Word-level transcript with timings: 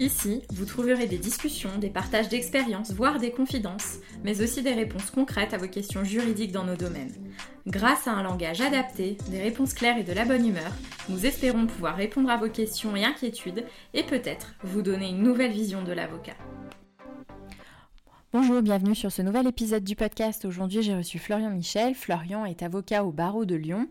Ici, 0.00 0.42
vous 0.50 0.64
trouverez 0.64 1.06
des 1.06 1.18
discussions, 1.18 1.78
des 1.78 1.88
partages 1.88 2.28
d'expériences, 2.28 2.92
voire 2.92 3.20
des 3.20 3.30
confidences, 3.30 3.98
mais 4.24 4.42
aussi 4.42 4.60
des 4.60 4.72
réponses 4.72 5.12
concrètes 5.12 5.54
à 5.54 5.56
vos 5.56 5.68
questions 5.68 6.02
juridiques 6.02 6.50
dans 6.50 6.64
nos 6.64 6.74
domaines. 6.74 7.14
Grâce 7.68 8.08
à 8.08 8.12
un 8.12 8.24
langage 8.24 8.60
adapté, 8.60 9.16
des 9.30 9.40
réponses 9.40 9.72
claires 9.72 9.96
et 9.96 10.02
de 10.02 10.12
la 10.12 10.24
bonne 10.24 10.46
humeur, 10.46 10.72
nous 11.08 11.26
espérons 11.26 11.66
pouvoir 11.66 11.96
répondre 11.96 12.28
à 12.28 12.36
vos 12.36 12.48
questions 12.48 12.96
et 12.96 13.04
inquiétudes 13.04 13.64
et 13.94 14.02
peut-être 14.02 14.54
vous 14.64 14.82
donner 14.82 15.10
une 15.10 15.22
nouvelle 15.22 15.52
vision 15.52 15.84
de 15.84 15.92
l'avocat. 15.92 16.34
Bonjour, 18.34 18.62
bienvenue 18.62 18.96
sur 18.96 19.12
ce 19.12 19.22
nouvel 19.22 19.46
épisode 19.46 19.84
du 19.84 19.94
podcast. 19.94 20.44
Aujourd'hui, 20.44 20.82
j'ai 20.82 20.96
reçu 20.96 21.20
Florian 21.20 21.50
Michel. 21.50 21.94
Florian 21.94 22.44
est 22.44 22.64
avocat 22.64 23.04
au 23.04 23.12
barreau 23.12 23.44
de 23.44 23.54
Lyon. 23.54 23.86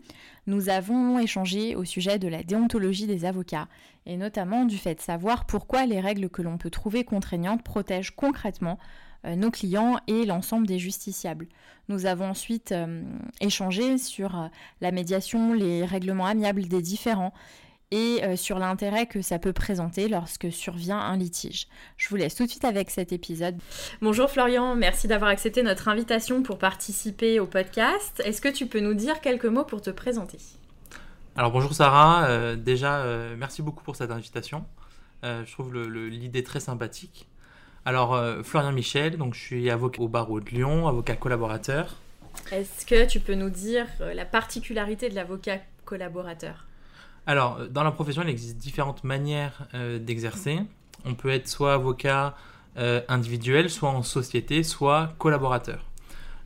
Nous 0.46 0.68
avons 0.68 1.18
échangé 1.18 1.74
au 1.76 1.86
sujet 1.86 2.18
de 2.18 2.28
la 2.28 2.42
déontologie 2.42 3.06
des 3.06 3.24
avocats 3.24 3.68
et 4.04 4.18
notamment 4.18 4.66
du 4.66 4.76
fait 4.76 4.96
de 4.96 5.00
savoir 5.00 5.46
pourquoi 5.46 5.86
les 5.86 5.98
règles 5.98 6.28
que 6.28 6.42
l'on 6.42 6.58
peut 6.58 6.68
trouver 6.68 7.04
contraignantes 7.04 7.62
protègent 7.62 8.14
concrètement 8.14 8.78
euh, 9.24 9.34
nos 9.34 9.50
clients 9.50 9.98
et 10.08 10.26
l'ensemble 10.26 10.66
des 10.66 10.78
justiciables. 10.78 11.46
Nous 11.88 12.04
avons 12.04 12.28
ensuite 12.28 12.72
euh, 12.72 13.02
échangé 13.40 13.96
sur 13.96 14.38
euh, 14.38 14.48
la 14.82 14.90
médiation, 14.90 15.54
les 15.54 15.86
règlements 15.86 16.26
amiables 16.26 16.68
des 16.68 16.82
différents 16.82 17.32
et 17.90 18.24
euh, 18.24 18.36
sur 18.36 18.58
l'intérêt 18.58 19.06
que 19.06 19.22
ça 19.22 19.38
peut 19.38 19.52
présenter 19.52 20.08
lorsque 20.08 20.50
survient 20.50 20.98
un 20.98 21.16
litige. 21.16 21.68
Je 21.96 22.08
vous 22.08 22.16
laisse 22.16 22.34
tout 22.34 22.44
de 22.44 22.50
suite 22.50 22.64
avec 22.64 22.90
cet 22.90 23.12
épisode. 23.12 23.56
Bonjour 24.00 24.30
Florian, 24.30 24.74
merci 24.74 25.08
d'avoir 25.08 25.30
accepté 25.30 25.62
notre 25.62 25.88
invitation 25.88 26.42
pour 26.42 26.58
participer 26.58 27.40
au 27.40 27.46
podcast. 27.46 28.22
Est-ce 28.24 28.40
que 28.40 28.48
tu 28.48 28.66
peux 28.66 28.80
nous 28.80 28.94
dire 28.94 29.20
quelques 29.20 29.46
mots 29.46 29.64
pour 29.64 29.82
te 29.82 29.90
présenter? 29.90 30.38
Alors 31.36 31.50
bonjour 31.50 31.74
Sarah, 31.74 32.26
euh, 32.26 32.56
déjà 32.56 32.98
euh, 32.98 33.34
merci 33.38 33.62
beaucoup 33.62 33.84
pour 33.84 33.96
cette 33.96 34.10
invitation. 34.10 34.64
je 35.22 35.50
trouve 35.52 35.74
l'idée 35.74 36.42
très 36.42 36.60
sympathique. 36.60 37.28
Alors 37.86 38.18
Florian 38.44 38.72
Michel, 38.72 39.18
donc 39.18 39.34
je 39.34 39.40
suis 39.40 39.70
avocat 39.70 40.00
au 40.00 40.08
barreau 40.08 40.40
de 40.40 40.48
Lyon, 40.50 40.88
avocat 40.88 41.16
collaborateur. 41.16 41.96
Est-ce 42.50 42.86
que 42.86 43.06
tu 43.06 43.20
peux 43.20 43.34
nous 43.34 43.50
dire 43.50 43.86
la 44.00 44.24
particularité 44.24 45.08
de 45.08 45.14
l'avocat 45.14 45.58
collaborateur? 45.84 46.66
Alors, 47.26 47.60
dans 47.70 47.82
la 47.82 47.90
profession, 47.90 48.22
il 48.22 48.28
existe 48.28 48.58
différentes 48.58 49.02
manières 49.02 49.66
euh, 49.74 49.98
d'exercer. 49.98 50.60
On 51.04 51.14
peut 51.14 51.30
être 51.30 51.48
soit 51.48 51.74
avocat 51.74 52.34
euh, 52.76 53.00
individuel, 53.08 53.70
soit 53.70 53.88
en 53.88 54.02
société, 54.02 54.62
soit 54.62 55.14
collaborateur. 55.18 55.86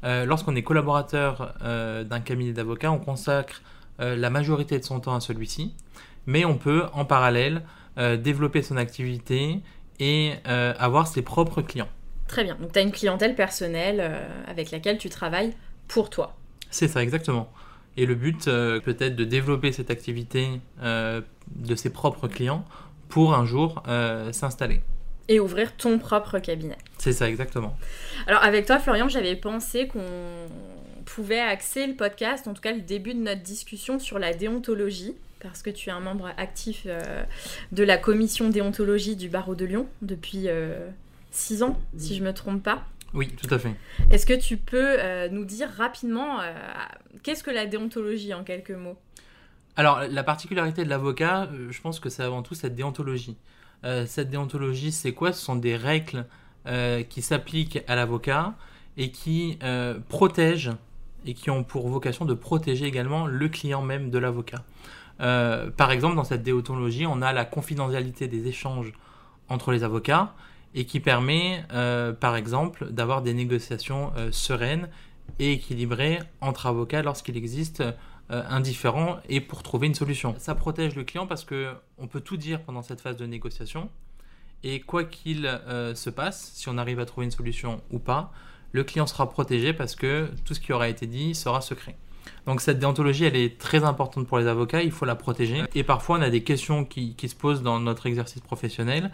Euh, 0.05 0.25
lorsqu'on 0.25 0.55
est 0.55 0.63
collaborateur 0.63 1.55
d'un 1.61 2.21
cabinet 2.21 2.53
d'avocats, 2.53 2.93
on 2.93 2.99
consacre 2.99 3.63
la 3.99 4.31
majorité 4.31 4.79
de 4.79 4.85
son 4.85 5.01
temps 5.01 5.17
à 5.17 5.21
celui-ci, 5.21 5.75
mais 6.27 6.45
on 6.45 6.57
peut 6.57 6.85
en 6.93 7.05
parallèle 7.05 7.63
développer 7.97 8.63
son 8.63 8.77
activité 8.77 9.61
et 9.99 10.35
avoir 10.45 11.09
ses 11.09 11.23
propres 11.23 11.63
clients. 11.63 11.89
Très 12.29 12.45
bien, 12.45 12.55
donc 12.61 12.71
tu 12.71 12.79
as 12.79 12.83
une 12.83 12.93
clientèle 12.93 13.35
personnelle 13.35 14.23
avec 14.47 14.71
laquelle 14.71 14.99
tu 14.99 15.09
travailles 15.09 15.53
pour 15.89 16.11
toi. 16.11 16.37
C'est 16.71 16.87
ça, 16.87 17.03
exactement. 17.03 17.51
Et 17.99 18.07
le 18.07 18.15
but, 18.15 18.47
euh, 18.47 18.79
peut-être 18.79 19.17
de 19.17 19.25
développer 19.25 19.73
cette 19.73 19.91
activité 19.91 20.61
euh, 20.81 21.21
de 21.57 21.75
ses 21.75 21.91
propres 21.91 22.29
clients 22.29 22.65
pour 23.09 23.35
un 23.35 23.45
jour 23.45 23.83
euh, 23.89 24.31
s'installer. 24.31 24.83
Et 25.27 25.41
ouvrir 25.41 25.77
ton 25.77 25.99
propre 25.99 26.39
cabinet. 26.39 26.79
C'est 26.99 27.13
ça, 27.13 27.29
exactement. 27.29 27.77
Alors 28.29 28.45
avec 28.45 28.67
toi, 28.67 28.79
Florian, 28.79 29.09
j'avais 29.09 29.35
pensé 29.35 29.89
qu'on 29.89 29.99
pouvait 31.07 31.41
axer 31.41 31.89
le 31.89 31.95
podcast, 31.95 32.47
en 32.47 32.55
tout 32.55 32.63
cas 32.63 32.73
le 32.73 32.83
début 32.83 33.15
de 33.15 33.19
notre 33.19 33.43
discussion 33.43 33.99
sur 33.99 34.21
la 34.21 34.33
déontologie, 34.33 35.17
parce 35.41 35.63
que 35.63 35.71
tu 35.71 35.89
es 35.89 35.93
un 35.93 35.99
membre 35.99 36.31
actif 36.37 36.87
de 37.73 37.83
la 37.83 37.99
commission 37.99 38.49
déontologie 38.49 39.17
du 39.17 39.29
barreau 39.29 39.57
de 39.57 39.65
Lyon 39.65 39.87
depuis 40.03 40.47
six 41.33 41.63
ans, 41.65 41.79
si 41.97 42.15
je 42.15 42.23
ne 42.23 42.29
me 42.29 42.33
trompe 42.33 42.63
pas. 42.63 42.85
Oui, 43.15 43.29
tout 43.29 43.53
à 43.53 43.59
fait. 43.59 43.75
Est-ce 44.11 44.27
que 44.27 44.35
tu 44.35 44.57
peux 44.57 44.97
euh, 44.99 45.29
nous 45.31 45.45
dire 45.45 45.71
rapidement 45.71 46.41
euh, 46.41 46.53
qu'est-ce 47.23 47.43
que 47.43 47.51
la 47.51 47.67
déontologie 47.67 48.35
en 48.35 48.45
quelques 48.45 48.71
mots? 48.71 48.99
Alors, 49.77 50.01
la 50.11 50.25
particularité 50.25 50.85
de 50.85 50.91
l'avocat, 50.91 51.45
euh, 51.45 51.69
je 51.71 51.81
pense 51.81 52.01
que 52.01 52.11
c'est 52.11 52.23
avant 52.23 52.43
tout 52.43 52.55
cette 52.55 52.75
déontologie. 52.75 53.37
cette 54.07 54.29
déontologie, 54.29 54.93
c'est 54.93 55.13
quoi? 55.13 55.33
Ce 55.33 55.41
sont 55.41 55.57
des 55.57 55.77
règles 55.77 56.27
qui 57.09 57.23
s'appliquent 57.23 57.79
à 57.87 57.95
l'avocat 57.95 58.55
et 58.99 59.11
qui 59.11 59.59
protègent 60.09 60.73
et 61.25 61.33
qui 61.33 61.49
ont 61.49 61.65
pour 61.65 61.89
vocation 61.89 62.25
de 62.27 62.35
protéger 62.35 62.87
également 62.87 63.27
le 63.27 63.49
client 63.49 63.81
même 63.81 64.11
de 64.11 64.19
l'avocat. 64.19 64.65
par 65.19 65.93
exemple, 65.93 66.17
dans 66.17 66.25
cette 66.25 66.43
déontologie, 66.43 67.07
on 67.07 67.23
a 67.23 67.33
la 67.33 67.45
confidentialité 67.45 68.27
des 68.27 68.49
échanges 68.49 68.93
entre 69.49 69.71
les 69.71 69.85
avocats 69.85 70.35
et 70.79 70.85
qui 70.85 71.01
permet, 71.01 71.65
euh, 71.73 72.13
par 72.13 72.37
exemple, 72.37 72.87
d'avoir 72.93 73.21
des 73.23 73.35
négociations 73.35 74.13
euh, 74.17 74.31
sereines 74.31 74.89
et 75.41 75.55
équilibrées 75.55 76.21
entre 76.41 76.67
avocats 76.67 77.03
lorsqu'il 77.03 77.37
existe 77.37 77.81
euh, 77.81 78.45
un 78.49 78.61
différend 78.61 79.19
et 79.29 79.41
pour 79.41 79.65
trouver 79.65 79.89
une 79.89 79.97
solution. 79.97 80.37
Ça 80.39 80.55
protège 80.55 80.95
le 80.95 81.03
client 81.03 81.27
parce 81.27 81.45
que 81.45 81.73
on 81.99 82.07
peut 82.07 82.21
tout 82.21 82.37
dire 82.37 82.63
pendant 82.63 82.83
cette 82.83 83.01
phase 83.01 83.17
de 83.17 83.27
négociation 83.27 83.91
et 84.63 84.81
quoi 84.81 85.03
qu'il 85.03 85.51
se 85.95 86.11
passe, 86.11 86.53
si 86.55 86.69
on 86.69 86.79
arrive 86.79 86.99
à 86.99 87.07
trouver 87.07 87.25
une 87.25 87.33
solution 87.33 87.81
ou 87.91 87.99
pas, 88.01 88.33
le 88.73 88.83
client 88.83 89.07
sera 89.07 89.29
protégé 89.29 89.73
parce 89.73 89.95
que 89.95 90.31
tout 90.45 90.55
ce 90.55 90.61
qui 90.61 90.73
aura 90.73 90.89
été 90.89 91.07
dit 91.07 91.35
sera 91.37 91.61
secret. 91.61 91.97
Donc 92.45 92.61
cette 92.61 92.79
déontologie, 92.81 93.25
elle 93.25 93.37
est 93.37 93.59
très 93.59 93.85
importante 93.85 94.27
pour 94.27 94.39
les 94.39 94.49
avocats, 94.49 94.83
il 94.83 94.91
faut 94.91 95.05
la 95.05 95.15
protéger. 95.15 95.63
Et 95.77 95.85
parfois, 95.85 96.19
on 96.19 96.23
a 96.23 96.29
des 96.29 96.43
questions 96.43 96.85
qui 96.85 97.15
se 97.29 97.37
posent 97.37 97.63
dans 97.63 97.79
notre 97.79 98.07
exercice 98.07 98.41
professionnel 98.43 99.13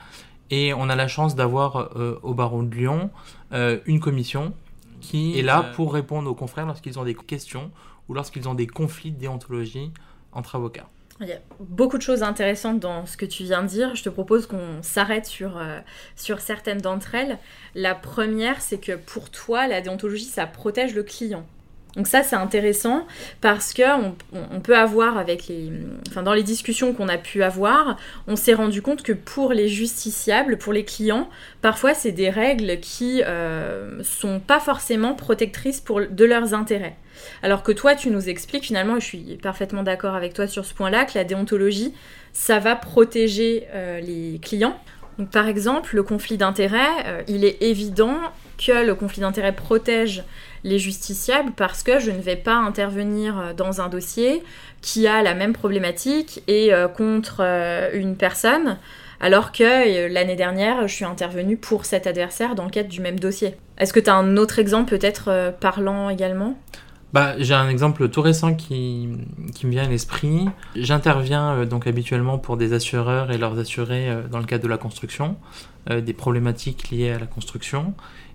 et 0.51 0.75
on 0.75 0.89
a 0.89 0.97
la 0.97 1.09
chance 1.09 1.35
d'avoir 1.35 1.97
euh, 1.97 2.19
au 2.23 2.35
barreau 2.35 2.63
de 2.63 2.75
Lyon 2.75 3.11
euh, 3.53 3.79
une 3.87 4.01
commission 4.01 4.53
qui 5.01 5.39
est 5.39 5.43
là 5.43 5.63
pour 5.75 5.93
répondre 5.93 6.31
aux 6.31 6.35
confrères 6.35 6.67
lorsqu'ils 6.67 6.99
ont 6.99 7.05
des 7.05 7.15
questions 7.15 7.71
ou 8.09 8.15
lorsqu'ils 8.15 8.49
ont 8.49 8.55
des 8.55 8.67
conflits 8.67 9.11
de 9.11 9.19
déontologie 9.19 9.93
entre 10.33 10.57
avocats. 10.57 10.89
Il 11.21 11.29
y 11.29 11.33
a 11.33 11.39
beaucoup 11.61 11.97
de 11.97 12.03
choses 12.03 12.23
intéressantes 12.23 12.81
dans 12.81 13.07
ce 13.07 13.17
que 13.17 13.25
tu 13.25 13.45
viens 13.45 13.63
de 13.63 13.69
dire. 13.69 13.95
Je 13.95 14.03
te 14.03 14.09
propose 14.09 14.47
qu'on 14.47 14.83
s'arrête 14.83 15.27
sur, 15.27 15.57
euh, 15.59 15.79
sur 16.17 16.41
certaines 16.41 16.81
d'entre 16.81 17.15
elles. 17.15 17.39
La 17.75 17.95
première, 17.95 18.61
c'est 18.61 18.79
que 18.79 18.97
pour 18.97 19.31
toi, 19.31 19.69
la 19.69 19.81
déontologie, 19.81 20.25
ça 20.25 20.47
protège 20.47 20.95
le 20.95 21.05
client. 21.05 21.47
Donc 21.97 22.09
ça 22.09 22.23
c'est 22.23 22.37
intéressant 22.37 23.07
parce 23.41 23.73
que 23.73 23.83
on, 24.33 24.61
peut 24.61 24.77
avoir 24.77 25.17
avec 25.17 25.53
enfin 26.09 26.23
dans 26.23 26.33
les 26.33 26.43
discussions 26.43 26.93
qu'on 26.93 27.09
a 27.09 27.19
pu 27.19 27.43
avoir, 27.43 27.97
on 28.27 28.37
s'est 28.37 28.55
rendu 28.55 28.83
compte 28.83 29.03
que 29.03 29.13
pour 29.13 29.53
les 29.53 29.69
justiciables, 29.69 30.59
pour 30.59 30.73
les 30.73 30.85
clients, 30.85 31.29
parfois 31.63 31.95
c'est 31.95 32.13
des 32.13 32.31
règles 32.31 32.81
qui 32.81 33.23
euh, 33.23 34.03
sont 34.03 34.41
pas 34.41 34.59
forcément 34.59 35.15
protectrices 35.15 35.85
de 35.85 36.25
leurs 36.25 36.55
intérêts. 36.55 36.97
Alors 37.43 37.63
que 37.63 37.71
toi 37.71 37.95
tu 37.95 38.11
nous 38.11 38.29
expliques 38.29 38.65
finalement, 38.65 38.97
et 38.97 39.01
je 39.01 39.07
suis 39.07 39.39
parfaitement 39.41 39.85
d'accord 39.85 40.15
avec 40.15 40.35
toi 40.35 40.49
sur 40.49 40.65
ce 40.65 40.75
point-là, 40.75 41.05
que 41.05 41.17
la 41.17 41.25
déontologie 41.25 41.95
ça 42.33 42.59
va 42.59 42.75
protéger 42.75 43.69
euh, 43.73 44.01
les 44.01 44.41
clients. 44.41 44.77
Donc 45.19 45.31
par 45.31 45.49
exemple 45.49 45.95
le 45.95 46.03
conflit 46.03 46.37
d'intérêts, 46.37 47.05
euh, 47.07 47.23
il 47.29 47.45
est 47.45 47.63
évident 47.63 48.17
que 48.59 48.85
le 48.85 48.95
conflit 48.95 49.21
d'intérêts 49.21 49.55
protège 49.55 50.25
les 50.65 50.79
justiciables 50.79 51.53
parce 51.57 51.83
que 51.83 51.99
je 51.99 52.11
ne 52.11 52.21
vais 52.21 52.37
pas 52.37 52.57
intervenir 52.57 53.39
euh, 53.39 53.53
dans 53.53 53.81
un 53.81 53.89
dossier 53.89 54.43
qui 54.81 55.07
a 55.07 55.23
la 55.23 55.35
même 55.35 55.53
problématique 55.53 56.43
et 56.49 56.73
euh, 56.73 56.89
contre 56.89 57.41
une 57.95 58.17
personne 58.17 58.79
alors 59.21 59.53
que 59.53 60.09
l'année 60.13 60.37
dernière, 60.37 60.87
je 60.87 60.95
suis 60.95 61.05
intervenue 61.05 61.57
pour 61.57 61.87
cet 61.87 62.07
adversaire 62.07 62.55
dans 62.55 62.65
le 62.65 62.71
cadre 62.71 62.91
du 62.91 63.01
même 63.01 63.19
dossier. 63.19 63.55
Est-ce 63.79 63.93
que 63.93 64.01
tu 64.01 64.11
as 64.11 64.15
un 64.15 64.37
autre 64.37 64.59
exemple 64.59 64.91
peut-être 64.91 65.55
parlant 65.61 66.11
également? 66.11 66.59
Bah, 67.15 67.35
J'ai 67.39 67.55
un 67.55 67.71
exemple 67.71 68.11
tout 68.11 68.21
récent 68.21 68.55
qui, 68.55 69.09
me 69.09 69.71
vient 69.71 69.85
à 69.85 69.89
l'esprit. 69.89 70.47
J'interviens 70.77 71.65
donc 71.65 71.87
habituellement 71.87 72.37
pour 72.37 72.59
des 72.59 72.75
assureurs 72.75 73.31
et 73.31 73.39
leurs 73.39 73.59
assurés 73.59 74.15
dans 74.31 74.39
le 74.39 74.45
cadre 74.45 74.65
de 74.65 74.69
la 74.69 74.77
construction, 74.77 75.37
des 75.91 76.13
problématiques 76.13 76.91
liées 76.91 77.13
à 77.13 77.19
la 77.19 77.27
construction. 77.27 77.95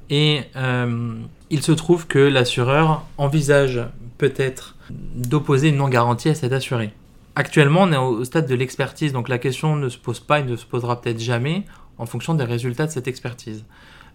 Et 0.10 0.42
euh, 0.56 1.14
il 1.50 1.62
se 1.62 1.72
trouve 1.72 2.08
que 2.08 2.20
l'assureur 2.20 3.06
envisage 3.18 3.80
peut-être 4.18 4.76
d'opposer 4.90 5.70
une 5.70 5.78
non-garantie 5.78 6.30
à 6.30 6.36
cet 6.36 6.52
assuré. 6.52 6.94
Actuellement, 7.36 7.84
on 7.84 7.92
est 7.92 7.98
au 7.98 8.26
stade 8.26 8.48
de 8.48 8.56
l'expertise, 8.56 9.14
donc 9.14 9.30
la 9.30 9.38
question 9.38 9.76
ne 9.76 9.88
se 9.88 9.98
pose 9.98 10.20
pas 10.20 10.40
et 10.40 10.44
ne 10.44 10.56
se 10.56 10.66
posera 10.66 11.00
peut-être 11.00 11.20
jamais 11.20 11.64
en 11.98 12.06
fonction 12.06 12.34
des 12.34 12.44
résultats 12.44 12.88
de 12.88 12.92
cette 12.92 13.08
expertise. 13.08 13.64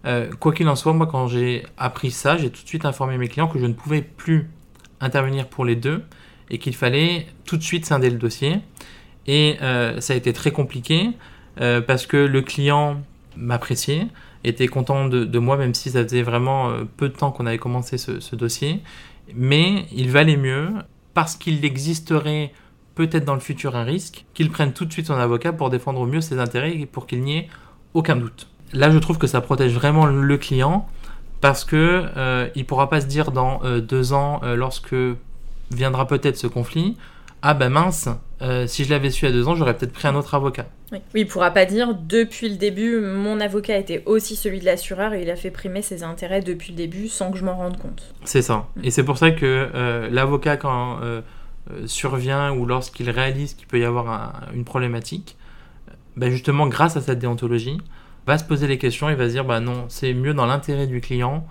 Euh, 0.05 0.29
quoi 0.39 0.53
qu'il 0.53 0.67
en 0.67 0.75
soit, 0.75 0.93
moi, 0.93 1.07
quand 1.07 1.27
j'ai 1.27 1.63
appris 1.77 2.11
ça, 2.11 2.37
j'ai 2.37 2.49
tout 2.49 2.63
de 2.63 2.67
suite 2.67 2.85
informé 2.85 3.17
mes 3.17 3.27
clients 3.27 3.47
que 3.47 3.59
je 3.59 3.65
ne 3.65 3.73
pouvais 3.73 4.01
plus 4.01 4.49
intervenir 5.01 5.47
pour 5.47 5.65
les 5.65 5.75
deux 5.75 6.03
et 6.49 6.59
qu'il 6.59 6.75
fallait 6.75 7.25
tout 7.45 7.57
de 7.57 7.63
suite 7.63 7.85
scinder 7.85 8.09
le 8.09 8.17
dossier. 8.17 8.59
Et 9.27 9.57
euh, 9.61 9.99
ça 10.01 10.13
a 10.13 10.15
été 10.15 10.33
très 10.33 10.51
compliqué 10.51 11.09
parce 11.87 12.05
que 12.05 12.17
le 12.17 12.41
client 12.41 13.01
m'appréciait, 13.37 14.07
était 14.43 14.67
content 14.67 15.07
de, 15.07 15.39
moi, 15.39 15.55
même 15.55 15.73
si 15.73 15.89
ça 15.89 16.03
faisait 16.03 16.21
vraiment 16.21 16.69
peu 16.97 17.07
de 17.07 17.13
temps 17.13 17.31
qu'on 17.31 17.45
avait 17.45 17.57
commencé 17.57 17.97
ce 17.97 18.35
dossier. 18.35 18.81
Mais 19.33 19.85
il 19.93 20.11
valait 20.11 20.35
mieux, 20.35 20.67
parce 21.13 21.35
qu'il 21.35 21.63
existerait 21.63 22.51
peut-être 22.95 23.25
dans 23.25 23.33
le 23.33 23.39
futur 23.39 23.75
un 23.75 23.83
risque, 23.83 24.25
qu'il 24.33 24.49
prenne 24.51 24.73
tout 24.73 24.85
de 24.85 24.91
suite 24.91 25.07
son 25.07 25.15
avocat 25.15 25.53
pour 25.53 25.69
défendre 25.69 26.01
au 26.01 26.05
mieux 26.05 26.21
ses 26.21 26.39
intérêts 26.39 26.77
et 26.77 26.85
pour 26.85 27.07
qu'il 27.07 27.21
n'y 27.21 27.37
ait 27.37 27.47
aucun 27.93 28.15
doute. 28.15 28.47
Là, 28.75 28.91
je 28.91 28.97
trouve 28.97 29.17
que 29.17 29.27
ça 29.27 29.41
protège 29.41 29.73
vraiment 29.73 30.05
le 30.05 30.37
client 30.37 30.87
parce 31.41 31.63
que 31.63 32.05
euh, 32.17 32.49
il 32.55 32.65
pourra 32.65 32.89
pas 32.89 33.01
se 33.01 33.05
dire 33.05 33.31
dans 33.31 33.61
euh, 33.63 33.79
deux 33.79 34.13
ans, 34.13 34.41
euh, 34.43 34.55
lorsque 34.55 34.95
viendra 35.71 36.07
peut-être 36.07 36.37
ce 36.37 36.47
conflit, 36.47 36.97
ah 37.41 37.53
ben 37.53 37.69
mince, 37.69 38.09
euh, 38.41 38.67
si 38.67 38.83
je 38.83 38.89
l'avais 38.89 39.09
su 39.11 39.25
à 39.25 39.31
deux 39.31 39.47
ans, 39.47 39.55
j'aurais 39.55 39.77
peut-être 39.77 39.93
pris 39.93 40.07
un 40.07 40.15
autre 40.15 40.35
avocat. 40.35 40.65
Oui. 40.91 40.99
il 41.15 41.23
ne 41.25 41.29
pourra 41.29 41.51
pas 41.51 41.65
dire 41.65 41.95
depuis 41.95 42.49
le 42.49 42.57
début, 42.57 42.99
mon 42.99 43.39
avocat 43.39 43.77
était 43.77 44.03
aussi 44.05 44.35
celui 44.35 44.59
de 44.59 44.65
l'assureur 44.65 45.13
et 45.13 45.23
il 45.23 45.29
a 45.29 45.35
fait 45.35 45.51
primer 45.51 45.81
ses 45.81 46.03
intérêts 46.03 46.41
depuis 46.41 46.71
le 46.71 46.77
début 46.77 47.07
sans 47.07 47.31
que 47.31 47.37
je 47.37 47.45
m'en 47.45 47.55
rende 47.55 47.77
compte. 47.77 48.13
C'est 48.23 48.41
ça. 48.41 48.67
Mm. 48.75 48.81
Et 48.83 48.91
c'est 48.91 49.03
pour 49.03 49.17
ça 49.17 49.31
que 49.31 50.09
l'avocat, 50.11 50.57
quand 50.57 50.99
survient 51.87 52.51
ou 52.53 52.65
lorsqu'il 52.65 53.09
réalise 53.09 53.55
qu'il 53.55 53.67
peut 53.67 53.79
y 53.79 53.85
avoir 53.85 54.43
une 54.53 54.63
problématique, 54.63 55.37
ben 56.17 56.29
justement, 56.29 56.67
grâce 56.67 56.97
à 56.97 57.01
cette 57.01 57.19
déontologie, 57.19 57.79
va 58.27 58.37
se 58.37 58.43
poser 58.43 58.67
les 58.67 58.77
questions 58.77 59.09
et 59.09 59.15
va 59.15 59.27
se 59.27 59.33
dire 59.33 59.45
bah 59.45 59.59
non, 59.59 59.85
c'est 59.89 60.13
mieux 60.13 60.33
dans 60.33 60.45
l'intérêt 60.45 60.87
du 60.87 61.01
client 61.01 61.45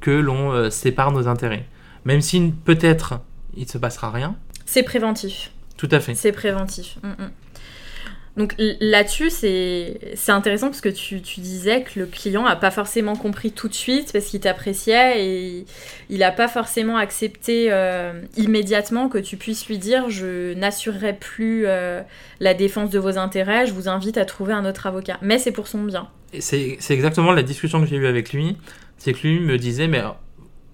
que 0.00 0.10
l'on 0.10 0.52
euh, 0.52 0.70
sépare 0.70 1.12
nos 1.12 1.28
intérêts. 1.28 1.66
Même 2.04 2.20
si 2.20 2.52
peut-être 2.64 3.20
il 3.56 3.64
ne 3.64 3.68
se 3.68 3.78
passera 3.78 4.10
rien. 4.10 4.36
C'est 4.64 4.82
préventif. 4.82 5.52
Tout 5.76 5.88
à 5.90 6.00
fait. 6.00 6.14
C'est 6.14 6.32
préventif. 6.32 6.98
Mm, 7.02 7.08
mm. 7.08 7.30
Donc 8.36 8.54
là-dessus, 8.58 9.30
c'est 9.30 9.98
intéressant 10.28 10.66
parce 10.66 10.82
que 10.82 10.90
tu, 10.90 11.20
disais 11.20 11.82
que 11.82 12.00
le 12.00 12.06
client 12.06 12.42
n'a 12.42 12.56
pas 12.56 12.70
forcément 12.70 13.16
compris 13.16 13.50
tout 13.50 13.68
de 13.68 13.74
suite 13.74 14.12
parce 14.12 14.26
qu'il 14.26 14.40
t'appréciait 14.40 15.24
et 15.24 15.64
il 16.10 16.18
n'a 16.18 16.32
pas 16.32 16.46
forcément 16.46 16.98
accepté 16.98 17.68
euh, 17.70 18.20
immédiatement 18.36 19.08
que 19.08 19.16
tu 19.16 19.38
puisses 19.38 19.66
lui 19.68 19.78
dire 19.78 20.10
je 20.10 20.52
n'assurerai 20.52 21.14
plus 21.14 21.64
euh, 21.66 22.02
la 22.40 22.52
défense 22.52 22.90
de 22.90 22.98
vos 22.98 23.16
intérêts, 23.16 23.66
je 23.66 23.72
vous 23.72 23.88
invite 23.88 24.18
à 24.18 24.26
trouver 24.26 24.52
un 24.52 24.66
autre 24.66 24.86
avocat. 24.86 25.16
Mais 25.22 25.38
c'est 25.38 25.52
pour 25.52 25.66
son 25.66 25.82
bien. 25.84 26.08
C'est 26.38 26.76
exactement 26.90 27.32
la 27.32 27.42
discussion 27.42 27.80
que 27.80 27.86
j'ai 27.86 27.96
eue 27.96 28.06
avec 28.06 28.34
lui. 28.34 28.58
C'est 28.98 29.14
que 29.14 29.26
lui 29.26 29.40
me 29.40 29.56
disait 29.56 29.88
mais 29.88 30.02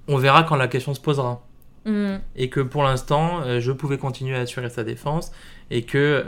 on 0.08 0.16
verra 0.16 0.42
quand 0.42 0.56
la 0.56 0.66
question 0.66 0.94
se 0.94 1.00
posera. 1.00 1.46
Mm. 1.84 2.16
Et 2.36 2.48
que 2.48 2.60
pour 2.60 2.82
l'instant, 2.82 3.42
euh, 3.44 3.60
je 3.60 3.72
pouvais 3.72 3.98
continuer 3.98 4.36
à 4.36 4.40
assurer 4.40 4.70
sa 4.70 4.84
défense 4.84 5.32
et 5.70 5.82
que 5.82 6.24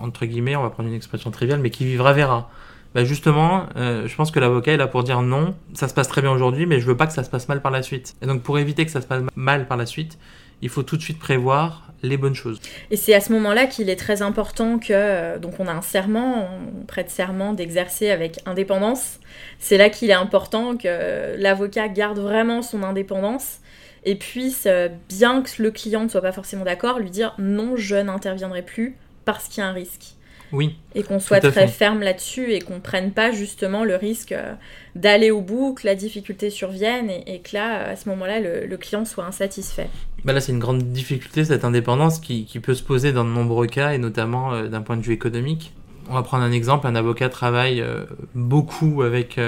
entre 0.00 0.26
guillemets, 0.26 0.56
on 0.56 0.62
va 0.62 0.70
prendre 0.70 0.88
une 0.88 0.94
expression 0.94 1.30
triviale, 1.30 1.60
mais 1.60 1.70
qui 1.70 1.84
vivra 1.84 2.12
verra. 2.12 2.50
Bah 2.94 3.04
justement, 3.04 3.66
euh, 3.76 4.06
je 4.06 4.14
pense 4.14 4.30
que 4.30 4.38
l'avocat 4.38 4.72
est 4.72 4.76
là 4.76 4.86
pour 4.86 5.02
dire 5.02 5.20
non, 5.20 5.56
ça 5.74 5.88
se 5.88 5.94
passe 5.94 6.06
très 6.06 6.22
bien 6.22 6.30
aujourd'hui, 6.30 6.64
mais 6.64 6.78
je 6.78 6.86
veux 6.86 6.96
pas 6.96 7.08
que 7.08 7.12
ça 7.12 7.24
se 7.24 7.30
passe 7.30 7.48
mal 7.48 7.60
par 7.60 7.72
la 7.72 7.82
suite. 7.82 8.14
Et 8.22 8.26
donc 8.26 8.42
pour 8.42 8.58
éviter 8.58 8.84
que 8.84 8.92
ça 8.92 9.00
se 9.00 9.06
passe 9.06 9.22
mal 9.34 9.66
par 9.66 9.76
la 9.76 9.86
suite, 9.86 10.16
il 10.62 10.68
faut 10.68 10.84
tout 10.84 10.96
de 10.96 11.02
suite 11.02 11.18
prévoir 11.18 11.88
les 12.04 12.16
bonnes 12.16 12.36
choses. 12.36 12.60
Et 12.92 12.96
c'est 12.96 13.14
à 13.14 13.20
ce 13.20 13.32
moment-là 13.32 13.66
qu'il 13.66 13.90
est 13.90 13.96
très 13.96 14.22
important 14.22 14.78
que, 14.78 14.92
euh, 14.92 15.38
donc 15.38 15.58
on 15.58 15.66
a 15.66 15.72
un 15.72 15.82
serment, 15.82 16.48
on 16.82 16.84
prête 16.84 17.10
serment 17.10 17.52
d'exercer 17.52 18.10
avec 18.10 18.38
indépendance. 18.46 19.18
C'est 19.58 19.78
là 19.78 19.88
qu'il 19.90 20.10
est 20.10 20.14
important 20.14 20.76
que 20.76 21.34
l'avocat 21.36 21.88
garde 21.88 22.20
vraiment 22.20 22.62
son 22.62 22.84
indépendance 22.84 23.58
et 24.04 24.14
puisse, 24.14 24.66
euh, 24.66 24.88
bien 25.08 25.42
que 25.42 25.62
le 25.62 25.70
client 25.70 26.04
ne 26.04 26.08
soit 26.08 26.20
pas 26.20 26.32
forcément 26.32 26.64
d'accord, 26.64 26.98
lui 26.98 27.10
dire 27.10 27.34
non, 27.38 27.76
je 27.76 27.96
n'interviendrai 27.96 28.62
plus 28.62 28.96
parce 29.24 29.48
qu'il 29.48 29.62
y 29.62 29.66
a 29.66 29.68
un 29.68 29.72
risque. 29.72 30.14
Oui. 30.54 30.76
Et 30.94 31.02
qu'on 31.02 31.18
soit 31.18 31.40
très 31.40 31.66
ferme 31.66 32.00
là-dessus 32.00 32.52
et 32.52 32.60
qu'on 32.60 32.78
prenne 32.78 33.10
pas 33.10 33.32
justement 33.32 33.84
le 33.84 33.96
risque 33.96 34.32
euh, 34.32 34.54
d'aller 34.94 35.30
au 35.30 35.40
bout, 35.40 35.74
que 35.74 35.86
la 35.86 35.96
difficulté 35.96 36.48
survienne 36.48 37.10
et, 37.10 37.40
que 37.40 37.54
là, 37.54 37.88
à 37.88 37.96
ce 37.96 38.08
moment-là, 38.10 38.38
le, 38.40 38.76
client 38.76 39.04
soit 39.04 39.24
insatisfait. 39.24 39.88
Bah 40.24 40.32
là, 40.32 40.40
c'est 40.40 40.52
une 40.52 40.60
grande 40.60 40.82
difficulté, 40.92 41.44
cette 41.44 41.64
indépendance 41.64 42.20
qui, 42.20 42.46
peut 42.62 42.74
se 42.74 42.82
poser 42.82 43.12
dans 43.12 43.24
de 43.24 43.30
nombreux 43.30 43.66
cas 43.66 43.92
et 43.92 43.98
notamment 43.98 44.52
euh, 44.52 44.68
d'un 44.68 44.82
point 44.82 44.96
de 44.96 45.02
vue 45.02 45.12
économique. 45.12 45.72
On 46.08 46.14
va 46.14 46.22
prendre 46.22 46.44
un 46.44 46.52
exemple, 46.52 46.86
un 46.86 46.94
avocat 46.94 47.28
travaille 47.28 47.80
euh, 47.80 48.04
beaucoup 48.34 49.02
avec 49.02 49.40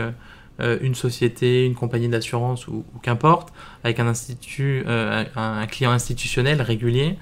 une 0.59 0.95
société, 0.95 1.67
une 1.67 1.75
compagnie 1.75 2.09
d'assurance 2.09 2.67
ou, 2.69 2.85
qu'importe, 3.03 3.53
avec 3.85 4.01
un 4.01 4.07
institut, 4.07 4.85
un, 4.87 5.67
client 5.67 5.91
institutionnel 5.91 6.63
régulier, 6.63 7.19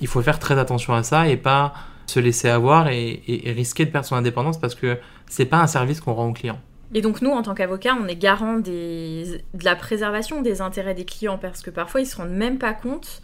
il 0.00 0.06
faut 0.06 0.20
faire 0.22 0.38
très 0.38 0.58
attention 0.58 0.94
à 0.94 1.02
ça 1.02 1.28
et 1.28 1.36
pas 1.36 1.74
se 2.06 2.20
laisser 2.20 2.48
avoir 2.48 2.88
et, 2.88 3.22
risquer 3.56 3.84
de 3.84 3.90
perdre 3.90 4.06
son 4.06 4.16
indépendance 4.16 4.58
parce 4.58 4.74
que 4.74 4.98
c'est 5.28 5.44
pas 5.44 5.58
un 5.58 5.66
service 5.66 6.00
qu'on 6.00 6.14
rend 6.14 6.28
au 6.28 6.32
client. 6.32 6.58
Et 6.94 7.02
donc 7.02 7.20
nous, 7.20 7.30
en 7.30 7.42
tant 7.42 7.54
qu'avocat, 7.54 7.96
on 8.02 8.08
est 8.08 8.16
garant 8.16 8.58
de 8.58 9.38
la 9.62 9.76
préservation 9.76 10.40
des 10.40 10.62
intérêts 10.62 10.94
des 10.94 11.04
clients 11.04 11.38
parce 11.38 11.60
que 11.60 11.70
parfois 11.70 12.00
ils 12.00 12.06
se 12.06 12.16
rendent 12.16 12.30
même 12.30 12.58
pas 12.58 12.72
compte 12.72 13.22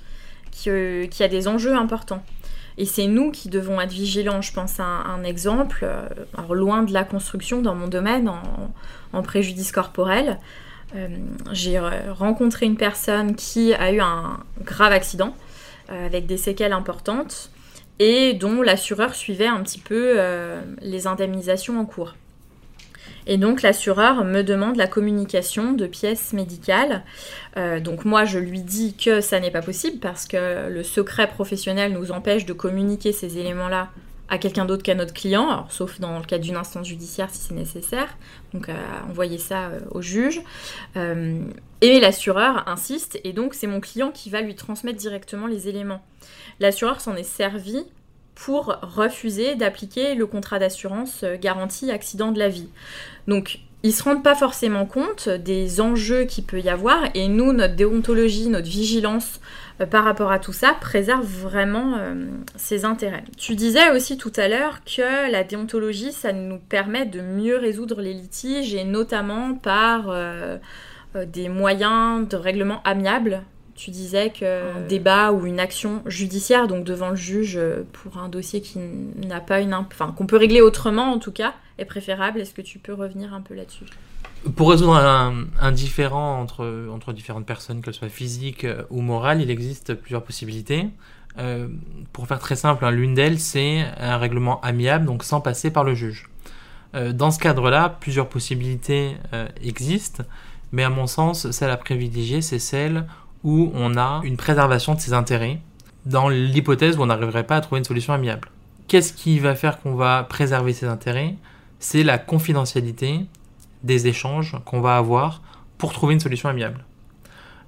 qu'il 0.50 1.08
y 1.18 1.22
a 1.22 1.28
des 1.28 1.48
enjeux 1.48 1.74
importants. 1.74 2.22
Et 2.76 2.86
c'est 2.86 3.06
nous 3.06 3.30
qui 3.30 3.48
devons 3.48 3.80
être 3.80 3.92
vigilants. 3.92 4.42
Je 4.42 4.52
pense 4.52 4.80
à 4.80 4.84
un, 4.84 5.22
exemple, 5.22 5.84
euh, 5.84 6.54
loin 6.54 6.82
de 6.82 6.92
la 6.92 7.04
construction 7.04 7.62
dans 7.62 7.74
mon 7.74 7.88
domaine, 7.88 8.30
en, 9.12 9.22
préjudice 9.22 9.70
corporel. 9.70 10.40
Euh, 10.96 11.08
j'ai 11.52 11.78
rencontré 11.78 12.66
une 12.66 12.76
personne 12.76 13.36
qui 13.36 13.72
a 13.74 13.92
eu 13.92 14.00
un 14.00 14.40
grave 14.62 14.92
accident 14.92 15.34
euh, 15.90 16.06
avec 16.06 16.26
des 16.26 16.36
séquelles 16.36 16.72
importantes 16.72 17.50
et 18.00 18.34
dont 18.34 18.60
l'assureur 18.60 19.14
suivait 19.14 19.46
un 19.46 19.62
petit 19.62 19.78
peu 19.78 20.18
les 20.80 21.06
indemnisations 21.06 21.78
en 21.78 21.84
cours. 21.84 22.14
Et 23.26 23.38
donc 23.38 23.62
l'assureur 23.62 24.24
me 24.24 24.42
demande 24.42 24.76
la 24.76 24.86
communication 24.86 25.72
de 25.72 25.86
pièces 25.86 26.32
médicales. 26.32 27.02
Euh, 27.56 27.80
donc 27.80 28.04
moi 28.04 28.24
je 28.24 28.38
lui 28.38 28.60
dis 28.60 28.94
que 28.94 29.20
ça 29.20 29.40
n'est 29.40 29.50
pas 29.50 29.62
possible 29.62 29.98
parce 29.98 30.26
que 30.26 30.68
le 30.68 30.82
secret 30.82 31.28
professionnel 31.28 31.92
nous 31.92 32.12
empêche 32.12 32.44
de 32.44 32.52
communiquer 32.52 33.12
ces 33.12 33.38
éléments-là 33.38 33.90
à 34.28 34.38
quelqu'un 34.38 34.64
d'autre 34.64 34.82
qu'à 34.82 34.94
notre 34.94 35.12
client, 35.12 35.66
sauf 35.68 36.00
dans 36.00 36.18
le 36.18 36.24
cas 36.24 36.38
d'une 36.38 36.56
instance 36.56 36.86
judiciaire 36.86 37.28
si 37.30 37.38
c'est 37.38 37.54
nécessaire, 37.54 38.16
donc 38.54 38.68
à 38.68 39.06
envoyer 39.08 39.38
ça 39.38 39.66
euh, 39.66 39.80
au 39.90 40.00
juge. 40.00 40.40
Euh, 40.96 41.40
et 41.82 42.00
l'assureur 42.00 42.66
insiste, 42.66 43.20
et 43.24 43.32
donc 43.32 43.54
c'est 43.54 43.66
mon 43.66 43.80
client 43.80 44.10
qui 44.10 44.30
va 44.30 44.40
lui 44.40 44.54
transmettre 44.54 44.98
directement 44.98 45.46
les 45.46 45.68
éléments. 45.68 46.02
L'assureur 46.58 47.00
s'en 47.00 47.14
est 47.16 47.22
servi 47.22 47.84
pour 48.34 48.78
refuser 48.82 49.54
d'appliquer 49.54 50.14
le 50.14 50.26
contrat 50.26 50.58
d'assurance 50.58 51.22
euh, 51.22 51.36
garantie 51.40 51.90
accident 51.90 52.32
de 52.32 52.38
la 52.38 52.48
vie. 52.48 52.68
Donc 53.28 53.60
ils 53.82 53.92
se 53.92 54.02
rendent 54.02 54.22
pas 54.22 54.34
forcément 54.34 54.86
compte 54.86 55.28
des 55.28 55.80
enjeux 55.80 56.24
qu'il 56.24 56.44
peut 56.44 56.60
y 56.60 56.70
avoir, 56.70 57.04
et 57.12 57.28
nous, 57.28 57.52
notre 57.52 57.74
déontologie, 57.74 58.48
notre 58.48 58.68
vigilance 58.68 59.40
euh, 59.80 59.86
par 59.86 60.04
rapport 60.04 60.32
à 60.32 60.38
tout 60.38 60.54
ça 60.54 60.74
préserve 60.80 61.26
vraiment 61.26 61.96
euh, 61.98 62.14
ses 62.56 62.84
intérêts. 62.84 63.24
Tu 63.36 63.54
disais 63.54 63.90
aussi 63.90 64.16
tout 64.16 64.32
à 64.36 64.48
l'heure 64.48 64.80
que 64.84 65.30
la 65.30 65.44
déontologie, 65.44 66.12
ça 66.12 66.32
nous 66.32 66.58
permet 66.58 67.04
de 67.04 67.20
mieux 67.20 67.58
résoudre 67.58 68.00
les 68.00 68.14
litiges 68.14 68.74
et 68.74 68.84
notamment 68.84 69.54
par 69.54 70.14
des 71.14 71.48
moyens 71.48 72.26
de 72.26 72.36
règlement 72.36 72.82
amiable. 72.84 73.42
Tu 73.74 73.90
disais 73.90 74.30
qu'un 74.30 74.80
débat 74.88 75.32
ou 75.32 75.46
une 75.46 75.58
action 75.58 76.02
judiciaire, 76.06 76.68
donc 76.68 76.84
devant 76.84 77.10
le 77.10 77.16
juge 77.16 77.58
pour 77.92 78.18
un 78.18 78.28
dossier 78.28 78.60
qui 78.60 78.78
n'a 79.26 79.40
pas 79.40 79.60
une, 79.60 79.74
enfin 79.74 80.14
qu'on 80.16 80.26
peut 80.26 80.36
régler 80.36 80.60
autrement 80.60 81.12
en 81.12 81.18
tout 81.18 81.32
cas, 81.32 81.54
est 81.78 81.84
préférable. 81.84 82.40
Est-ce 82.40 82.54
que 82.54 82.62
tu 82.62 82.78
peux 82.78 82.94
revenir 82.94 83.34
un 83.34 83.40
peu 83.40 83.54
là-dessus? 83.54 83.86
Pour 84.56 84.70
résoudre 84.70 84.96
un, 84.96 85.72
différent 85.72 86.38
entre, 86.40 86.88
entre 86.92 87.14
différentes 87.14 87.46
personnes, 87.46 87.80
qu'elles 87.80 87.94
soient 87.94 88.10
physiques 88.10 88.64
euh, 88.64 88.82
ou 88.90 89.00
morales, 89.00 89.40
il 89.40 89.50
existe 89.50 89.94
plusieurs 89.94 90.22
possibilités. 90.22 90.88
Euh, 91.38 91.68
pour 92.12 92.26
faire 92.26 92.38
très 92.38 92.54
simple, 92.54 92.84
hein, 92.84 92.90
l'une 92.90 93.14
d'elles, 93.14 93.40
c'est 93.40 93.86
un 93.98 94.18
règlement 94.18 94.60
amiable, 94.60 95.06
donc 95.06 95.24
sans 95.24 95.40
passer 95.40 95.70
par 95.70 95.82
le 95.82 95.94
juge. 95.94 96.28
Euh, 96.94 97.12
dans 97.12 97.30
ce 97.30 97.38
cadre-là, 97.38 97.96
plusieurs 98.00 98.28
possibilités 98.28 99.16
existent, 99.62 100.24
mais 100.72 100.84
à 100.84 100.90
mon 100.90 101.06
sens, 101.06 101.50
celle 101.50 101.70
à 101.70 101.78
privilégier, 101.78 102.42
c'est 102.42 102.58
celle 102.58 103.06
où 103.44 103.70
on 103.74 103.96
a 103.96 104.22
une 104.24 104.36
préservation 104.36 104.94
de 104.94 105.00
ses 105.00 105.12
intérêts, 105.12 105.60
dans 106.06 106.28
l'hypothèse 106.28 106.96
où 106.96 107.02
on 107.02 107.06
n'arriverait 107.06 107.44
pas 107.44 107.56
à 107.56 107.60
trouver 107.60 107.78
une 107.78 107.84
solution 107.84 108.12
amiable. 108.12 108.50
Qu'est-ce 108.88 109.12
qui 109.12 109.38
va 109.38 109.54
faire 109.54 109.80
qu'on 109.80 109.94
va 109.94 110.24
préserver 110.24 110.72
ses 110.72 110.86
intérêts? 110.86 111.34
C'est 111.78 112.02
la 112.02 112.18
confidentialité 112.18 113.20
des 113.82 114.06
échanges 114.06 114.56
qu'on 114.64 114.80
va 114.80 114.96
avoir 114.96 115.42
pour 115.78 115.92
trouver 115.92 116.14
une 116.14 116.20
solution 116.20 116.48
amiable. 116.48 116.84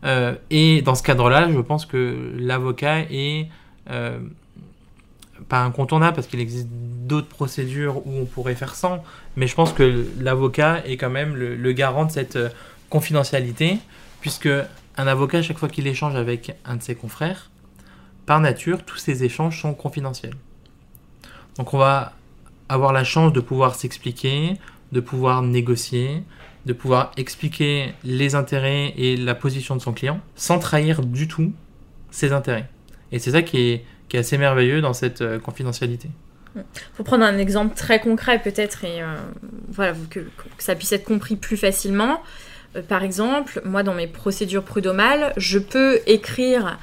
Euh, 0.04 0.34
et 0.50 0.82
dans 0.82 0.94
ce 0.94 1.02
cadre-là, 1.02 1.50
je 1.50 1.58
pense 1.58 1.86
que 1.86 2.32
l'avocat 2.38 3.00
est 3.10 3.48
euh, 3.90 4.18
pas 5.48 5.62
incontournable 5.62 6.14
parce 6.14 6.26
qu'il 6.26 6.40
existe 6.40 6.68
d'autres 6.70 7.28
procédures 7.28 8.06
où 8.06 8.18
on 8.20 8.24
pourrait 8.24 8.54
faire 8.54 8.74
sans, 8.74 9.02
mais 9.36 9.46
je 9.46 9.54
pense 9.54 9.72
que 9.72 10.06
l'avocat 10.20 10.82
est 10.86 10.96
quand 10.96 11.10
même 11.10 11.34
le, 11.34 11.72
garant 11.72 12.04
de 12.04 12.10
cette 12.10 12.36
euh, 12.36 12.48
confidentialité, 12.90 13.78
puisque 14.20 14.48
un 14.96 15.06
avocat, 15.06 15.42
chaque 15.42 15.58
fois 15.58 15.68
qu'il 15.68 15.86
échange 15.86 16.16
avec 16.16 16.56
un 16.64 16.76
de 16.76 16.82
ses 16.82 16.94
confrères, 16.94 17.50
par 18.24 18.40
nature, 18.40 18.84
tous 18.84 18.96
ces 18.96 19.24
échanges 19.24 19.60
sont 19.60 19.74
confidentiels. 19.74 20.34
Donc 21.58 21.74
on 21.74 21.78
va 21.78 22.12
avoir 22.68 22.92
la 22.92 23.04
chance 23.04 23.32
de 23.32 23.40
pouvoir 23.40 23.74
s'expliquer, 23.74 24.58
de 24.92 25.00
pouvoir 25.00 25.42
négocier, 25.42 26.22
de 26.66 26.72
pouvoir 26.72 27.12
expliquer 27.16 27.94
les 28.04 28.34
intérêts 28.34 28.92
et 28.96 29.16
la 29.16 29.34
position 29.34 29.76
de 29.76 29.80
son 29.80 29.92
client 29.92 30.20
sans 30.34 30.58
trahir 30.58 31.02
du 31.02 31.28
tout 31.28 31.52
ses 32.10 32.32
intérêts. 32.32 32.68
Et 33.12 33.18
c'est 33.18 33.30
ça 33.30 33.42
qui 33.42 33.58
est, 33.58 33.84
assez 34.14 34.38
merveilleux 34.38 34.80
dans 34.80 34.94
cette 34.94 35.20
euh, 35.20 35.38
confidentialité. 35.38 36.08
Pour 36.94 37.04
prendre 37.04 37.22
un 37.22 37.36
exemple 37.36 37.76
très 37.76 38.00
concret 38.00 38.40
peut-être 38.40 38.84
et 38.84 39.02
euh, 39.02 39.14
voilà 39.68 39.92
que, 40.08 40.20
ça 40.56 40.74
puisse 40.74 40.92
être 40.92 41.04
compris 41.04 41.36
plus 41.36 41.58
facilement. 41.58 42.22
Euh, 42.76 42.82
par 42.82 43.02
exemple, 43.02 43.60
moi 43.64 43.82
dans 43.82 43.94
mes 43.94 44.06
procédures 44.06 44.62
prud'homales, 44.62 45.32
je 45.36 45.58
peux 45.58 46.00
écrire 46.06 46.78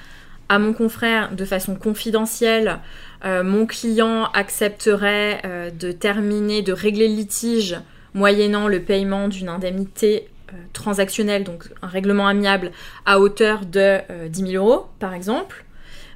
à 0.49 0.59
mon 0.59 0.73
confrère 0.73 1.33
de 1.33 1.45
façon 1.45 1.75
confidentielle 1.75 2.79
euh, 3.25 3.43
mon 3.43 3.65
client 3.65 4.25
accepterait 4.33 5.41
euh, 5.45 5.71
de 5.71 5.91
terminer, 5.91 6.61
de 6.61 6.73
régler 6.73 7.07
le 7.07 7.15
litige 7.15 7.77
moyennant 8.13 8.67
le 8.67 8.81
paiement 8.81 9.27
d'une 9.27 9.49
indemnité 9.49 10.27
transactionnelle, 10.71 11.43
donc 11.43 11.63
un 11.81 11.87
règlement 11.87 12.27
amiable 12.27 12.71
à 13.07 13.19
hauteur 13.19 13.65
de 13.65 13.97
10 14.27 14.51
000 14.51 14.63
euros 14.63 14.85
par 14.99 15.15
exemple, 15.15 15.65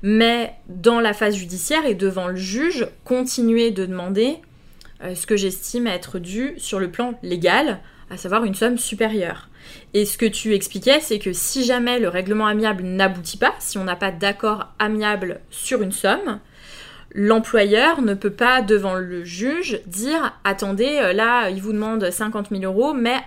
mais 0.04 0.54
dans 0.70 1.00
la 1.00 1.14
phase 1.14 1.36
judiciaire 1.36 1.88
et 1.88 1.96
devant 1.96 2.28
le 2.28 2.36
juge, 2.36 2.88
continuer 3.04 3.72
de 3.72 3.88
demander 3.88 4.36
ce 5.02 5.26
que 5.26 5.36
j'estime 5.36 5.88
être 5.88 6.20
dû 6.20 6.54
sur 6.58 6.78
le 6.78 6.92
plan 6.92 7.18
légal, 7.24 7.80
à 8.10 8.18
savoir 8.18 8.46
une 8.46 8.56
somme 8.56 8.78
supérieure. 8.78 9.50
Et 9.94 10.06
ce 10.06 10.18
que 10.18 10.26
tu 10.26 10.54
expliquais, 10.54 11.00
c'est 11.02 11.20
que 11.20 11.34
si 11.34 11.64
jamais 11.64 12.00
le 12.00 12.08
règlement 12.08 12.48
amiable 12.48 12.84
n'aboutit 12.84 13.38
pas, 13.38 13.54
si 13.60 13.78
on 13.78 13.84
n'a 13.84 13.96
pas 13.96 14.12
d'accord 14.12 14.68
amiable 14.80 15.42
sur 15.50 15.82
une 15.82 15.92
somme, 15.92 16.40
l'employeur 17.14 18.02
ne 18.02 18.14
peut 18.14 18.32
pas, 18.32 18.62
devant 18.62 18.96
le 18.96 19.24
juge, 19.24 19.82
dire 19.86 20.38
Attendez, 20.44 21.00
euh, 21.02 21.14
là, 21.14 21.50
il 21.50 21.62
vous 21.62 21.74
demande 21.74 22.10
50 22.10 22.50
000 22.50 22.64
euros, 22.64 22.94
mais 22.94 23.18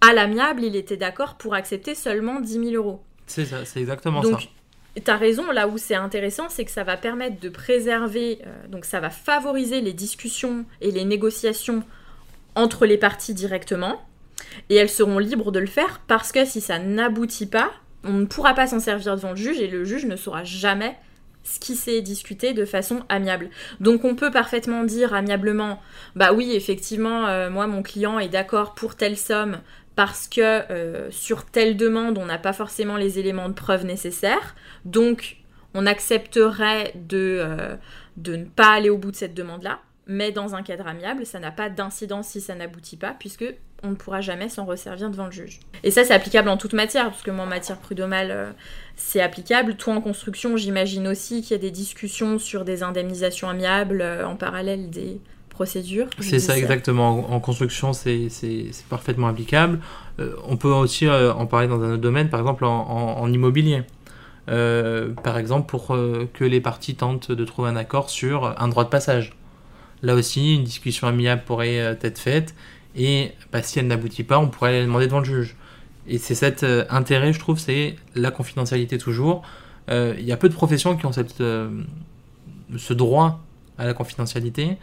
à 0.00 0.12
l'amiable, 0.12 0.64
il 0.64 0.76
était 0.76 0.96
d'accord 0.96 1.34
pour 1.34 1.54
accepter 1.54 1.94
seulement 1.94 2.40
10 2.40 2.52
000 2.52 2.70
euros. 2.74 3.02
C'est 3.26 3.44
ça, 3.44 3.64
c'est 3.64 3.80
exactement 3.80 4.22
donc, 4.22 4.40
ça. 4.40 4.48
Tu 4.96 5.10
as 5.10 5.16
raison, 5.16 5.50
là 5.52 5.68
où 5.68 5.78
c'est 5.78 5.94
intéressant, 5.94 6.48
c'est 6.48 6.64
que 6.64 6.70
ça 6.70 6.84
va 6.84 6.96
permettre 6.96 7.38
de 7.40 7.48
préserver, 7.48 8.40
euh, 8.46 8.66
donc 8.68 8.84
ça 8.84 9.00
va 9.00 9.10
favoriser 9.10 9.80
les 9.80 9.92
discussions 9.92 10.64
et 10.80 10.90
les 10.90 11.04
négociations 11.04 11.84
entre 12.56 12.86
les 12.86 12.98
parties 12.98 13.34
directement, 13.34 14.00
et 14.68 14.76
elles 14.76 14.90
seront 14.90 15.18
libres 15.18 15.52
de 15.52 15.58
le 15.58 15.66
faire 15.66 16.00
parce 16.06 16.32
que 16.32 16.44
si 16.44 16.60
ça 16.60 16.78
n'aboutit 16.78 17.46
pas, 17.46 17.70
on 18.04 18.12
ne 18.12 18.26
pourra 18.26 18.54
pas 18.54 18.66
s'en 18.66 18.80
servir 18.80 19.16
devant 19.16 19.30
le 19.30 19.36
juge 19.36 19.60
et 19.60 19.68
le 19.68 19.84
juge 19.84 20.06
ne 20.06 20.16
saura 20.16 20.44
jamais 20.44 20.96
ce 21.42 21.58
qui 21.58 21.74
s'est 21.74 22.02
discuté 22.02 22.52
de 22.52 22.64
façon 22.64 23.02
amiable. 23.08 23.50
Donc 23.80 24.04
on 24.04 24.14
peut 24.14 24.30
parfaitement 24.30 24.84
dire 24.84 25.14
amiablement, 25.14 25.80
bah 26.14 26.32
oui, 26.32 26.52
effectivement, 26.54 27.26
euh, 27.26 27.50
moi 27.50 27.66
mon 27.66 27.82
client 27.82 28.18
est 28.18 28.28
d'accord 28.28 28.74
pour 28.74 28.94
telle 28.94 29.16
somme 29.16 29.60
parce 29.96 30.28
que 30.28 30.40
euh, 30.40 31.10
sur 31.10 31.44
telle 31.44 31.76
demande, 31.76 32.18
on 32.18 32.26
n'a 32.26 32.38
pas 32.38 32.52
forcément 32.52 32.96
les 32.96 33.18
éléments 33.18 33.48
de 33.48 33.54
preuve 33.54 33.84
nécessaires. 33.84 34.54
Donc 34.84 35.36
on 35.74 35.86
accepterait 35.86 36.92
de, 36.94 37.38
euh, 37.40 37.76
de 38.16 38.36
ne 38.36 38.44
pas 38.44 38.72
aller 38.72 38.90
au 38.90 38.98
bout 38.98 39.10
de 39.10 39.16
cette 39.16 39.34
demande-là. 39.34 39.80
Mais 40.12 40.32
dans 40.32 40.56
un 40.56 40.62
cadre 40.62 40.88
amiable, 40.88 41.24
ça 41.24 41.38
n'a 41.38 41.52
pas 41.52 41.68
d'incidence 41.68 42.26
si 42.26 42.40
ça 42.40 42.56
n'aboutit 42.56 42.96
pas, 42.96 43.14
puisque 43.16 43.44
on 43.84 43.90
ne 43.90 43.94
pourra 43.94 44.20
jamais 44.20 44.48
s'en 44.48 44.64
resservir 44.64 45.08
devant 45.08 45.26
le 45.26 45.30
juge. 45.30 45.60
Et 45.84 45.92
ça, 45.92 46.02
c'est 46.02 46.12
applicable 46.12 46.48
en 46.48 46.56
toute 46.56 46.72
matière, 46.72 47.10
parce 47.10 47.22
que 47.22 47.30
moi, 47.30 47.44
en 47.44 47.48
matière 47.48 47.76
prud'homale, 47.76 48.52
c'est 48.96 49.20
applicable. 49.20 49.76
Toi, 49.76 49.94
en 49.94 50.00
construction, 50.00 50.56
j'imagine 50.56 51.06
aussi 51.06 51.42
qu'il 51.42 51.52
y 51.52 51.54
a 51.54 51.58
des 51.58 51.70
discussions 51.70 52.40
sur 52.40 52.64
des 52.64 52.82
indemnisations 52.82 53.48
amiables 53.48 54.00
euh, 54.02 54.26
en 54.26 54.34
parallèle 54.34 54.90
des 54.90 55.20
procédures. 55.48 56.08
C'est 56.18 56.40
ça, 56.40 56.58
exactement. 56.58 57.32
En, 57.32 57.38
construction, 57.38 57.92
c'est 57.92 58.28
parfaitement 58.88 59.28
applicable. 59.28 59.78
Euh, 60.18 60.34
on 60.48 60.56
peut 60.56 60.72
aussi 60.72 61.06
euh, 61.06 61.32
en 61.32 61.46
parler 61.46 61.68
dans 61.68 61.80
un 61.82 61.92
autre 61.92 62.02
domaine, 62.02 62.30
par 62.30 62.40
exemple 62.40 62.64
en, 62.64 63.16
en 63.16 63.32
immobilier. 63.32 63.84
par 64.46 65.38
exemple, 65.38 65.66
pour 65.68 65.86
que 65.88 66.44
les 66.44 66.60
parties 66.60 66.96
tentent 66.96 67.30
de 67.30 67.44
trouver 67.44 67.68
un 67.68 67.76
accord 67.76 68.10
sur 68.10 68.60
un 68.60 68.66
droit 68.66 68.82
de 68.82 68.88
passage. 68.88 69.36
Là 70.02 70.14
aussi, 70.14 70.54
une 70.54 70.64
discussion 70.64 71.06
amiable 71.06 71.42
pourrait 71.44 71.76
être 71.76 72.18
faite, 72.18 72.54
et 72.96 73.32
bah, 73.52 73.62
si 73.62 73.78
elle 73.78 73.86
n'aboutit 73.86 74.24
pas, 74.24 74.38
on 74.38 74.48
pourrait 74.48 74.70
aller 74.70 74.84
demander 74.84 75.06
devant 75.06 75.20
le 75.20 75.24
juge. 75.24 75.56
Et 76.08 76.18
c'est 76.18 76.34
cet 76.34 76.62
euh, 76.62 76.84
intérêt, 76.90 77.32
je 77.32 77.38
trouve, 77.38 77.58
c'est 77.58 77.96
la 78.14 78.30
confidentialité 78.30 78.98
toujours. 78.98 79.42
Euh, 79.90 80.14
il 80.18 80.24
y 80.24 80.32
a 80.32 80.36
peu 80.36 80.48
de 80.48 80.54
professions 80.54 80.96
qui 80.96 81.06
ont 81.06 81.12
euh, 81.40 81.82
ce 82.76 82.92
droit 82.92 83.40
à 83.78 83.86
la 83.86 83.94
confidentialité. 83.94 84.76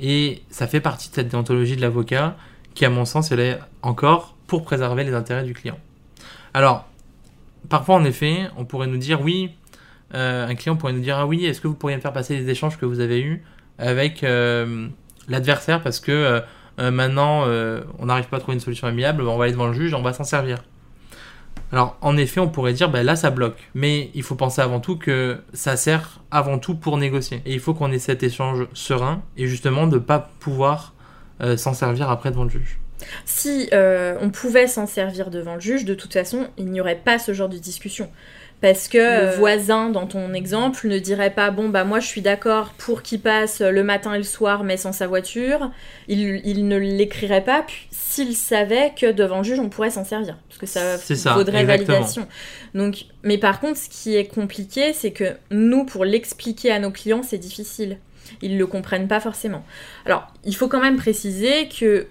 Et 0.00 0.42
ça 0.50 0.66
fait 0.66 0.80
partie 0.80 1.10
de 1.10 1.14
cette 1.14 1.28
déontologie 1.28 1.76
de 1.76 1.80
l'avocat 1.80 2.36
qui, 2.74 2.84
à 2.84 2.90
mon 2.90 3.04
sens, 3.04 3.30
elle 3.30 3.40
est 3.40 3.58
encore 3.82 4.36
pour 4.46 4.64
préserver 4.64 5.04
les 5.04 5.14
intérêts 5.14 5.44
du 5.44 5.54
client. 5.54 5.78
Alors, 6.54 6.86
parfois, 7.68 7.96
en 7.96 8.04
effet, 8.04 8.48
on 8.56 8.64
pourrait 8.64 8.86
nous 8.86 8.98
dire 8.98 9.20
oui, 9.20 9.50
un 10.14 10.54
client 10.56 10.76
pourrait 10.76 10.92
nous 10.92 11.00
dire 11.00 11.16
ah 11.18 11.26
oui, 11.26 11.46
est-ce 11.46 11.60
que 11.60 11.68
vous 11.68 11.74
pourriez 11.74 11.96
me 11.96 12.02
faire 12.02 12.12
passer 12.12 12.36
les 12.36 12.50
échanges 12.50 12.76
que 12.76 12.84
vous 12.84 13.00
avez 13.00 13.20
eus 13.20 13.42
avec 13.78 14.22
l'adversaire 15.28 15.82
parce 15.82 16.00
que 16.00 16.42
maintenant 16.78 17.44
on 17.98 18.06
n'arrive 18.06 18.26
pas 18.26 18.36
à 18.36 18.40
trouver 18.40 18.54
une 18.54 18.60
solution 18.60 18.86
amiable, 18.86 19.22
on 19.22 19.36
va 19.36 19.44
aller 19.44 19.52
devant 19.52 19.68
le 19.68 19.74
juge, 19.74 19.94
on 19.94 20.02
va 20.02 20.12
s'en 20.12 20.24
servir. 20.24 20.58
Alors, 21.72 21.96
en 22.02 22.18
effet, 22.18 22.38
on 22.38 22.48
pourrait 22.48 22.74
dire, 22.74 22.90
ben 22.90 23.02
là, 23.02 23.16
ça 23.16 23.30
bloque. 23.30 23.70
Mais 23.74 24.10
il 24.14 24.22
faut 24.22 24.34
penser 24.34 24.60
avant 24.60 24.78
tout 24.78 24.98
que 24.98 25.38
ça 25.54 25.76
sert 25.76 26.20
avant 26.30 26.58
tout 26.58 26.74
pour 26.74 26.98
négocier. 26.98 27.40
Et 27.46 27.54
il 27.54 27.60
faut 27.60 27.72
qu'on 27.72 27.90
ait 27.92 27.98
cet 27.98 28.22
échange 28.22 28.66
serein 28.74 29.22
et 29.38 29.46
justement 29.46 29.86
de 29.86 29.94
ne 29.94 30.00
pas 30.00 30.30
pouvoir 30.38 30.92
euh, 31.40 31.56
s'en 31.56 31.72
servir 31.72 32.10
après 32.10 32.30
devant 32.30 32.44
le 32.44 32.50
juge. 32.50 32.78
Si 33.24 33.68
euh, 33.72 34.16
on 34.20 34.30
pouvait 34.30 34.66
s'en 34.66 34.86
servir 34.86 35.30
devant 35.30 35.54
le 35.54 35.60
juge, 35.60 35.86
de 35.86 35.94
toute 35.94 36.12
façon, 36.12 36.46
il 36.58 36.66
n'y 36.66 36.80
aurait 36.80 37.00
pas 37.02 37.18
ce 37.18 37.32
genre 37.32 37.48
de 37.48 37.56
discussion. 37.56 38.10
Parce 38.62 38.86
que 38.86 38.96
le 38.96 39.36
voisin, 39.36 39.90
dans 39.90 40.06
ton 40.06 40.32
exemple, 40.32 40.86
ne 40.86 40.98
dirait 41.00 41.30
pas 41.34 41.50
bon 41.50 41.68
bah 41.68 41.82
moi 41.82 41.98
je 41.98 42.06
suis 42.06 42.22
d'accord 42.22 42.72
pour 42.78 43.02
qu'il 43.02 43.20
passe 43.20 43.60
le 43.60 43.82
matin 43.82 44.14
et 44.14 44.18
le 44.18 44.24
soir 44.24 44.62
mais 44.62 44.76
sans 44.76 44.92
sa 44.92 45.08
voiture. 45.08 45.72
Il, 46.06 46.40
il 46.44 46.68
ne 46.68 46.76
l'écrirait 46.76 47.42
pas 47.42 47.66
s'il 47.90 48.36
savait 48.36 48.92
que 48.96 49.10
devant 49.10 49.38
le 49.38 49.42
juge 49.42 49.58
on 49.58 49.68
pourrait 49.68 49.90
s'en 49.90 50.04
servir 50.04 50.36
parce 50.48 50.60
que 50.60 50.66
ça, 50.66 50.96
ça 50.96 51.34
faudrait 51.34 51.64
validation. 51.64 52.28
Donc, 52.74 53.06
mais 53.24 53.36
par 53.36 53.58
contre, 53.58 53.78
ce 53.78 53.88
qui 53.88 54.14
est 54.14 54.26
compliqué, 54.26 54.92
c'est 54.92 55.10
que 55.10 55.34
nous 55.50 55.84
pour 55.84 56.04
l'expliquer 56.04 56.70
à 56.70 56.78
nos 56.78 56.92
clients 56.92 57.24
c'est 57.24 57.38
difficile. 57.38 57.98
Ils 58.42 58.56
le 58.58 58.66
comprennent 58.68 59.08
pas 59.08 59.20
forcément. 59.20 59.64
Alors, 60.06 60.32
il 60.44 60.54
faut 60.54 60.68
quand 60.68 60.80
même 60.80 60.96
préciser 60.96 61.68
que 61.68 62.06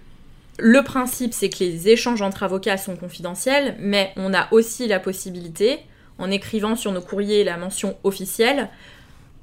le 0.60 0.84
principe, 0.84 1.34
c'est 1.34 1.50
que 1.50 1.64
les 1.64 1.88
échanges 1.88 2.22
entre 2.22 2.44
avocats 2.44 2.78
sont 2.78 2.98
confidentiels, 2.98 3.76
mais 3.80 4.12
on 4.18 4.34
a 4.34 4.48
aussi 4.52 4.88
la 4.88 5.00
possibilité, 5.00 5.80
en 6.22 6.32
écrivant 6.32 6.76
sur 6.76 6.92
nos 6.92 7.02
courriers 7.02 7.44
la 7.44 7.58
mention 7.58 7.98
officielle 8.04 8.70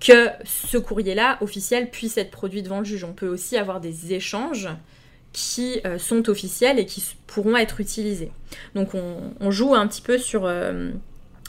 que 0.00 0.28
ce 0.44 0.78
courrier-là, 0.78 1.38
officiel, 1.40 1.90
puisse 1.90 2.18
être 2.18 2.30
produit 2.30 2.62
devant 2.62 2.78
le 2.78 2.84
juge. 2.84 3.04
On 3.04 3.12
peut 3.12 3.28
aussi 3.28 3.56
avoir 3.56 3.80
des 3.80 4.12
échanges 4.12 4.68
qui 5.32 5.80
euh, 5.84 5.98
sont 5.98 6.28
officiels 6.28 6.78
et 6.78 6.86
qui 6.86 7.04
pourront 7.26 7.56
être 7.56 7.80
utilisés. 7.80 8.30
Donc 8.74 8.90
on, 8.94 9.50
joue 9.50 9.74
un 9.74 9.86
petit 9.86 10.00
peu 10.00 10.18
sur, 10.18 10.46
euh, 10.46 10.90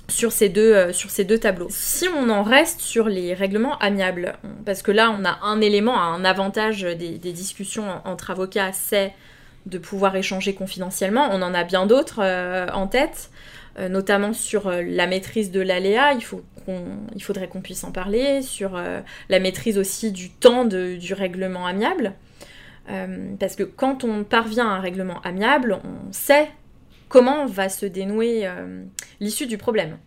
sur, 0.08 0.32
ces 0.32 0.50
deux, 0.50 0.74
euh, 0.74 0.94
sur 0.94 1.10
ces 1.10 1.24
deux 1.24 1.38
tableaux. 1.38 1.68
Si 1.70 2.08
on 2.08 2.30
en 2.30 2.44
reste 2.44 2.82
sur 2.82 3.08
les 3.08 3.34
règlements 3.34 3.78
amiables, 3.80 4.36
parce 4.66 4.82
que 4.82 4.92
là 4.92 5.16
on 5.18 5.24
a 5.26 5.40
un 5.44 5.62
élément, 5.62 6.00
un 6.02 6.26
avantage 6.26 6.82
des 6.82 7.18
discussions 7.18 7.86
entre 8.06 8.32
avocats, 8.32 8.74
c'est 8.74 9.14
de 9.66 9.78
pouvoir 9.78 10.16
échanger 10.16 10.54
confidentiellement. 10.54 11.30
On 11.32 11.42
en 11.42 11.54
a 11.54 11.64
bien 11.64 11.86
d'autres 11.86 12.22
en 12.74 12.88
tête. 12.88 13.30
Euh, 13.78 13.88
notamment 13.88 14.34
sur 14.34 14.68
euh, 14.68 14.82
la 14.82 15.06
maîtrise 15.08 15.52
de 15.52 15.62
l'aléa, 15.62 16.14
il, 16.14 16.24
faudrait 17.22 17.48
qu'on 17.48 17.62
puisse 17.62 17.84
en 17.84 17.92
parler, 17.92 18.42
sur 18.42 18.76
euh, 18.76 19.02
la 19.30 19.40
maîtrise 19.40 19.78
aussi 19.78 20.12
du 20.12 20.32
temps 20.32 20.66
du 20.66 21.14
règlement 21.14 21.66
amiable. 21.66 22.14
parce 23.40 23.56
que 23.56 23.64
quand 23.64 24.04
on 24.04 24.24
parvient 24.24 24.68
à 24.68 24.74
un 24.74 24.80
règlement 24.80 25.22
amiable, 25.22 25.80
on 25.84 26.12
sait 26.12 26.50
comment 27.08 27.46
va 27.46 27.70
se 27.70 27.86
dénouer 27.86 28.50
l'issue 29.20 29.46
du 29.46 29.58
problème. 29.58 29.98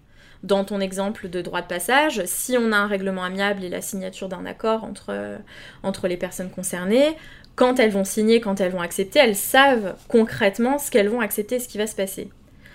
Dans 0.42 0.64
ton 0.64 0.80
exemple 0.80 1.28
de 1.28 1.40
droit 1.40 1.62
de 1.62 1.68
passage, 1.68 2.22
si 2.26 2.56
on 2.58 2.72
a 2.72 2.76
un 2.76 2.88
règlement 2.88 3.22
amiable 3.22 3.62
et 3.62 3.68
la 3.68 3.80
signature 3.80 4.28
d'un 4.28 4.44
accord 4.44 4.82
entre, 4.82 5.38
entre 5.84 6.08
les 6.08 6.16
personnes 6.16 6.50
concernées, 6.50 7.16
quand 7.54 7.78
elles 7.78 7.92
vont 7.92 8.04
signer, 8.04 8.40
quand 8.40 8.60
elles 8.60 8.72
vont 8.72 8.80
accepter, 8.80 9.20
elles 9.20 9.36
savent 9.36 9.94
concrètement 10.08 10.78
ce 10.78 10.90
qu'elles 10.90 11.08
vont 11.08 11.20
accepter, 11.20 11.60
ce 11.60 11.68
qui 11.68 11.78
va 11.78 11.86
se 11.86 11.94
passer. 11.94 12.30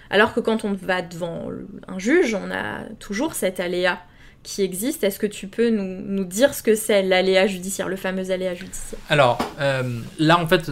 Alors 0.09 0.33
que 0.33 0.39
quand 0.39 0.65
on 0.65 0.73
va 0.73 1.01
devant 1.01 1.49
un 1.87 1.99
juge, 1.99 2.35
on 2.35 2.51
a 2.51 2.83
toujours 2.99 3.33
cet 3.33 3.59
aléa 3.59 3.99
qui 4.43 4.61
existe. 4.61 5.03
Est-ce 5.03 5.19
que 5.19 5.27
tu 5.27 5.47
peux 5.47 5.69
nous, 5.69 6.23
dire 6.23 6.53
ce 6.53 6.63
que 6.63 6.75
c'est 6.75 7.03
l'aléa 7.03 7.47
judiciaire, 7.47 7.89
le 7.89 7.97
fameux 7.97 8.31
aléa 8.31 8.53
judiciaire? 8.53 8.99
Alors, 9.09 9.37
euh, 9.59 9.99
là, 10.19 10.39
en 10.39 10.47
fait, 10.47 10.71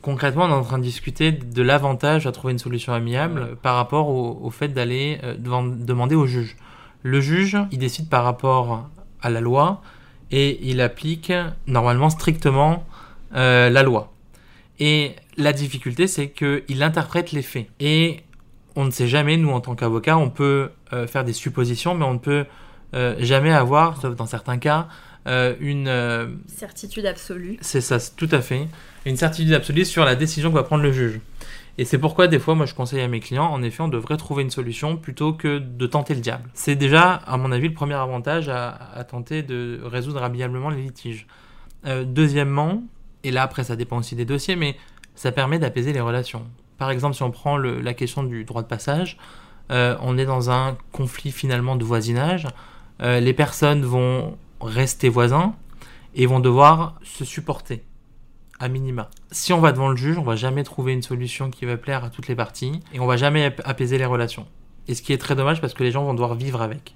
concrètement, 0.00 0.44
on 0.44 0.48
est 0.48 0.52
en 0.52 0.64
train 0.64 0.78
de 0.78 0.82
discuter 0.82 1.30
de 1.30 1.62
l'avantage 1.62 2.26
à 2.26 2.32
trouver 2.32 2.52
une 2.52 2.58
solution 2.58 2.92
amiable 2.92 3.56
par 3.62 3.76
rapport 3.76 4.08
au, 4.08 4.50
fait 4.50 4.68
d'aller 4.68 5.20
euh, 5.22 5.34
demander 5.38 6.14
au 6.14 6.26
juge. 6.26 6.56
Le 7.02 7.20
juge, 7.20 7.56
il 7.70 7.78
décide 7.78 8.08
par 8.08 8.24
rapport 8.24 8.88
à 9.20 9.30
la 9.30 9.40
loi 9.40 9.82
et 10.30 10.58
il 10.68 10.80
applique 10.80 11.32
normalement 11.66 12.10
strictement 12.10 12.84
la 13.32 13.82
loi. 13.82 14.12
Et 14.78 15.14
la 15.36 15.52
difficulté, 15.52 16.06
c'est 16.06 16.28
qu'il 16.28 16.82
interprète 16.82 17.32
les 17.32 17.42
faits. 17.42 17.66
Et 17.80 18.20
on 18.76 18.84
ne 18.84 18.90
sait 18.90 19.08
jamais, 19.08 19.36
nous 19.36 19.50
en 19.50 19.60
tant 19.60 19.74
qu'avocats, 19.74 20.16
on 20.18 20.30
peut 20.30 20.70
faire 21.06 21.24
des 21.24 21.32
suppositions, 21.32 21.94
mais 21.94 22.04
on 22.04 22.14
ne 22.14 22.18
peut 22.18 22.46
jamais 23.18 23.52
avoir, 23.52 24.00
sauf 24.00 24.14
dans 24.16 24.26
certains 24.26 24.58
cas, 24.58 24.88
une... 25.26 26.38
certitude 26.46 27.06
absolue. 27.06 27.58
C'est 27.60 27.80
ça, 27.80 27.98
tout 28.16 28.28
à 28.32 28.40
fait. 28.40 28.68
Une 29.04 29.16
certitude 29.16 29.52
absolue 29.52 29.84
sur 29.84 30.04
la 30.04 30.14
décision 30.14 30.50
que 30.50 30.54
va 30.54 30.62
prendre 30.62 30.82
le 30.82 30.92
juge. 30.92 31.20
Et 31.78 31.84
c'est 31.84 31.98
pourquoi 31.98 32.28
des 32.28 32.38
fois, 32.38 32.54
moi, 32.54 32.66
je 32.66 32.74
conseille 32.74 33.00
à 33.00 33.08
mes 33.08 33.20
clients, 33.20 33.46
en 33.46 33.62
effet, 33.62 33.82
on 33.82 33.88
devrait 33.88 34.16
trouver 34.16 34.42
une 34.42 34.50
solution 34.50 34.96
plutôt 34.96 35.32
que 35.32 35.58
de 35.58 35.86
tenter 35.86 36.14
le 36.14 36.20
diable. 36.20 36.50
C'est 36.52 36.76
déjà, 36.76 37.14
à 37.14 37.36
mon 37.38 37.50
avis, 37.50 37.68
le 37.68 37.74
premier 37.74 37.94
avantage 37.94 38.48
à, 38.50 39.04
tenter 39.08 39.42
de 39.42 39.80
résoudre 39.82 40.22
amicablement 40.22 40.68
les 40.68 40.82
litiges. 40.82 41.26
Euh, 41.86 42.04
deuxièmement, 42.04 42.84
et 43.24 43.30
là 43.30 43.42
après, 43.42 43.64
ça 43.64 43.74
dépend 43.74 43.98
aussi 43.98 44.14
des 44.14 44.24
dossiers, 44.24 44.54
mais 44.54 44.76
ça 45.14 45.32
permet 45.32 45.58
d'apaiser 45.58 45.92
les 45.92 46.00
relations. 46.00 46.46
Par 46.78 46.90
exemple, 46.90 47.14
si 47.14 47.22
on 47.22 47.30
prend 47.30 47.56
la 47.56 47.94
question 47.94 48.22
du 48.22 48.44
droit 48.44 48.62
de 48.62 48.66
passage, 48.66 49.18
euh, 49.70 49.96
on 50.00 50.18
est 50.18 50.26
dans 50.26 50.50
un 50.50 50.76
conflit 50.92 51.32
finalement 51.32 51.76
de 51.76 51.84
voisinage. 51.84 52.46
Euh, 53.00 53.20
les 53.20 53.32
personnes 53.32 53.84
vont 53.84 54.36
rester 54.60 55.08
voisins 55.08 55.54
et 56.14 56.26
vont 56.26 56.40
devoir 56.40 56.98
se 57.02 57.24
supporter 57.24 57.84
à 58.60 58.68
minima. 58.68 59.10
Si 59.30 59.52
on 59.52 59.60
va 59.60 59.72
devant 59.72 59.88
le 59.88 59.96
juge, 59.96 60.18
on 60.18 60.22
va 60.22 60.36
jamais 60.36 60.62
trouver 60.62 60.92
une 60.92 61.02
solution 61.02 61.50
qui 61.50 61.64
va 61.64 61.76
plaire 61.76 62.04
à 62.04 62.10
toutes 62.10 62.28
les 62.28 62.36
parties 62.36 62.80
et 62.92 63.00
on 63.00 63.06
va 63.06 63.16
jamais 63.16 63.54
apaiser 63.64 63.98
les 63.98 64.04
relations. 64.04 64.46
Et 64.88 64.94
ce 64.94 65.02
qui 65.02 65.12
est 65.12 65.18
très 65.18 65.34
dommage 65.34 65.60
parce 65.60 65.74
que 65.74 65.82
les 65.82 65.90
gens 65.90 66.04
vont 66.04 66.14
devoir 66.14 66.34
vivre 66.34 66.62
avec. 66.62 66.94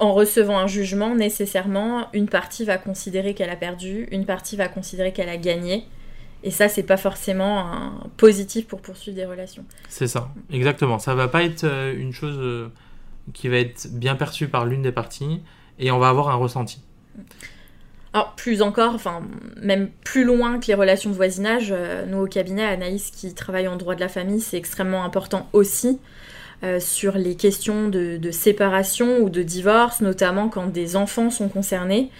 En 0.00 0.14
recevant 0.14 0.58
un 0.58 0.66
jugement, 0.66 1.14
nécessairement, 1.14 2.08
une 2.12 2.28
partie 2.28 2.64
va 2.64 2.78
considérer 2.78 3.34
qu'elle 3.34 3.50
a 3.50 3.56
perdu, 3.56 4.08
une 4.10 4.24
partie 4.24 4.56
va 4.56 4.68
considérer 4.68 5.12
qu'elle 5.12 5.28
a 5.28 5.36
gagné. 5.36 5.84
Et 6.42 6.50
ça, 6.50 6.68
c'est 6.68 6.84
pas 6.84 6.96
forcément 6.96 7.60
un 7.60 7.92
positif 8.16 8.66
pour 8.66 8.80
poursuivre 8.80 9.16
des 9.16 9.26
relations. 9.26 9.64
C'est 9.88 10.06
ça, 10.06 10.30
exactement. 10.52 10.98
Ça 10.98 11.14
va 11.14 11.28
pas 11.28 11.42
être 11.42 11.64
euh, 11.64 11.94
une 11.96 12.12
chose 12.12 12.36
euh, 12.38 12.68
qui 13.32 13.48
va 13.48 13.56
être 13.56 13.88
bien 13.92 14.14
perçue 14.14 14.48
par 14.48 14.64
l'une 14.64 14.82
des 14.82 14.92
parties 14.92 15.40
et 15.78 15.90
on 15.90 15.98
va 15.98 16.08
avoir 16.08 16.28
un 16.28 16.36
ressenti. 16.36 16.80
Alors, 18.12 18.34
plus 18.36 18.62
encore, 18.62 18.94
enfin, 18.94 19.22
même 19.60 19.90
plus 20.04 20.24
loin 20.24 20.58
que 20.58 20.66
les 20.66 20.74
relations 20.74 21.10
de 21.10 21.14
voisinage, 21.14 21.68
euh, 21.70 22.06
nous 22.06 22.18
au 22.18 22.26
cabinet, 22.26 22.64
Anaïs 22.64 23.10
qui 23.10 23.34
travaille 23.34 23.68
en 23.68 23.76
droit 23.76 23.94
de 23.94 24.00
la 24.00 24.08
famille, 24.08 24.40
c'est 24.40 24.56
extrêmement 24.56 25.04
important 25.04 25.48
aussi 25.52 26.00
euh, 26.64 26.80
sur 26.80 27.18
les 27.18 27.36
questions 27.36 27.88
de, 27.88 28.30
séparation 28.30 29.18
ou 29.18 29.30
de 29.30 29.42
divorce, 29.42 30.00
notamment 30.00 30.48
quand 30.48 30.66
des 30.66 30.96
enfants 30.96 31.30
sont 31.30 31.48
concernés. 31.48 32.10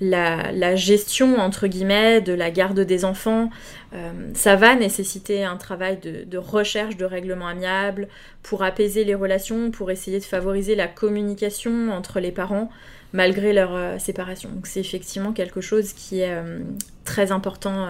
La, 0.00 0.74
gestion, 0.74 1.38
entre 1.38 1.66
guillemets, 1.66 2.20
de 2.20 2.32
la 2.32 2.50
garde 2.50 2.80
des 2.80 3.04
enfants, 3.04 3.50
euh, 3.94 4.10
ça 4.34 4.56
va 4.56 4.74
nécessiter 4.74 5.44
un 5.44 5.56
travail 5.56 5.98
de, 5.98 6.38
recherche 6.38 6.96
de 6.96 7.04
règlement 7.04 7.46
amiable 7.46 8.08
pour 8.42 8.62
apaiser 8.64 9.04
les 9.04 9.14
relations, 9.14 9.70
pour 9.70 9.90
essayer 9.90 10.18
de 10.18 10.24
favoriser 10.24 10.74
la 10.74 10.88
communication 10.88 11.92
entre 11.92 12.20
les 12.20 12.32
parents 12.32 12.70
malgré 13.12 13.52
leur 13.52 13.74
euh, 13.74 13.98
séparation. 13.98 14.48
Donc 14.48 14.66
c'est 14.66 14.80
effectivement 14.80 15.32
quelque 15.32 15.60
chose 15.60 15.92
qui 15.92 16.20
est 16.20 16.32
euh, 16.32 16.60
très 17.04 17.30
important 17.30 17.88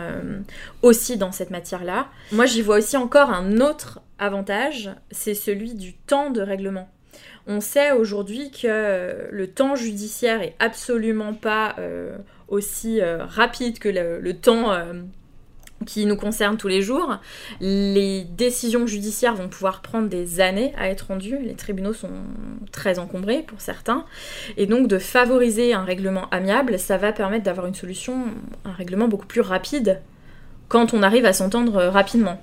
aussi 0.82 1.16
dans 1.16 1.30
cette 1.30 1.50
matière-là. 1.50 2.08
Moi 2.32 2.46
j'y 2.46 2.60
vois 2.60 2.78
aussi 2.78 2.96
encore 2.96 3.30
un 3.30 3.60
autre 3.60 4.00
avantage, 4.18 4.90
c'est 5.12 5.34
celui 5.34 5.74
du 5.74 5.92
temps 5.94 6.30
de 6.30 6.40
règlement. 6.40 6.88
On 7.46 7.60
sait 7.60 7.92
aujourd'hui 7.92 8.50
que 8.50 9.28
le 9.30 9.46
temps 9.48 9.74
judiciaire 9.74 10.42
est 10.42 10.54
absolument 10.58 11.34
pas 11.34 11.76
aussi 12.48 13.00
rapide 13.02 13.78
que 13.78 13.88
le 13.88 14.32
temps 14.34 14.72
qui 15.84 16.06
nous 16.06 16.16
concerne 16.16 16.56
tous 16.56 16.68
les 16.68 16.80
jours. 16.80 17.18
Les 17.60 18.22
décisions 18.22 18.86
judiciaires 18.86 19.34
vont 19.34 19.48
pouvoir 19.48 19.82
prendre 19.82 20.08
des 20.08 20.40
années 20.40 20.72
à 20.78 20.88
être 20.88 21.08
rendues. 21.08 21.38
Les 21.38 21.54
tribunaux 21.54 21.92
sont 21.92 22.12
très 22.70 23.00
encombrés 23.00 23.42
pour 23.42 23.60
certains. 23.60 24.04
Et 24.56 24.66
donc 24.66 24.86
de 24.86 24.98
favoriser 24.98 25.74
un 25.74 25.84
règlement 25.84 26.28
amiable, 26.30 26.78
ça 26.78 26.98
va 26.98 27.12
permettre 27.12 27.44
d'avoir 27.44 27.66
une 27.66 27.74
solution, 27.74 28.26
un 28.64 28.72
règlement 28.72 29.08
beaucoup 29.08 29.26
plus 29.26 29.40
rapide 29.40 30.00
quand 30.72 30.94
on 30.94 31.02
arrive 31.02 31.26
à 31.26 31.34
s'entendre 31.34 31.84
rapidement. 31.84 32.40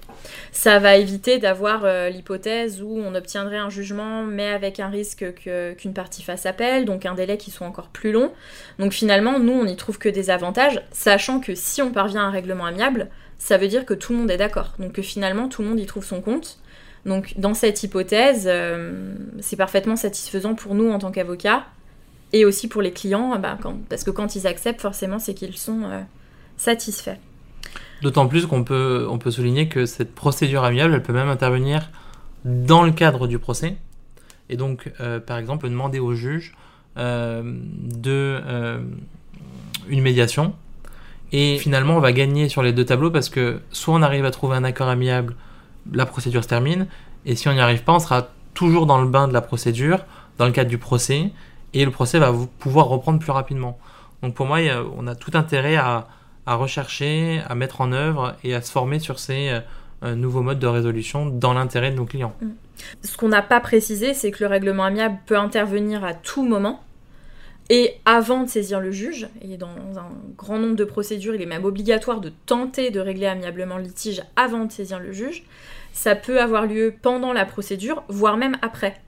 Ça 0.52 0.78
va 0.78 0.98
éviter 0.98 1.40
d'avoir 1.40 1.82
euh, 1.84 2.10
l'hypothèse 2.10 2.80
où 2.80 3.02
on 3.04 3.16
obtiendrait 3.16 3.58
un 3.58 3.72
jugement 3.72 4.22
mais 4.22 4.50
avec 4.50 4.80
un 4.80 4.88
risque 4.88 5.26
qu'une 5.34 5.94
partie 5.96 6.22
fasse 6.22 6.46
appel, 6.46 6.86
donc 6.86 7.08
un 7.08 7.16
délai 7.16 7.38
qui 7.38 7.50
soit 7.50 7.66
encore 7.66 7.88
plus 7.88 8.12
long. 8.12 8.32
Donc 8.78 8.94
finalement, 8.94 9.40
nous, 9.40 9.54
on 9.54 9.66
n'y 9.66 9.76
trouve 9.76 9.98
que 9.98 10.10
des 10.10 10.30
avantages, 10.30 10.80
sachant 10.92 11.40
que 11.40 11.56
si 11.56 11.82
on 11.82 11.92
parvient 11.92 12.22
à 12.22 12.26
un 12.26 12.30
règlement 12.30 12.68
amiable, 12.68 13.08
ça 13.40 13.58
veut 13.58 13.68
dire 13.68 13.84
que 13.84 13.96
tout 13.96 14.14
le 14.14 14.20
monde 14.20 14.30
est 14.30 14.38
d'accord. 14.38 14.76
Donc 14.78 14.92
que 14.92 15.02
finalement, 15.02 15.50
tout 15.50 15.64
le 15.64 15.70
monde 15.70 15.80
y 15.80 15.88
trouve 15.88 16.06
son 16.06 16.22
compte. 16.22 16.60
Donc 17.08 17.34
dans 17.36 17.56
cette 17.56 17.82
hypothèse, 17.82 18.44
euh, 18.46 19.12
c'est 19.40 19.56
parfaitement 19.56 19.96
satisfaisant 19.96 20.54
pour 20.54 20.76
nous 20.76 20.92
en 20.92 21.00
tant 21.00 21.10
qu'avocats 21.10 21.66
et 22.32 22.46
aussi 22.46 22.68
pour 22.68 22.84
les 22.84 22.92
clients, 22.92 23.40
bah, 23.40 23.58
parce 23.90 24.04
que 24.04 24.12
quand 24.12 24.36
ils 24.36 24.46
acceptent, 24.46 24.82
forcément, 24.82 25.18
c'est 25.18 25.34
qu'ils 25.34 25.58
sont 25.58 25.82
euh, 25.86 26.02
satisfaits. 26.58 27.18
D'autant 28.02 28.28
plus 28.28 28.46
qu'on 28.46 28.64
peut, 28.64 29.08
on 29.10 29.18
peut 29.18 29.32
souligner 29.32 29.68
que 29.68 29.86
cette 29.86 30.16
procédure 30.16 30.64
amiable, 30.64 30.94
elle 30.94 31.04
peut 31.04 31.14
même 31.14 31.30
intervenir 31.30 31.90
dans 32.46 32.84
le 32.84 32.92
cadre 32.92 33.28
du 33.28 33.40
procès. 33.40 33.76
Et 34.50 34.58
donc, 34.58 34.92
euh, 35.00 35.20
par 35.20 35.38
exemple, 35.38 35.68
demander 35.70 36.00
au 36.00 36.14
juge 36.14 36.54
de 36.96 38.42
une 39.88 40.02
médiation 40.02 40.54
et 41.32 41.58
finalement, 41.60 41.98
on 41.98 42.00
va 42.00 42.12
gagner 42.12 42.50
sur 42.50 42.64
les 42.64 42.74
deux 42.74 42.86
tableaux 42.86 43.12
parce 43.12 43.30
que 43.30 43.62
soit 43.72 43.94
on 43.94 44.02
arrive 44.02 44.26
à 44.26 44.32
trouver 44.32 44.56
un 44.56 44.64
accord 44.64 44.90
amiable, 44.90 45.36
la 45.92 46.06
procédure 46.06 46.44
se 46.44 46.50
termine, 46.50 46.88
et 47.26 47.36
si 47.36 47.48
on 47.48 47.54
n'y 47.54 47.60
arrive 47.60 47.84
pas, 47.84 47.94
on 47.94 48.00
sera 48.00 48.30
toujours 48.54 48.86
dans 48.86 49.00
le 49.02 49.08
bain 49.08 49.28
de 49.28 49.34
la 49.34 49.42
procédure, 49.42 50.00
dans 50.38 50.46
le 50.46 50.52
cadre 50.52 50.70
du 50.70 50.78
procès, 50.78 51.32
et 51.74 51.86
le 51.86 51.92
procès 51.92 52.18
va 52.18 52.34
pouvoir 52.58 52.88
reprendre 52.88 53.20
plus 53.20 53.32
rapidement. 53.32 53.78
Donc 54.24 54.34
pour 54.34 54.48
moi, 54.48 54.58
on 54.98 55.06
a 55.08 55.16
tout 55.16 55.32
intérêt 55.36 55.76
à, 55.76 56.08
rechercher, 56.56 57.42
à 57.48 57.56
mettre 57.56 57.82
en 57.82 57.92
œuvre 57.92 58.36
et 58.44 58.56
à 58.56 58.62
se 58.62 58.72
former 58.72 59.00
sur 59.00 59.20
ces 59.20 59.60
euh, 60.04 60.16
nouveaux 60.16 60.42
modes 60.42 60.60
de 60.60 60.68
résolution 60.68 61.26
dans 61.26 61.54
l'intérêt 61.54 61.92
de 61.92 61.96
nos 61.96 62.06
clients. 62.06 62.36
Mm. 62.42 62.50
Ce 63.04 63.18
qu'on 63.18 63.28
n'a 63.28 63.42
pas 63.42 63.60
précisé, 63.60 64.14
c'est 64.14 64.32
que 64.32 64.44
le 64.44 64.50
règlement 64.50 64.84
amiable 64.84 65.18
peut 65.26 65.38
intervenir 65.38 66.04
à 66.04 66.14
tout 66.14 66.46
moment 66.46 66.82
et 67.70 67.94
avant 68.06 68.44
de 68.44 68.50
saisir 68.50 68.80
le 68.80 68.92
juge, 68.92 69.28
et 69.42 69.58
dans 69.58 69.68
un 69.68 70.10
grand 70.36 70.58
nombre 70.58 70.76
de 70.76 70.84
procédures, 70.84 71.36
il 71.36 71.42
est 71.42 71.46
même 71.46 71.66
obligatoire 71.66 72.20
de 72.20 72.32
tenter 72.48 72.90
de 72.90 73.00
régler 73.00 73.28
amiablement 73.28 73.78
le 73.78 73.84
litige 73.84 74.24
avant 74.36 74.66
de 74.66 74.72
saisir 74.72 75.00
le 75.00 75.12
juge, 75.12 75.44
ça 75.94 76.16
peut 76.16 76.42
avoir 76.42 76.66
lieu 76.66 76.96
pendant 77.00 77.32
la 77.32 77.46
procédure, 77.46 78.04
voire 78.08 78.38
même 78.38 78.58
après. 78.64 79.00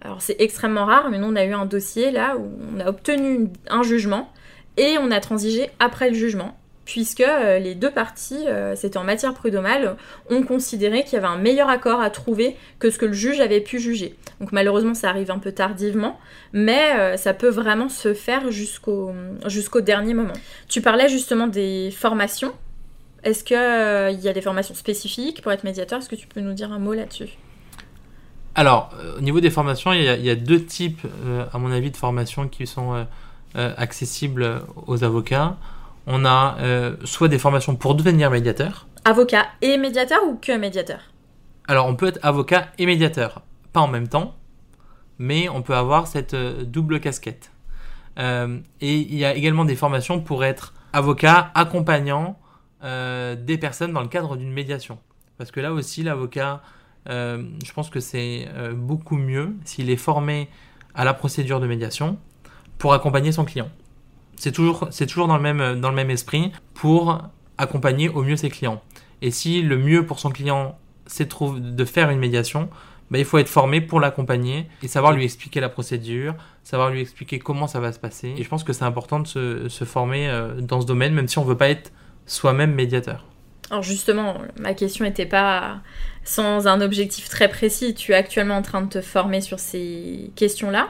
Alors 0.00 0.22
c'est 0.22 0.36
extrêmement 0.38 0.86
rare, 0.86 1.10
mais 1.10 1.18
nous 1.18 1.26
on 1.26 1.36
a 1.36 1.44
eu 1.44 1.52
un 1.52 1.66
dossier 1.66 2.10
là 2.10 2.36
où 2.38 2.48
on 2.74 2.80
a 2.80 2.88
obtenu 2.88 3.48
un 3.68 3.82
jugement 3.82 4.32
et 4.78 4.96
on 4.98 5.10
a 5.10 5.20
transigé 5.20 5.68
après 5.78 6.08
le 6.08 6.14
jugement 6.14 6.57
puisque 6.88 7.20
euh, 7.20 7.58
les 7.58 7.74
deux 7.74 7.90
parties, 7.90 8.48
euh, 8.48 8.74
c'était 8.74 8.96
en 8.96 9.04
matière 9.04 9.34
prud'homale, 9.34 9.96
ont 10.30 10.42
considéré 10.42 11.04
qu'il 11.04 11.12
y 11.12 11.16
avait 11.16 11.26
un 11.26 11.36
meilleur 11.36 11.68
accord 11.68 12.00
à 12.00 12.08
trouver 12.08 12.56
que 12.78 12.88
ce 12.88 12.96
que 12.96 13.04
le 13.04 13.12
juge 13.12 13.40
avait 13.40 13.60
pu 13.60 13.78
juger. 13.78 14.16
Donc 14.40 14.52
malheureusement, 14.52 14.94
ça 14.94 15.10
arrive 15.10 15.30
un 15.30 15.38
peu 15.38 15.52
tardivement, 15.52 16.18
mais 16.54 16.98
euh, 16.98 17.18
ça 17.18 17.34
peut 17.34 17.50
vraiment 17.50 17.90
se 17.90 18.14
faire 18.14 18.50
jusqu'au 18.50 19.12
jusqu'au 19.44 19.82
dernier 19.82 20.14
moment. 20.14 20.32
Tu 20.66 20.80
parlais 20.80 21.10
justement 21.10 21.46
des 21.46 21.90
formations. 21.90 22.54
Est-ce 23.22 23.44
qu'il 23.44 24.24
y 24.24 24.28
a 24.28 24.32
des 24.32 24.40
formations 24.40 24.74
spécifiques 24.74 25.42
pour 25.42 25.52
être 25.52 25.64
médiateur? 25.64 25.98
Est-ce 25.98 26.08
que 26.08 26.16
tu 26.16 26.26
peux 26.26 26.40
nous 26.40 26.54
dire 26.54 26.72
un 26.72 26.78
mot 26.78 26.94
là-dessus? 26.94 27.36
Alors, 28.54 28.94
au 29.18 29.20
niveau 29.20 29.40
des 29.40 29.50
formations, 29.50 29.92
il 29.92 30.02
y 30.02 30.30
a, 30.30 30.34
deux 30.34 30.64
types, 30.64 31.02
à 31.52 31.58
mon 31.58 31.70
avis, 31.70 31.90
de 31.90 31.96
formations 31.96 32.48
qui 32.48 32.66
sont 32.66 33.06
accessibles 33.54 34.62
aux 34.86 35.04
avocats 35.04 35.56
on 36.08 36.24
a 36.24 36.56
euh, 36.60 36.96
soit 37.04 37.28
des 37.28 37.38
formations 37.38 37.76
pour 37.76 37.94
devenir 37.94 38.30
médiateur. 38.30 38.88
Avocat 39.04 39.46
et 39.60 39.76
médiateur 39.76 40.18
ou 40.26 40.36
que 40.36 40.56
médiateur? 40.56 41.00
Alors 41.68 41.86
on 41.86 41.94
peut 41.94 42.06
être 42.06 42.18
avocat 42.22 42.68
et 42.78 42.86
médiateur, 42.86 43.42
pas 43.74 43.80
en 43.80 43.88
même 43.88 44.08
temps, 44.08 44.34
mais 45.18 45.50
on 45.50 45.60
peut 45.60 45.74
avoir 45.74 46.06
cette 46.06 46.32
euh, 46.32 46.64
double 46.64 46.98
casquette. 46.98 47.52
Euh, 48.18 48.58
et 48.80 48.96
il 48.96 49.14
y 49.14 49.24
a 49.26 49.34
également 49.34 49.66
des 49.66 49.76
formations 49.76 50.20
pour 50.20 50.44
être 50.44 50.72
avocat 50.92 51.52
accompagnant 51.54 52.38
des 52.80 53.58
personnes 53.58 53.92
dans 53.92 54.02
le 54.02 54.08
cadre 54.08 54.36
d'une 54.36 54.52
médiation. 54.52 54.98
Parce 55.36 55.50
que 55.50 55.58
là 55.58 55.72
aussi, 55.72 56.04
l'avocat, 56.04 56.62
je 57.08 57.72
pense 57.74 57.90
que 57.90 57.98
c'est 57.98 58.48
beaucoup 58.72 59.16
mieux 59.16 59.56
s'il 59.64 59.90
est 59.90 59.96
formé 59.96 60.48
à 60.94 61.04
la 61.04 61.12
procédure 61.12 61.58
de 61.58 61.66
médiation 61.66 62.18
pour 62.78 62.94
accompagner 62.94 63.32
son 63.32 63.44
client. 63.44 63.68
C'est 64.38 64.52
toujours, 64.52 64.88
c'est 64.90 65.06
toujours 65.06 65.28
dans, 65.28 65.36
le 65.36 65.42
même, 65.42 65.80
dans 65.80 65.90
le 65.90 65.96
même 65.96 66.10
esprit 66.10 66.52
pour 66.74 67.22
accompagner 67.56 68.08
au 68.08 68.22
mieux 68.22 68.36
ses 68.36 68.50
clients. 68.50 68.82
Et 69.20 69.30
si 69.30 69.62
le 69.62 69.76
mieux 69.76 70.06
pour 70.06 70.20
son 70.20 70.30
client, 70.30 70.78
c'est 71.06 71.28
de 71.28 71.84
faire 71.84 72.10
une 72.10 72.18
médiation, 72.18 72.68
bah, 73.10 73.18
il 73.18 73.24
faut 73.24 73.38
être 73.38 73.48
formé 73.48 73.80
pour 73.80 74.00
l'accompagner 74.00 74.68
et 74.82 74.88
savoir 74.88 75.12
lui 75.12 75.24
expliquer 75.24 75.60
la 75.60 75.68
procédure, 75.68 76.34
savoir 76.62 76.90
lui 76.90 77.00
expliquer 77.00 77.38
comment 77.38 77.66
ça 77.66 77.80
va 77.80 77.92
se 77.92 77.98
passer. 77.98 78.34
Et 78.36 78.42
je 78.42 78.48
pense 78.48 78.64
que 78.64 78.72
c'est 78.72 78.84
important 78.84 79.20
de 79.20 79.26
se, 79.26 79.68
se 79.68 79.84
former 79.84 80.28
euh, 80.28 80.60
dans 80.60 80.80
ce 80.80 80.86
domaine, 80.86 81.14
même 81.14 81.26
si 81.26 81.38
on 81.38 81.44
ne 81.44 81.48
veut 81.48 81.56
pas 81.56 81.70
être 81.70 81.90
soi-même 82.26 82.74
médiateur. 82.74 83.24
Alors 83.70 83.82
justement, 83.82 84.38
ma 84.58 84.74
question 84.74 85.04
n'était 85.04 85.26
pas 85.26 85.80
sans 86.24 86.66
un 86.66 86.80
objectif 86.80 87.28
très 87.28 87.48
précis. 87.48 87.94
Tu 87.94 88.12
es 88.12 88.14
actuellement 88.14 88.56
en 88.56 88.62
train 88.62 88.82
de 88.82 88.88
te 88.88 89.00
former 89.00 89.40
sur 89.40 89.58
ces 89.58 90.30
questions-là. 90.36 90.88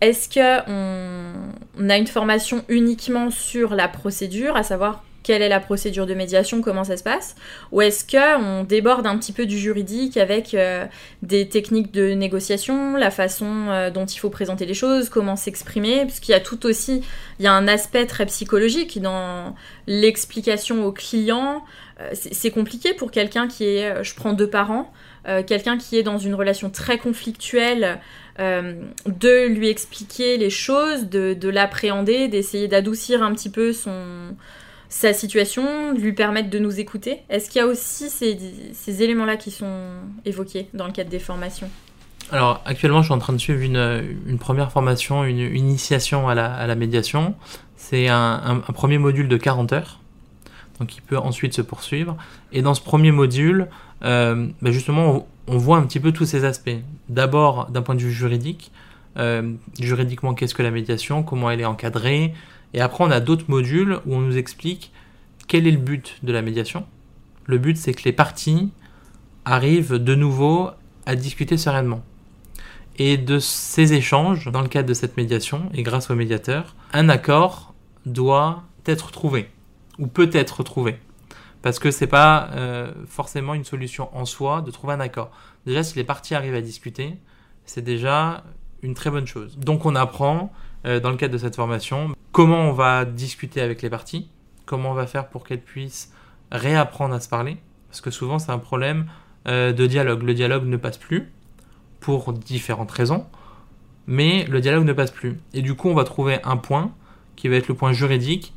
Est-ce 0.00 0.28
qu'on 0.32 1.34
on 1.78 1.90
a 1.90 1.96
une 1.96 2.06
formation 2.06 2.64
uniquement 2.68 3.30
sur 3.30 3.74
la 3.74 3.88
procédure, 3.88 4.56
à 4.56 4.62
savoir 4.62 5.02
quelle 5.28 5.42
est 5.42 5.50
la 5.50 5.60
procédure 5.60 6.06
de 6.06 6.14
médiation, 6.14 6.62
comment 6.62 6.84
ça 6.84 6.96
se 6.96 7.02
passe, 7.02 7.36
ou 7.70 7.82
est-ce 7.82 8.02
qu'on 8.06 8.64
déborde 8.64 9.06
un 9.06 9.18
petit 9.18 9.34
peu 9.34 9.44
du 9.44 9.58
juridique 9.58 10.16
avec 10.16 10.54
euh, 10.54 10.86
des 11.22 11.46
techniques 11.46 11.92
de 11.92 12.14
négociation, 12.14 12.96
la 12.96 13.10
façon 13.10 13.66
euh, 13.68 13.90
dont 13.90 14.06
il 14.06 14.18
faut 14.18 14.30
présenter 14.30 14.64
les 14.64 14.72
choses, 14.72 15.10
comment 15.10 15.36
s'exprimer, 15.36 16.06
parce 16.06 16.26
y 16.26 16.32
a 16.32 16.40
tout 16.40 16.64
aussi, 16.64 17.02
il 17.38 17.44
y 17.44 17.46
a 17.46 17.52
un 17.52 17.68
aspect 17.68 18.06
très 18.06 18.24
psychologique 18.24 19.02
dans 19.02 19.54
l'explication 19.86 20.86
au 20.86 20.92
client. 20.92 21.62
Euh, 22.00 22.08
c'est 22.14 22.50
compliqué 22.50 22.94
pour 22.94 23.10
quelqu'un 23.10 23.48
qui 23.48 23.64
est, 23.64 24.02
je 24.02 24.14
prends 24.14 24.32
deux 24.32 24.48
parents, 24.48 24.90
quelqu'un 25.46 25.76
qui 25.76 25.98
est 25.98 26.02
dans 26.02 26.16
une 26.16 26.34
relation 26.34 26.70
très 26.70 26.96
conflictuelle. 26.96 28.00
De 28.38 29.46
lui 29.48 29.68
expliquer 29.68 30.36
les 30.36 30.50
choses, 30.50 31.08
de, 31.08 31.34
de 31.34 31.48
l'appréhender, 31.48 32.28
d'essayer 32.28 32.68
d'adoucir 32.68 33.22
un 33.22 33.32
petit 33.34 33.50
peu 33.50 33.72
son, 33.72 34.36
sa 34.88 35.12
situation, 35.12 35.92
lui 35.92 36.12
permettre 36.12 36.50
de 36.50 36.58
nous 36.58 36.80
écouter. 36.80 37.20
Est-ce 37.28 37.50
qu'il 37.50 37.60
y 37.60 37.64
a 37.64 37.66
aussi 37.66 38.08
ces, 38.08 39.02
éléments-là 39.02 39.36
qui 39.36 39.50
sont 39.50 39.90
évoqués 40.24 40.68
dans 40.74 40.86
le 40.86 40.92
cadre 40.92 41.10
des 41.10 41.18
formations? 41.18 41.68
Alors 42.30 42.60
actuellement 42.66 43.00
je 43.00 43.06
suis 43.06 43.14
en 43.14 43.18
train 43.18 43.32
de 43.32 43.38
suivre 43.38 43.62
une, 43.62 44.38
première 44.38 44.70
formation, 44.70 45.24
une, 45.24 45.38
initiation 45.38 46.28
à 46.28 46.34
la, 46.34 46.74
médiation. 46.74 47.34
C'est 47.76 48.08
un, 48.08 48.60
premier 48.74 48.98
module 48.98 49.28
de 49.28 49.36
40 49.36 49.72
heures, 49.72 50.00
donc 50.78 50.96
il 50.96 51.02
peut 51.02 51.18
ensuite 51.18 51.54
se 51.54 51.62
poursuivre. 51.62 52.16
Et 52.52 52.62
dans 52.62 52.74
ce 52.74 52.82
premier 52.82 53.12
module, 53.12 53.68
euh, 54.04 54.48
bah, 54.62 54.70
justement 54.70 55.26
on, 55.46 55.58
voit 55.58 55.78
un 55.78 55.82
petit 55.82 56.00
peu 56.00 56.12
tous 56.12 56.26
ces 56.26 56.44
aspects. 56.44 56.70
D'abord 57.08 57.70
d'un 57.70 57.82
point 57.82 57.94
de 57.94 58.00
vue 58.00 58.12
juridique, 58.12 58.70
euh, 59.16 59.52
juridiquement 59.80 60.34
qu'est-ce 60.34 60.54
que 60.54 60.62
la 60.62 60.70
médiation, 60.70 61.22
comment 61.22 61.50
elle 61.50 61.60
est 61.60 61.66
encadrée, 61.66 62.34
et 62.74 62.80
après, 62.80 63.04
on 63.04 63.10
a 63.10 63.20
d'autres 63.20 63.46
modules 63.48 64.00
où 64.06 64.14
on 64.14 64.20
nous 64.20 64.36
explique 64.36 64.92
quel 65.46 65.66
est 65.66 65.70
le 65.70 65.78
but 65.78 66.18
de 66.22 66.32
la 66.32 66.42
médiation. 66.42 66.84
Le 67.46 67.58
but, 67.58 67.76
c'est 67.76 67.94
que 67.94 68.04
les 68.04 68.12
parties 68.12 68.70
arrivent 69.44 69.94
de 69.94 70.14
nouveau 70.14 70.70
à 71.06 71.16
discuter 71.16 71.56
sereinement. 71.56 72.04
Et 72.98 73.16
de 73.16 73.38
ces 73.38 73.94
échanges, 73.94 74.50
dans 74.50 74.60
le 74.60 74.68
cadre 74.68 74.88
de 74.88 74.94
cette 74.94 75.16
médiation, 75.16 75.70
et 75.72 75.82
grâce 75.82 76.10
au 76.10 76.14
médiateur, 76.14 76.74
un 76.92 77.08
accord 77.08 77.72
doit 78.04 78.64
être 78.84 79.10
trouvé, 79.10 79.48
ou 79.98 80.06
peut 80.06 80.30
être 80.32 80.62
trouvé. 80.62 80.98
Parce 81.62 81.78
que 81.78 81.90
ce 81.90 82.04
n'est 82.04 82.10
pas 82.10 82.50
euh, 82.52 82.92
forcément 83.06 83.54
une 83.54 83.64
solution 83.64 84.08
en 84.16 84.24
soi 84.24 84.62
de 84.62 84.70
trouver 84.70 84.94
un 84.94 85.00
accord. 85.00 85.30
Déjà, 85.66 85.82
si 85.82 85.96
les 85.96 86.04
parties 86.04 86.34
arrivent 86.34 86.54
à 86.54 86.60
discuter, 86.60 87.18
c'est 87.64 87.82
déjà 87.82 88.44
une 88.82 88.94
très 88.94 89.10
bonne 89.10 89.26
chose. 89.26 89.58
Donc 89.58 89.86
on 89.86 89.94
apprend 89.94 90.52
euh, 90.86 91.00
dans 91.00 91.10
le 91.10 91.16
cadre 91.16 91.32
de 91.32 91.38
cette 91.38 91.56
formation. 91.56 92.14
Comment 92.32 92.68
on 92.68 92.72
va 92.72 93.04
discuter 93.04 93.60
avec 93.60 93.82
les 93.82 93.90
parties 93.90 94.28
Comment 94.66 94.90
on 94.90 94.94
va 94.94 95.06
faire 95.06 95.28
pour 95.28 95.44
qu'elles 95.44 95.60
puissent 95.60 96.12
réapprendre 96.52 97.14
à 97.14 97.20
se 97.20 97.28
parler 97.28 97.56
Parce 97.88 98.00
que 98.00 98.10
souvent 98.10 98.38
c'est 98.38 98.52
un 98.52 98.58
problème 98.58 99.06
euh, 99.48 99.72
de 99.72 99.86
dialogue. 99.86 100.22
Le 100.22 100.34
dialogue 100.34 100.64
ne 100.66 100.76
passe 100.76 100.98
plus 100.98 101.32
pour 102.00 102.32
différentes 102.32 102.92
raisons, 102.92 103.26
mais 104.06 104.44
le 104.44 104.60
dialogue 104.60 104.84
ne 104.84 104.92
passe 104.92 105.10
plus. 105.10 105.40
Et 105.52 105.62
du 105.62 105.74
coup 105.74 105.88
on 105.88 105.94
va 105.94 106.04
trouver 106.04 106.38
un 106.44 106.56
point 106.56 106.92
qui 107.34 107.48
va 107.48 107.56
être 107.56 107.68
le 107.68 107.74
point 107.74 107.92
juridique 107.92 108.54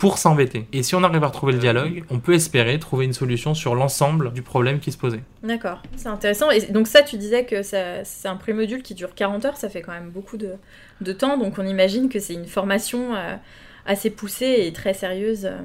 pour 0.00 0.16
s'embêter. 0.16 0.66
Et 0.72 0.82
si 0.82 0.94
on 0.94 1.04
arrive 1.04 1.22
à 1.22 1.26
retrouver 1.26 1.52
le 1.52 1.58
dialogue, 1.58 2.04
on 2.08 2.20
peut 2.20 2.32
espérer 2.32 2.78
trouver 2.78 3.04
une 3.04 3.12
solution 3.12 3.52
sur 3.52 3.74
l'ensemble 3.74 4.32
du 4.32 4.40
problème 4.40 4.80
qui 4.80 4.92
se 4.92 4.96
posait. 4.96 5.20
D'accord, 5.42 5.82
c'est 5.94 6.08
intéressant. 6.08 6.50
Et 6.50 6.62
donc 6.72 6.86
ça, 6.86 7.02
tu 7.02 7.18
disais 7.18 7.44
que 7.44 7.62
c'est 7.62 8.02
un 8.24 8.36
pré-module 8.36 8.82
qui 8.82 8.94
dure 8.94 9.14
40 9.14 9.44
heures, 9.44 9.56
ça 9.58 9.68
fait 9.68 9.82
quand 9.82 9.92
même 9.92 10.08
beaucoup 10.08 10.38
de, 10.38 10.54
de 11.02 11.12
temps, 11.12 11.36
donc 11.36 11.58
on 11.58 11.66
imagine 11.66 12.08
que 12.08 12.18
c'est 12.18 12.32
une 12.32 12.46
formation 12.46 13.14
euh, 13.14 13.36
assez 13.84 14.08
poussée 14.08 14.60
et 14.60 14.72
très 14.72 14.94
sérieuse. 14.94 15.44
Euh. 15.44 15.58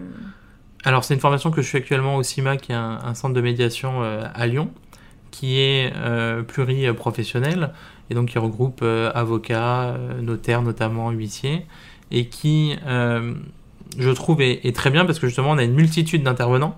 Alors 0.84 1.06
c'est 1.06 1.14
une 1.14 1.22
formation 1.22 1.50
que 1.50 1.62
je 1.62 1.68
suis 1.70 1.78
actuellement 1.78 2.18
au 2.18 2.24
CIMA, 2.24 2.58
qui 2.58 2.74
est 2.74 2.76
un, 2.76 3.16
centre 3.16 3.34
de 3.34 3.42
médiation 3.42 4.04
euh, 4.04 4.22
à 4.36 4.48
Lyon, 4.48 4.70
qui 5.32 5.62
est 5.62 5.94
pluriprofessionnel, 6.48 7.72
et 8.10 8.16
donc 8.16 8.30
qui 8.30 8.38
regroupe 8.38 8.84
avocats, 8.84 9.98
notaires 10.22 10.62
notamment, 10.62 11.12
huissiers, 11.12 11.66
et 12.12 12.28
qui 12.28 12.76
je 13.98 14.10
trouve, 14.12 14.42
est, 14.42 14.76
très 14.76 14.90
bien 14.90 15.06
parce 15.06 15.20
que 15.20 15.28
justement, 15.28 15.52
on 15.52 15.58
a 15.58 15.64
une 15.64 15.74
multitude 15.74 16.24
d'intervenants, 16.24 16.78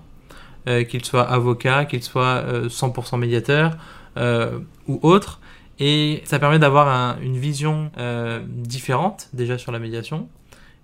euh, 0.68 0.84
qu'ils 0.84 1.04
soient 1.04 1.28
avocats, 1.28 1.84
qu'ils 1.84 2.02
soient 2.02 2.42
100% 2.66 3.14
euh, 3.14 3.16
médiateurs 3.18 3.76
euh, 4.16 4.58
ou 4.86 4.98
autres. 5.02 5.40
Et 5.80 6.22
ça 6.24 6.38
permet 6.38 6.58
d'avoir 6.58 7.18
une 7.20 7.36
vision 7.36 7.92
différente 8.48 9.28
déjà 9.32 9.58
sur 9.58 9.70
la 9.70 9.78
médiation. 9.78 10.28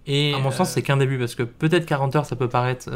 Et 0.07 0.35
à 0.35 0.39
mon 0.39 0.53
sens, 0.53 0.71
c'est 0.71 0.83
qu'un 0.83 0.99
début 0.99 1.19
parce 1.19 1.35
que 1.35 1.43
peut-être 1.43 1.85
40 1.85 2.15
heures, 2.15 2.27
ça 2.27 2.37
peut 2.37 2.49
paraître 2.49 2.89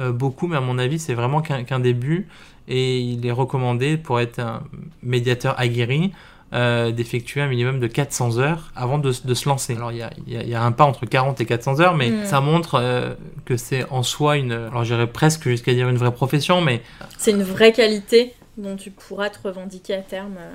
beaucoup, 0.00 0.48
mais 0.48 0.56
à 0.56 0.60
mon 0.60 0.78
avis, 0.78 0.98
c'est 0.98 1.14
vraiment 1.14 1.40
qu'un 1.40 1.78
début. 1.78 2.26
Et 2.66 2.98
il 2.98 3.24
est 3.24 3.30
recommandé 3.30 3.96
pour 3.96 4.18
être 4.18 4.40
un 4.40 4.64
médiateur 5.04 5.54
aguerri 5.60 6.12
euh, 6.54 6.92
d'effectuer 6.92 7.42
un 7.42 7.46
minimum 7.46 7.78
de 7.78 7.86
400 7.86 8.38
heures 8.38 8.72
avant 8.74 8.96
de, 8.96 9.12
se 9.12 9.46
lancer. 9.46 9.76
Alors 9.76 9.92
il 9.92 9.98
y 10.26 10.54
a, 10.54 10.62
un 10.62 10.72
pas 10.72 10.84
entre 10.84 11.04
40 11.04 11.38
et 11.42 11.44
400 11.44 11.80
heures, 11.80 11.94
mais 11.94 12.08
mm. 12.08 12.24
ça 12.24 12.40
montre 12.40 12.76
euh, 12.76 13.12
que 13.44 13.58
c'est 13.58 13.84
en 13.90 14.02
soi 14.02 14.38
une, 14.38 14.52
alors 14.52 14.82
j'irais 14.82 15.08
presque 15.08 15.46
jusqu'à 15.46 15.74
dire 15.74 15.90
une 15.90 15.98
vraie 15.98 16.14
profession, 16.14 16.62
mais... 16.62 16.80
C'est 17.18 17.32
une 17.32 17.42
vraie 17.42 17.72
qualité 17.72 18.32
dont 18.56 18.76
tu 18.76 18.90
pourras 18.90 19.28
te 19.28 19.46
revendiquer 19.46 19.92
à 19.92 20.00
terme. 20.00 20.36
Euh. 20.38 20.50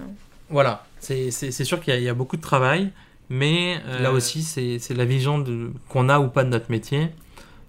Voilà, 0.49 0.83
c'est 0.97 1.29
sûr 1.29 1.79
qu'il 1.79 2.01
y, 2.01 2.09
a 2.09 2.13
beaucoup 2.15 2.37
de 2.37 2.41
travail, 2.41 2.89
mais 3.29 3.79
là 4.01 4.11
aussi 4.11 4.41
c'est 4.41 4.95
la 4.95 5.05
vision 5.05 5.43
qu'on 5.89 6.09
a 6.09 6.19
ou 6.19 6.27
pas 6.27 6.43
de 6.43 6.49
notre 6.49 6.71
métier. 6.71 7.09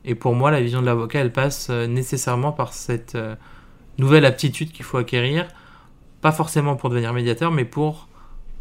Et 0.07 0.15
pour 0.15 0.35
moi, 0.35 0.51
la 0.51 0.61
vision 0.61 0.81
de 0.81 0.87
l'avocat, 0.87 1.21
elle 1.21 1.33
passe 1.33 1.69
nécessairement 1.69 2.53
par 2.53 2.73
cette 2.73 3.17
nouvelle 3.99 4.25
aptitude 4.25 4.73
qu'il 4.73 4.85
faut 4.85 4.99
acquérir, 4.99 5.47
pas 6.21 6.33
forcément 6.33 6.77
pour 6.77 6.91
devenir 6.91 7.13
médiateur, 7.13 7.51
mais 7.51 7.65
pour 7.65 8.09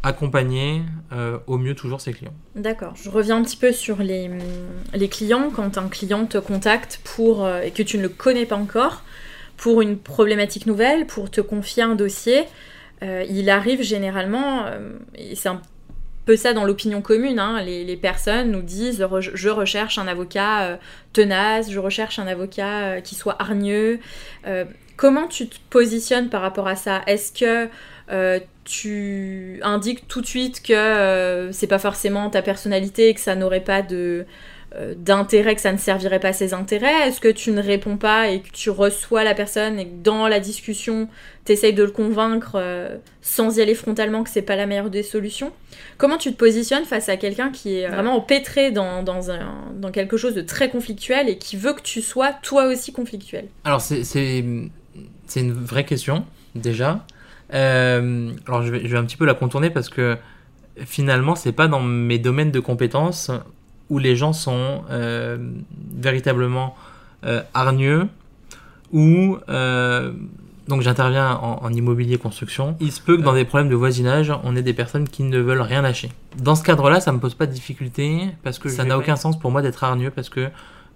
accompagner 0.04 0.82
euh, 1.12 1.38
au 1.46 1.56
mieux 1.56 1.74
toujours 1.74 2.00
ses 2.00 2.12
clients. 2.12 2.34
D'accord. 2.54 2.92
Je 2.94 3.08
reviens 3.08 3.38
un 3.38 3.42
petit 3.42 3.56
peu 3.56 3.72
sur 3.72 4.02
les, 4.02 4.30
les 4.92 5.08
clients. 5.08 5.50
Quand 5.50 5.78
un 5.78 5.88
client 5.88 6.26
te 6.26 6.36
contacte 6.36 7.00
pour, 7.04 7.44
euh, 7.44 7.62
et 7.62 7.70
que 7.70 7.82
tu 7.82 7.96
ne 7.96 8.02
le 8.02 8.10
connais 8.10 8.44
pas 8.44 8.56
encore, 8.56 9.02
pour 9.56 9.80
une 9.80 9.98
problématique 9.98 10.66
nouvelle, 10.66 11.06
pour 11.06 11.30
te 11.30 11.40
confier 11.40 11.82
un 11.82 11.94
dossier, 11.94 12.44
euh, 13.02 13.24
il 13.28 13.48
arrive 13.48 13.82
généralement, 13.82 14.66
et 15.14 15.34
c'est 15.36 15.48
un 15.48 15.62
peu 16.26 16.36
ça 16.36 16.52
dans 16.52 16.64
l'opinion 16.64 17.00
commune, 17.00 17.38
hein, 17.38 17.62
les, 17.62 17.84
les, 17.84 17.96
personnes 17.96 18.50
nous 18.50 18.62
disent 18.62 19.06
je 19.20 19.48
recherche 19.48 19.98
un 19.98 20.08
avocat 20.08 20.78
tenace, 21.12 21.70
je 21.70 21.78
recherche 21.78 22.18
un 22.18 22.26
avocat 22.26 23.00
qui 23.02 23.14
soit 23.14 23.36
hargneux. 23.38 24.00
comment 24.96 25.28
tu 25.28 25.48
te 25.48 25.56
positionnes 25.70 26.30
par 26.30 26.42
rapport 26.42 26.66
à 26.66 26.76
ça? 26.76 27.02
Est-ce 27.06 27.32
que 27.32 27.70
tu 28.64 29.60
indiques 29.62 30.08
tout 30.08 30.20
de 30.20 30.26
suite 30.26 30.62
que 30.62 30.72
euh, 30.72 31.52
c'est 31.52 31.66
pas 31.66 31.78
forcément 31.78 32.30
ta 32.30 32.42
personnalité 32.42 33.08
et 33.08 33.14
que 33.14 33.20
ça 33.20 33.34
n'aurait 33.34 33.64
pas 33.64 33.82
de 33.82 34.26
euh, 34.76 34.94
d'intérêt, 34.96 35.54
que 35.54 35.60
ça 35.60 35.72
ne 35.72 35.78
servirait 35.78 36.18
pas 36.18 36.28
à 36.28 36.32
ses 36.32 36.52
intérêts. 36.52 37.06
Est-ce 37.06 37.20
que 37.20 37.28
tu 37.28 37.52
ne 37.52 37.62
réponds 37.62 37.96
pas 37.96 38.30
et 38.30 38.40
que 38.40 38.50
tu 38.50 38.70
reçois 38.70 39.22
la 39.22 39.34
personne 39.34 39.78
et 39.78 39.86
que 39.86 40.02
dans 40.02 40.26
la 40.26 40.40
discussion, 40.40 41.08
tu 41.44 41.52
essayes 41.52 41.74
de 41.74 41.84
le 41.84 41.92
convaincre 41.92 42.60
sans 43.22 43.56
y 43.56 43.62
aller 43.62 43.76
frontalement 43.76 44.24
que 44.24 44.30
c'est 44.30 44.42
pas 44.42 44.56
la 44.56 44.66
meilleure 44.66 44.90
des 44.90 45.04
solutions? 45.04 45.52
Comment 45.96 46.16
tu 46.16 46.32
te 46.32 46.36
positionnes 46.36 46.86
face 46.86 47.08
à 47.08 47.16
quelqu'un 47.16 47.50
qui 47.50 47.78
est 47.78 47.86
vraiment 47.86 48.16
empêtré 48.16 48.72
dans, 48.72 49.04
dans, 49.04 49.30
un, 49.30 49.70
dans 49.76 49.92
quelque 49.92 50.16
chose 50.16 50.34
de 50.34 50.42
très 50.42 50.70
conflictuel 50.70 51.28
et 51.28 51.38
qui 51.38 51.56
veut 51.56 51.74
que 51.74 51.82
tu 51.82 52.02
sois 52.02 52.32
toi 52.42 52.66
aussi 52.66 52.92
conflictuel? 52.92 53.46
Alors 53.62 53.80
c'est 53.80 54.38
une 54.40 55.52
vraie 55.52 55.84
question 55.84 56.24
déjà. 56.56 57.06
Euh, 57.52 58.32
alors 58.46 58.62
je 58.62 58.70
vais, 58.70 58.80
je 58.84 58.88
vais, 58.88 58.98
un 58.98 59.04
petit 59.04 59.16
peu 59.16 59.26
la 59.26 59.34
contourner 59.34 59.70
parce 59.70 59.88
que 59.88 60.16
finalement 60.78 61.34
c'est 61.34 61.52
pas 61.52 61.68
dans 61.68 61.80
mes 61.80 62.18
domaines 62.18 62.50
de 62.50 62.60
compétences 62.60 63.30
où 63.90 63.98
les 63.98 64.16
gens 64.16 64.32
sont 64.32 64.82
euh, 64.90 65.36
véritablement 65.94 66.74
euh, 67.24 67.42
hargneux 67.52 68.08
ou 68.92 69.38
donc 70.66 70.80
j'interviens 70.80 71.34
en, 71.34 71.70
immobilier 71.72 72.16
construction. 72.16 72.76
Il 72.80 72.90
se 72.90 73.00
peut 73.00 73.18
que 73.18 73.22
dans 73.22 73.34
des 73.34 73.44
problèmes 73.44 73.68
de 73.68 73.74
voisinage, 73.74 74.32
on 74.44 74.56
ait 74.56 74.62
des 74.62 74.72
personnes 74.72 75.06
qui 75.06 75.22
ne 75.22 75.38
veulent 75.38 75.60
rien 75.60 75.82
lâcher. 75.82 76.10
Dans 76.38 76.54
ce 76.54 76.62
cadre-là, 76.62 77.00
ça 77.00 77.12
me 77.12 77.18
pose 77.18 77.34
pas 77.34 77.46
de 77.46 77.52
difficulté 77.52 78.28
parce 78.42 78.58
que 78.58 78.70
ça 78.70 78.84
n'a 78.84 78.96
aucun 78.96 79.16
sens 79.16 79.38
pour 79.38 79.50
moi 79.50 79.60
d'être 79.60 79.84
hargneux 79.84 80.10
parce 80.10 80.30
que 80.30 80.48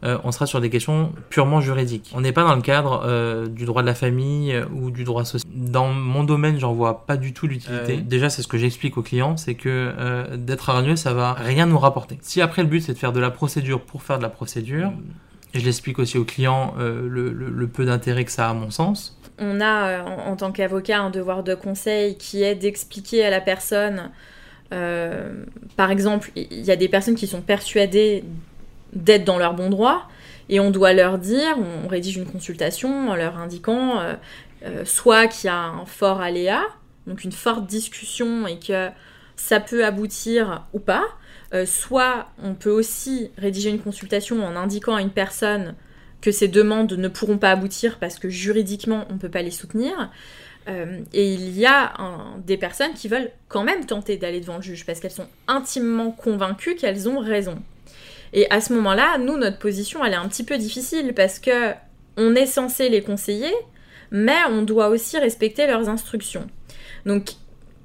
euh, 0.05 0.17
on 0.23 0.31
sera 0.31 0.47
sur 0.47 0.61
des 0.61 0.71
questions 0.71 1.13
purement 1.29 1.61
juridiques. 1.61 2.13
On 2.15 2.21
n'est 2.21 2.33
pas 2.33 2.45
dans 2.45 2.55
le 2.55 2.63
cadre 2.63 3.03
euh, 3.05 3.47
du 3.49 3.65
droit 3.65 3.83
de 3.83 3.87
la 3.87 3.97
famille 3.97 4.53
euh, 4.53 4.65
ou 4.73 4.91
du 4.91 5.03
droit 5.03 5.25
social. 5.25 5.51
Dans 5.53 5.89
mon 5.89 6.23
domaine, 6.23 6.59
j'en 6.59 6.73
vois 6.73 7.05
pas 7.05 7.17
du 7.17 7.33
tout 7.33 7.49
l'utilité. 7.49 7.97
Déjà, 7.97 8.31
c'est 8.31 8.43
ce 8.43 8.49
que 8.49 8.59
j'explique 8.59 8.97
aux 8.97 9.03
clients, 9.03 9.37
c'est 9.37 9.55
que 9.55 10.37
d'être 10.37 10.71
hargneux, 10.71 10.97
ça 10.97 11.13
va 11.13 11.33
rien 11.33 11.67
nous 11.67 11.79
rapporter. 11.79 12.19
Si 12.23 12.41
après 12.41 12.63
le 12.63 12.69
but 12.69 12.81
c'est 12.81 12.93
de 12.93 12.99
faire 12.99 13.13
de 13.13 13.21
la 13.21 13.31
procédure 13.31 13.81
pour 13.81 14.03
faire 14.03 14.19
de 14.19 14.23
la 14.23 14.29
procédure, 14.29 14.93
je 15.55 15.65
l'explique 15.65 15.99
aussi 15.99 16.19
aux 16.19 16.25
clients 16.25 16.75
le, 16.79 17.33
le, 17.33 17.67
peu 17.67 17.85
d'intérêt 17.85 18.25
que 18.25 18.31
ça 18.31 18.47
a 18.47 18.51
à 18.51 18.55
mon 18.55 18.71
sens. 18.71 19.19
On 19.39 19.61
a 19.61 20.03
en, 20.05 20.33
en 20.33 20.37
tant 20.37 20.53
qu'avocat 20.53 21.01
un 21.01 21.11
devoir 21.11 21.43
de 21.43 21.55
conseil 21.55 22.17
qui 22.17 22.43
est 22.43 22.55
d'expliquer 22.55 23.25
à 23.25 23.31
la 23.31 23.41
personne, 23.41 24.11
par 24.71 25.91
exemple, 25.91 26.31
il 26.37 26.65
y 26.65 26.71
a 26.71 26.77
des 26.77 26.89
personnes 26.89 27.17
qui 27.17 27.27
sont 27.27 27.43
persuadées 27.43 28.25
d'être 28.93 29.25
dans 29.25 29.39
leur 29.39 29.55
bon 29.55 29.71
droit, 29.71 30.09
et 30.49 30.61
on 30.61 30.71
doit 30.71 30.93
leur 30.93 31.19
dire, 31.19 31.57
on 31.59 31.89
rédige 31.89 32.17
une 32.17 32.27
consultation 32.27 33.11
en 33.11 33.17
leur 33.17 33.39
indiquant 33.39 34.01
euh, 34.01 34.15
euh, 34.65 34.85
soit 34.85 35.27
qu'il 35.29 35.49
y 35.49 35.51
a 35.51 35.59
un 35.59 35.85
fort 35.85 36.21
aléa, 36.21 36.63
donc 37.07 37.25
une 37.25 37.33
forte 37.33 37.67
discussion 37.67 38.47
et 38.47 38.59
que 38.59 38.89
ça 39.37 39.61
peut 39.61 39.85
aboutir 39.85 40.65
ou 40.73 40.79
pas, 40.79 41.05
euh, 41.55 41.67
soit 41.67 42.29
on 42.43 42.55
peut 42.55 42.71
aussi 42.71 43.31
rédiger 43.37 43.71
une 43.71 43.81
consultation 43.81 44.45
en 44.45 44.57
indiquant 44.57 44.97
à 44.97 45.03
une 45.03 45.11
personne 45.11 45.75
que 46.21 46.33
ces 46.33 46.49
demandes 46.49 46.93
ne 46.93 47.09
pourront 47.09 47.39
pas 47.39 47.51
aboutir 47.51 47.99
parce 47.99 48.19
que 48.19 48.29
juridiquement 48.29 49.07
on 49.11 49.15
ne 49.15 49.19
peut 49.19 49.31
pas 49.31 49.43
les 49.43 49.53
soutenir. 49.53 50.11
et 51.15 51.33
il 51.33 51.57
y 51.57 51.65
a 51.65 51.95
des 52.45 52.59
personnes 52.59 52.93
qui 52.93 53.09
veulent 53.09 53.31
quand 53.49 53.63
même 53.63 53.87
tenter 53.87 54.19
d'aller 54.19 54.41
devant 54.41 54.57
le 54.57 54.63
juge 54.63 54.85
parce 54.85 55.01
qu'elles 55.01 55.13
sont 55.13 55.29
intimement 55.47 56.11
convaincues 56.11 56.75
qu'elles 56.75 57.09
ont 57.09 57.21
raison. 57.21 57.63
Et 58.33 58.51
à 58.51 58.61
ce 58.61 58.73
moment-là, 58.75 59.19
nous, 59.19 59.37
notre 59.37 59.59
position, 59.59 60.05
elle 60.05 60.13
est 60.13 60.17
un 60.17 60.29
petit 60.29 60.45
peu 60.45 60.59
difficile 60.59 61.15
parce 61.15 61.39
que 61.39 61.73
on 62.17 62.35
est 62.35 62.47
censé 62.47 62.89
les 62.89 63.03
conseiller, 63.03 63.53
mais 64.11 64.39
on 64.51 64.63
doit 64.63 64.89
aussi 64.89 65.19
respecter 65.19 65.67
leurs 65.67 65.89
instructions. 65.89 66.47
Donc, 67.07 67.31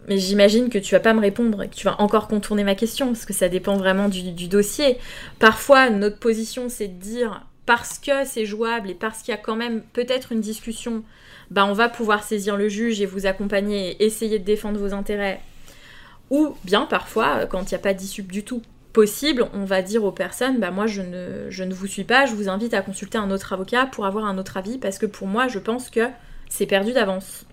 mais 0.08 0.17
j'imagine 0.17 0.69
que 0.69 0.77
tu 0.77 0.95
vas 0.95 0.99
pas 0.99 1.13
me 1.13 1.21
répondre 1.21 1.63
et 1.63 1.69
que 1.69 1.75
tu 1.75 1.86
vas 1.86 2.01
encore 2.01 2.27
contourner 2.27 2.63
ma 2.63 2.75
question 2.75 3.08
parce 3.08 3.25
que 3.25 3.34
ça 3.34 3.47
dépend 3.47 3.77
vraiment 3.77 4.10
du, 4.10 4.47
dossier. 4.47 4.97
Parfois, 5.39 5.89
notre 5.89 6.19
position, 6.19 6.67
c'est 6.67 6.88
de 6.88 6.99
dire 6.99 7.45
parce 7.65 7.99
que 7.99 8.25
c'est 8.25 8.45
jouable 8.45 8.89
et 8.89 8.95
parce 8.95 9.19
qu'il 9.21 9.32
y 9.32 9.38
a 9.38 9.39
quand 9.39 9.56
même 9.56 9.82
peut-être 9.93 10.34
une 10.34 10.41
discussion, 10.41 11.03
bah 11.49 11.65
on 11.65 11.73
va 11.73 11.88
pouvoir 11.88 12.23
saisir 12.23 12.58
le 12.58 12.67
juge 12.67 12.99
et 12.99 13.06
vous 13.06 13.25
accompagner 13.25 13.91
et 13.91 14.06
essayer 14.06 14.39
de 14.39 14.43
défendre 14.43 14.79
vos 14.79 14.93
intérêts. 14.93 15.39
Ou 16.29 16.56
bien 16.65 16.86
parfois, 16.86 17.45
quand 17.45 17.71
il 17.71 17.73
n'y 17.73 17.79
a 17.79 17.84
pas 17.84 17.93
d'issue 17.93 18.23
du 18.23 18.43
tout, 18.43 18.62
possible, 18.93 19.47
on 19.53 19.65
va 19.65 19.82
dire 19.82 20.03
aux 20.03 20.12
personnes, 20.12 20.60
bah 20.60 20.71
moi 20.71 20.86
je 20.86 21.01
ne, 21.01 21.49
je 21.49 21.63
ne 21.63 21.73
vous 21.73 21.88
suis 21.88 22.03
pas, 22.03 22.27
je 22.27 22.36
vous 22.36 22.47
invite 22.47 22.73
à 22.73 22.82
consulter 22.82 23.17
un 23.17 23.32
autre 23.32 23.51
avocat 23.51 23.88
pour 23.88 24.06
avoir 24.06 24.25
un 24.25 24.38
autre 24.38 24.56
avis, 24.56 24.77
parce 24.77 24.99
que 24.99 25.08
pour 25.08 25.27
moi 25.27 25.47
je 25.47 25.60
pense 25.60 25.89
que 25.89 26.08
c'est 26.47 26.67
perdu 26.67 26.93
d'avance. 26.93 27.45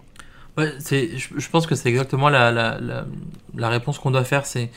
C'est, 0.78 1.16
je, 1.16 1.48
pense 1.48 1.66
que 1.66 1.74
c'est 1.74 1.88
exactement 1.88 2.28
la, 2.28 2.52
la, 2.52 3.68
réponse 3.70 3.98
qu'on 3.98 4.10
doit 4.10 4.24
faire, 4.24 4.44
c'est 4.44 4.70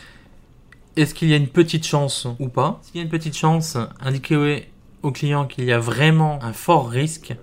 est-ce 0.95 1.13
qu'il 1.13 1.27
y 1.27 1.33
a 1.33 1.35
une 1.35 1.49
petite 1.49 1.85
chance 1.85 2.25
ou 2.39 2.47
pas? 2.47 2.79
S'il 2.83 2.97
y 2.97 2.99
a 2.99 3.03
une 3.03 3.09
petite 3.09 3.35
chance, 3.35 3.77
indiquer 3.99 4.69
au 5.01 5.11
client 5.11 5.45
qu'il 5.45 5.65
y 5.65 5.73
a 5.73 5.79
vraiment 5.79 6.41
un 6.41 6.53
fort 6.53 6.89
risque 6.89 7.35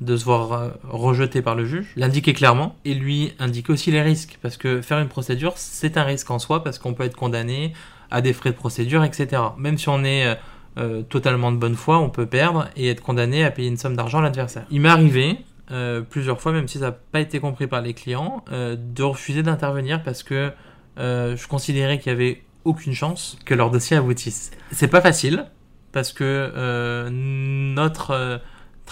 de 0.00 0.16
se 0.16 0.24
voir 0.24 0.52
euh, 0.52 0.70
rejeté 0.88 1.42
par 1.42 1.54
le 1.54 1.64
juge, 1.64 1.92
l'indiquer 1.96 2.32
clairement 2.32 2.76
et 2.84 2.94
lui 2.94 3.34
indiquer 3.38 3.72
aussi 3.72 3.90
les 3.90 4.02
risques 4.02 4.38
parce 4.42 4.56
que 4.56 4.80
faire 4.80 4.98
une 4.98 5.08
procédure 5.08 5.52
c'est 5.56 5.96
un 5.96 6.02
risque 6.02 6.30
en 6.30 6.38
soi 6.38 6.64
parce 6.64 6.78
qu'on 6.78 6.94
peut 6.94 7.04
être 7.04 7.14
condamné 7.14 7.72
à 8.12 8.20
des 8.20 8.32
frais 8.32 8.50
de 8.50 8.56
procédure, 8.56 9.02
etc. 9.02 9.42
Même 9.56 9.78
si 9.78 9.88
on 9.88 10.04
est 10.04 10.26
euh, 10.26 10.34
euh, 10.78 11.02
totalement 11.02 11.50
de 11.50 11.56
bonne 11.56 11.74
foi, 11.74 11.98
on 11.98 12.10
peut 12.10 12.26
perdre 12.26 12.68
et 12.76 12.88
être 12.88 13.00
condamné 13.00 13.42
à 13.44 13.50
payer 13.50 13.68
une 13.68 13.78
somme 13.78 13.96
d'argent 13.96 14.18
à 14.18 14.22
l'adversaire. 14.22 14.66
Il 14.70 14.82
m'est 14.82 14.90
arrivé 14.90 15.38
euh, 15.70 16.02
plusieurs 16.02 16.40
fois, 16.40 16.52
même 16.52 16.68
si 16.68 16.78
ça 16.78 16.86
n'a 16.86 16.92
pas 16.92 17.20
été 17.20 17.40
compris 17.40 17.66
par 17.66 17.80
les 17.80 17.94
clients, 17.94 18.44
de 18.50 19.02
refuser 19.02 19.42
d'intervenir 19.42 20.02
parce 20.02 20.22
que 20.22 20.52
je 20.98 21.48
considérais 21.48 21.98
qu'il 21.98 22.12
n'y 22.14 22.20
avait 22.20 22.42
aucune 22.64 22.92
chance 22.92 23.38
que 23.44 23.54
leur 23.54 23.70
dossier 23.70 23.96
aboutisse. 23.96 24.52
C'est 24.70 24.88
pas 24.88 25.00
facile 25.00 25.46
parce 25.90 26.12
que 26.12 27.08
notre 27.10 28.40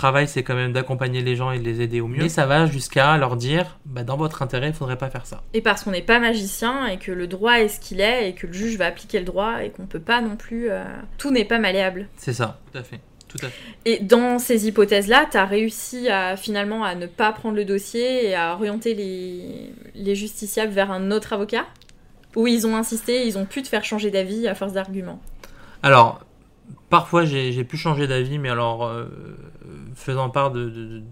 travail, 0.01 0.27
c'est 0.27 0.43
quand 0.43 0.55
même 0.55 0.73
d'accompagner 0.73 1.21
les 1.21 1.37
gens 1.37 1.51
et 1.51 1.59
de 1.59 1.65
les 1.65 1.83
aider 1.83 2.01
au 2.01 2.09
mieux. 2.09 2.23
Et 2.23 2.31
ça 2.31 2.47
va 2.47 2.65
jusqu'à 2.65 3.19
leur 3.19 3.37
dire, 3.37 3.79
bah, 3.85 4.03
dans 4.03 4.17
votre 4.17 4.41
intérêt, 4.41 4.69
il 4.69 4.73
faudrait 4.73 4.97
pas 4.97 5.11
faire 5.11 5.27
ça. 5.27 5.43
Et 5.53 5.61
parce 5.61 5.85
qu'on 5.85 5.91
n'est 5.91 6.01
pas 6.01 6.19
magicien 6.19 6.87
et 6.87 6.97
que 6.97 7.13
le 7.13 7.27
droit 7.27 7.61
est 7.61 7.69
ce 7.69 7.81
qu'il 7.81 8.01
est 8.01 8.31
et 8.31 8.35
que 8.35 8.47
le 8.47 8.53
juge 8.55 8.79
va 8.79 8.87
appliquer 8.87 9.19
le 9.19 9.27
droit 9.27 9.63
et 9.63 9.69
qu'on 9.69 9.85
peut 9.87 10.01
pas 10.01 10.23
non 10.23 10.37
plus. 10.37 10.71
Euh, 10.71 10.83
tout 11.19 11.31
n'est 11.31 11.45
pas 11.45 11.59
malléable. 11.59 12.09
C'est 12.17 12.33
ça, 12.33 12.59
tout 12.73 12.79
à 12.79 12.83
fait. 12.83 13.01
Tout 13.29 13.39
à 13.43 13.49
fait. 13.49 13.63
Et 13.85 13.99
dans 13.99 14.39
ces 14.39 14.67
hypothèses-là, 14.67 15.27
tu 15.31 15.37
as 15.37 15.45
réussi 15.45 16.09
à 16.09 16.37
finalement 16.37 16.83
à 16.83 16.95
ne 16.95 17.07
pas 17.07 17.31
prendre 17.33 17.57
le 17.57 17.67
dossier 17.67 18.27
et 18.29 18.35
à 18.35 18.55
orienter 18.55 18.95
les, 18.95 19.73
les 19.95 20.15
justiciables 20.15 20.73
vers 20.73 20.91
un 20.91 21.11
autre 21.11 21.35
avocat? 21.35 21.67
Ou 22.37 22.47
ils 22.47 22.67
ont 22.67 22.77
insisté, 22.77 23.27
ils 23.27 23.37
ont 23.37 23.45
pu 23.45 23.61
te 23.63 23.69
faire 23.69 23.85
changer 23.85 24.11
d'avis 24.11 24.49
à 24.49 24.55
force 24.55 24.73
d'arguments? 24.73 25.21
Alors, 25.83 26.21
parfois 26.90 27.24
j'ai 27.24 27.64
pu 27.64 27.76
changer 27.76 28.07
d'avis, 28.07 28.38
mais 28.38 28.50
alors 28.50 28.85
euh, 28.85 29.07
faisant 29.94 30.29
part 30.29 30.50
de, 30.50 31.03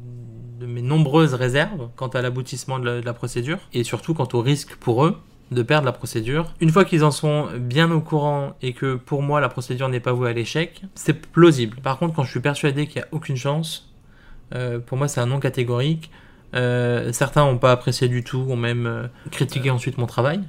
mes 0.60 0.82
nombreuses 0.82 1.34
réserves 1.34 1.88
quant 1.96 2.08
à 2.08 2.20
l'aboutissement 2.20 2.78
de, 2.80 3.00
la 3.02 3.12
procédure, 3.14 3.58
et 3.72 3.84
surtout 3.84 4.12
quant 4.12 4.28
au 4.32 4.42
risque 4.42 4.74
pour 4.76 5.06
eux 5.06 5.16
de 5.50 5.62
perdre 5.62 5.86
la 5.86 5.92
procédure. 5.92 6.52
Une 6.60 6.68
fois 6.68 6.84
qu'ils 6.84 7.04
en 7.04 7.10
sont 7.10 7.48
bien 7.58 7.90
au 7.90 8.02
courant 8.02 8.54
et 8.60 8.74
que 8.74 8.96
pour 8.96 9.22
moi 9.22 9.40
la 9.40 9.48
procédure 9.48 9.88
n'est 9.88 10.00
pas 10.00 10.12
vouée 10.12 10.28
à 10.28 10.32
l'échec, 10.34 10.82
c'est 10.94 11.14
plausible. 11.14 11.78
Par 11.80 11.98
contre, 11.98 12.14
quand 12.14 12.24
je 12.24 12.30
suis 12.30 12.40
persuadé 12.40 12.86
qu'il 12.86 13.00
n'y 13.00 13.04
a 13.04 13.08
aucune 13.12 13.36
chance, 13.36 13.90
euh, 14.54 14.78
pour 14.78 14.98
moi 14.98 15.08
c'est 15.08 15.20
un 15.20 15.26
non 15.26 15.40
catégorique. 15.40 16.10
Euh, 16.54 17.12
certains 17.12 17.44
n'ont 17.44 17.58
pas 17.58 17.72
apprécié 17.72 18.08
du 18.08 18.24
tout, 18.24 18.44
ont 18.50 18.56
même 18.56 19.08
critiqué 19.30 19.70
ensuite 19.70 19.96
mon 19.96 20.06
travail, 20.06 20.40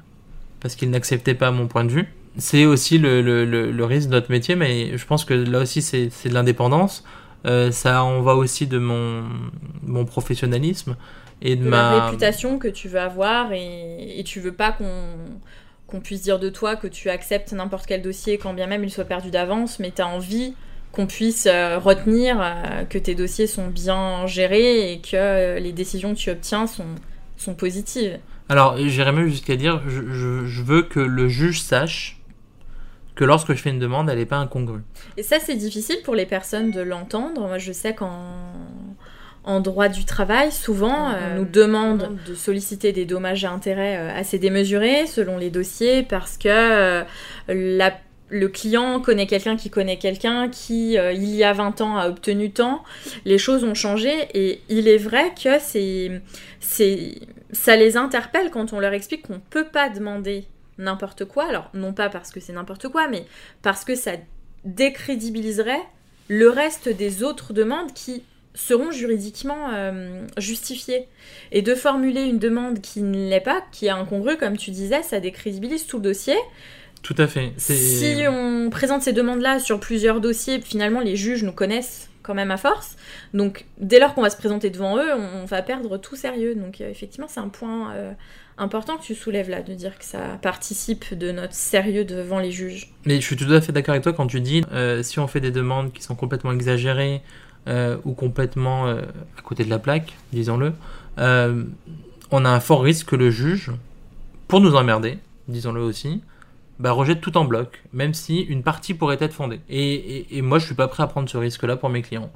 parce 0.59 0.75
qu'ils 0.75 0.89
n'acceptaient 0.89 1.35
pas 1.35 1.51
mon 1.51 1.67
point 1.67 1.85
de 1.85 1.91
vue 1.91 2.09
c'est 2.37 2.65
aussi 2.65 2.97
le, 2.97 3.21
le, 3.21 3.45
le, 3.45 3.85
risque 3.85 4.07
de 4.07 4.13
notre 4.13 4.31
métier, 4.31 4.55
mais 4.55 4.97
je 4.97 5.05
pense 5.05 5.25
que 5.25 5.33
là 5.33 5.59
aussi 5.59 5.81
c'est 5.81 6.07
de 6.07 6.33
l'indépendance. 6.33 7.03
Euh, 7.45 7.71
ça 7.71 8.03
en 8.03 8.21
va 8.21 8.35
aussi 8.35 8.67
de 8.67 8.79
mon, 8.79 9.23
mon 9.83 10.03
professionnalisme 10.03 10.97
et 11.41 11.55
de, 11.55 11.69
ma 11.69 11.77
la 11.77 12.05
réputation 12.05 12.59
que 12.59 12.67
tu 12.67 12.89
veux 12.89 12.99
avoir 12.99 13.53
et, 13.53 14.19
et 14.19 14.23
tu 14.25 14.41
veux 14.41 14.51
pas 14.51 14.73
qu'on 14.73 15.15
qu'on 15.87 16.01
puisse 16.01 16.21
dire 16.21 16.37
de 16.37 16.49
toi 16.49 16.75
que 16.75 16.85
tu 16.85 17.09
acceptes 17.09 17.51
n'importe 17.51 17.85
quel 17.87 18.01
dossier 18.01 18.37
quand 18.37 18.53
bien 18.53 18.67
même 18.67 18.83
il 18.83 18.91
soit 18.91 19.05
perdu 19.05 19.31
d'avance, 19.31 19.79
mais 19.79 19.91
tu 19.91 20.01
as 20.01 20.07
envie 20.07 20.53
qu'on 20.91 21.07
puisse 21.07 21.47
euh, 21.47 21.79
retenir 21.79 22.39
euh, 22.39 22.83
que 22.83 22.97
tes 22.97 23.15
dossiers 23.15 23.47
sont 23.47 23.67
bien 23.67 24.27
gérés 24.27 24.91
et 24.91 24.99
que 24.99 25.59
les 25.59 25.71
décisions 25.71 26.13
que 26.13 26.19
tu 26.19 26.29
obtiens 26.29 26.67
sont, 26.67 26.85
sont 27.37 27.55
positives. 27.55 28.19
Alors, 28.49 28.77
j'irais 28.77 29.11
même 29.11 29.29
jusqu'à 29.29 29.55
dire, 29.55 29.81
je, 29.87 30.01
je, 30.11 30.45
je, 30.45 30.61
veux 30.63 30.81
que 30.81 30.99
le 30.99 31.27
juge 31.27 31.61
sache 31.61 32.18
que 33.19 33.25
lorsque 33.25 33.51
je 33.51 33.61
fais 33.61 33.69
une 33.69 33.79
demande, 33.79 34.09
elle 34.09 34.17
n'est 34.17 34.25
pas 34.25 34.37
incongrue. 34.37 34.79
Et 35.17 35.23
ça, 35.23 35.39
c'est 35.41 35.55
difficile 35.55 35.97
pour 36.05 36.15
les 36.15 36.25
personnes 36.25 36.71
de 36.71 36.79
l'entendre. 36.79 37.47
Moi, 37.47 37.57
je 37.57 37.73
sais 37.73 37.93
qu'en 37.93 38.17
en 39.43 39.59
droit 39.59 39.89
du 39.89 40.05
travail, 40.05 40.53
souvent, 40.53 41.09
on 41.09 41.13
euh, 41.13 41.35
nous 41.35 41.43
demande 41.43 42.17
de 42.25 42.33
solliciter 42.33 42.93
des 42.93 43.03
dommages 43.03 43.43
et 43.43 43.47
intérêts 43.47 43.97
euh, 43.97 44.17
assez 44.17 44.39
démesurés 44.39 45.05
selon 45.05 45.37
les 45.37 45.49
dossiers 45.49 46.03
parce 46.03 46.37
que 46.37 46.47
euh, 46.47 47.03
le 48.29 48.47
client 48.47 49.01
connaît 49.01 49.27
quelqu'un 49.27 49.57
qui 49.57 49.69
connaît 49.69 49.97
quelqu'un 49.97 50.47
qui, 50.47 50.93
il 50.93 51.35
y 51.35 51.43
a 51.43 51.51
20 51.51 51.81
ans, 51.81 51.97
a 51.97 52.07
obtenu 52.07 52.51
tant. 52.51 52.85
Les 53.25 53.37
choses 53.37 53.65
ont 53.65 53.73
changé 53.73 54.13
et 54.33 54.61
il 54.69 54.87
est 54.87 54.97
vrai 54.97 55.33
que 55.43 55.59
c'est, 55.59 56.21
ça 57.51 57.75
les 57.75 57.97
interpelle 57.97 58.49
quand 58.49 58.71
on 58.71 58.79
leur 58.79 58.93
explique 58.93 59.27
qu'on 59.27 59.33
ne 59.33 59.39
peut 59.49 59.67
pas 59.67 59.89
demander 59.89 60.45
n'importe 60.79 61.25
quoi. 61.25 61.47
Alors, 61.47 61.69
non 61.75 61.93
pas 61.93 62.09
parce 62.09 62.31
que 62.31 62.39
c'est 62.39 62.53
n'importe 62.53 62.87
quoi, 62.87 63.07
mais 63.07 63.25
parce 63.61 63.85
que 63.85 63.93
ça 63.93 64.13
décrédibiliserait 64.65 65.83
le 66.27 66.49
reste 66.49 66.89
des 66.89 67.23
autres 67.23 67.53
demandes 67.53 67.93
qui 67.93 68.23
seront 68.55 68.91
juridiquement 68.91 69.69
euh, 69.73 70.25
justifiées. 70.37 71.07
Et 71.51 71.61
de 71.61 71.75
formuler 71.75 72.23
une 72.23 72.39
demande 72.39 72.81
qui 72.81 73.01
ne 73.01 73.29
l'est 73.29 73.39
pas, 73.39 73.63
qui 73.71 73.85
est 73.87 73.91
incongrue, 73.91 74.37
comme 74.37 74.57
tu 74.57 74.71
disais, 74.71 75.03
ça 75.03 75.19
décrédibilise 75.19 75.85
tout 75.85 75.97
le 75.97 76.03
dossier. 76.03 76.35
Tout 77.01 77.15
à 77.17 77.27
fait. 77.27 77.53
Si 77.57 78.23
on 78.27 78.69
présente 78.69 79.03
ces 79.03 79.13
demandes-là 79.13 79.59
sur 79.59 79.79
plusieurs 79.79 80.19
dossiers, 80.19 80.59
finalement, 80.59 80.99
les 80.99 81.15
juges 81.15 81.43
nous 81.43 81.53
connaissent 81.53 82.09
quand 82.23 82.33
même 82.33 82.51
à 82.51 82.57
force. 82.57 82.97
Donc, 83.33 83.65
dès 83.77 83.99
lors 83.99 84.13
qu'on 84.13 84.21
va 84.21 84.29
se 84.29 84.37
présenter 84.37 84.69
devant 84.69 84.97
eux, 84.97 85.13
on, 85.13 85.45
va 85.45 85.61
perdre 85.61 85.97
tout 85.97 86.15
sérieux. 86.15 86.55
Donc, 86.55 86.81
euh, 86.81 86.89
effectivement, 86.89 87.27
c'est 87.29 87.39
un 87.39 87.47
point 87.47 87.93
euh, 87.93 88.11
important 88.59 88.97
que 88.97 89.03
tu 89.03 89.15
soulèves 89.15 89.49
là, 89.49 89.61
de 89.61 89.73
dire 89.73 89.97
que 89.97 90.05
ça 90.05 90.37
participe 90.41 91.17
de 91.17 91.31
notre 91.31 91.53
sérieux 91.53 92.05
devant 92.05 92.39
les 92.39 92.51
juges. 92.51 92.91
Mais 93.05 93.15
je 93.15 93.25
suis 93.25 93.35
tout 93.35 93.51
à 93.51 93.61
fait 93.61 93.71
d'accord 93.71 93.93
avec 93.93 94.03
toi 94.03 94.13
quand 94.13 94.27
tu 94.27 94.41
dis 94.41 94.63
euh, 94.71 95.01
si 95.01 95.19
on 95.19 95.27
fait 95.27 95.39
des 95.39 95.51
demandes 95.51 95.91
qui 95.93 96.03
sont 96.03 96.15
complètement 96.15 96.51
exagérées 96.51 97.21
euh, 97.67 97.97
ou 98.03 98.13
complètement 98.13 98.87
euh, 98.87 99.01
à 99.37 99.41
côté 99.41 99.63
de 99.63 99.69
la 99.69 99.79
plaque, 99.79 100.15
disons-le, 100.33 100.73
on 102.31 102.45
a 102.45 102.49
un 102.49 102.59
fort 102.59 102.83
risque 102.83 103.07
que 103.07 103.15
le 103.15 103.31
juge, 103.31 103.71
pour 104.47 104.61
nous 104.61 104.75
emmerder, 104.75 105.17
disons-le 105.47 105.81
aussi, 105.81 106.21
bah, 106.77 106.91
rejette 106.91 107.21
tout 107.21 107.37
en 107.37 107.45
bloc, 107.45 107.83
même 107.91 108.13
si 108.13 108.41
une 108.41 108.61
partie 108.61 108.93
pourrait 108.93 109.17
être 109.19 109.33
fondée. 109.33 109.59
Et, 109.67 110.37
et 110.37 110.41
moi, 110.41 110.59
je 110.59 110.65
suis 110.65 110.75
pas 110.75 110.87
prêt 110.87 111.03
à 111.03 111.07
prendre 111.07 111.27
ce 111.27 111.37
risque-là 111.37 111.75
pour 111.75 111.89
mes 111.89 112.01
clients. 112.03 112.31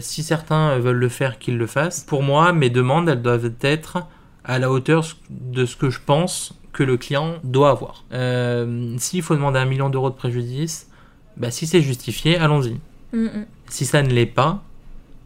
si 0.00 0.22
certains 0.22 0.78
veulent 0.78 0.96
le 0.96 1.08
faire, 1.08 1.38
qu'ils 1.38 1.58
le 1.58 1.66
fassent. 1.66 2.04
Pour 2.04 2.22
moi, 2.22 2.52
mes 2.52 2.70
demandes, 2.70 3.08
elles 3.08 3.22
doivent 3.22 3.52
être 3.60 4.06
à 4.44 4.58
la 4.58 4.70
hauteur 4.70 5.04
de 5.30 5.64
ce 5.66 5.76
que 5.76 5.90
je 5.90 6.00
pense 6.04 6.54
que 6.72 6.82
le 6.82 6.96
client 6.96 7.36
doit 7.44 7.70
avoir. 7.70 8.04
Euh, 8.12 8.94
S'il 8.98 9.22
faut 9.22 9.34
demander 9.34 9.58
un 9.58 9.64
million 9.64 9.88
d'euros 9.90 10.10
de 10.10 10.14
préjudice, 10.16 10.88
bah, 11.36 11.50
si 11.50 11.66
c'est 11.66 11.82
justifié, 11.82 12.36
allons-y. 12.36 12.74
Mm, 13.12 13.24
mm. 13.24 13.46
Si 13.68 13.86
ça 13.86 14.02
ne 14.02 14.08
l'est 14.10 14.26
pas, 14.26 14.62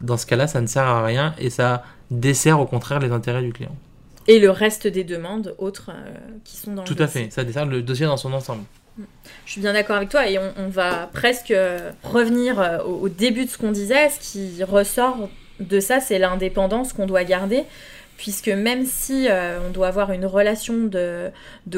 dans 0.01 0.17
ce 0.17 0.25
cas-là, 0.25 0.47
ça 0.47 0.61
ne 0.61 0.67
sert 0.67 0.83
à 0.83 1.03
rien 1.03 1.33
et 1.39 1.49
ça 1.49 1.83
dessert 2.11 2.59
au 2.59 2.65
contraire 2.65 2.99
les 2.99 3.11
intérêts 3.11 3.41
du 3.41 3.51
client. 3.51 3.75
Et 4.27 4.39
le 4.39 4.51
reste 4.51 4.85
des 4.87 5.03
demandes 5.03 5.55
autres 5.57 5.89
euh, 5.89 6.17
qui 6.43 6.55
sont 6.57 6.73
dans 6.73 6.83
Tout 6.83 6.93
le 6.95 7.01
à 7.01 7.05
dossier. 7.07 7.25
fait, 7.25 7.31
ça 7.31 7.43
dessert 7.43 7.65
le 7.65 7.81
dossier 7.81 8.05
dans 8.05 8.17
son 8.17 8.31
ensemble. 8.33 8.63
Je 9.45 9.51
suis 9.51 9.61
bien 9.61 9.73
d'accord 9.73 9.95
avec 9.95 10.09
toi 10.09 10.27
et 10.29 10.37
on, 10.37 10.51
on 10.57 10.67
va 10.69 11.09
presque 11.13 11.51
euh, 11.51 11.91
revenir 12.03 12.81
au, 12.85 12.91
au 13.05 13.09
début 13.09 13.45
de 13.45 13.49
ce 13.49 13.57
qu'on 13.57 13.71
disait. 13.71 14.09
Ce 14.09 14.19
qui 14.19 14.63
ressort 14.63 15.29
de 15.59 15.79
ça, 15.79 15.99
c'est 15.99 16.19
l'indépendance 16.19 16.93
qu'on 16.93 17.05
doit 17.05 17.23
garder. 17.23 17.63
Puisque 18.19 18.49
même 18.49 18.85
si 18.85 19.29
euh, 19.29 19.61
on 19.65 19.69
doit 19.69 19.87
avoir 19.87 20.11
une 20.11 20.25
relation 20.25 20.75
de, 20.83 21.31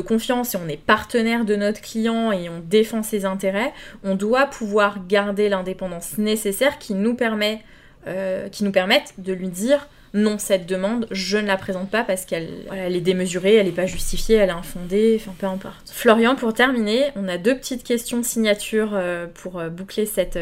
confiance 0.03 0.55
et 0.55 0.57
on 0.57 0.67
est 0.67 0.83
partenaire 0.83 1.45
de 1.45 1.55
notre 1.55 1.81
client 1.81 2.31
et 2.31 2.49
on 2.49 2.63
défend 2.67 3.03
ses 3.03 3.25
intérêts, 3.25 3.71
on 4.03 4.15
doit 4.15 4.47
pouvoir 4.47 5.05
garder 5.07 5.49
l'indépendance 5.49 6.17
nécessaire 6.17 6.79
qui 6.79 6.95
nous, 6.95 7.13
permet, 7.13 7.61
euh, 8.07 8.49
permette 8.73 9.13
de 9.19 9.33
lui 9.33 9.49
dire 9.49 9.87
non, 10.15 10.39
cette 10.39 10.65
demande, 10.65 11.05
je 11.11 11.37
ne 11.37 11.45
la 11.45 11.57
présente 11.57 11.91
pas 11.91 12.03
parce 12.03 12.25
qu'elle 12.25 12.65
est 12.73 13.01
démesurée, 13.01 13.57
elle 13.57 13.67
n'est 13.67 13.71
pas 13.71 13.85
justifiée, 13.85 14.37
elle 14.37 14.49
est 14.49 14.51
infondée, 14.51 15.21
enfin 15.21 15.35
peu 15.37 15.45
importe. 15.45 15.91
Florian, 15.91 16.35
pour 16.35 16.55
terminer, 16.55 17.11
on 17.15 17.27
a 17.27 17.37
deux 17.37 17.55
petites 17.55 17.83
questions 17.83 18.23
signature 18.23 18.93
euh, 18.93 19.27
pour 19.31 19.61
boucler 19.69 20.07
cette, 20.07 20.39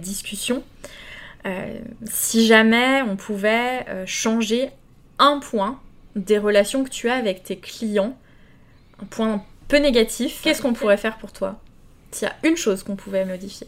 discussion. 0.00 0.62
Si 2.06 2.46
jamais 2.46 3.02
on 3.02 3.16
pouvait 3.16 3.84
changer 4.06 4.70
un 5.18 5.38
point 5.38 5.80
des 6.16 6.38
relations 6.38 6.84
que 6.84 6.90
tu 6.90 7.08
as 7.08 7.14
avec 7.14 7.42
tes 7.42 7.56
clients, 7.56 8.16
un 9.00 9.06
point 9.06 9.42
peu 9.68 9.78
négatif, 9.78 10.40
qu'est-ce 10.42 10.62
qu'on 10.62 10.74
pourrait 10.74 10.96
faire 10.96 11.16
pour 11.18 11.32
toi? 11.32 11.60
S'il 12.10 12.28
y 12.28 12.30
a 12.30 12.48
une 12.48 12.56
chose 12.56 12.82
qu'on 12.82 12.96
pouvait 12.96 13.24
modifier. 13.24 13.66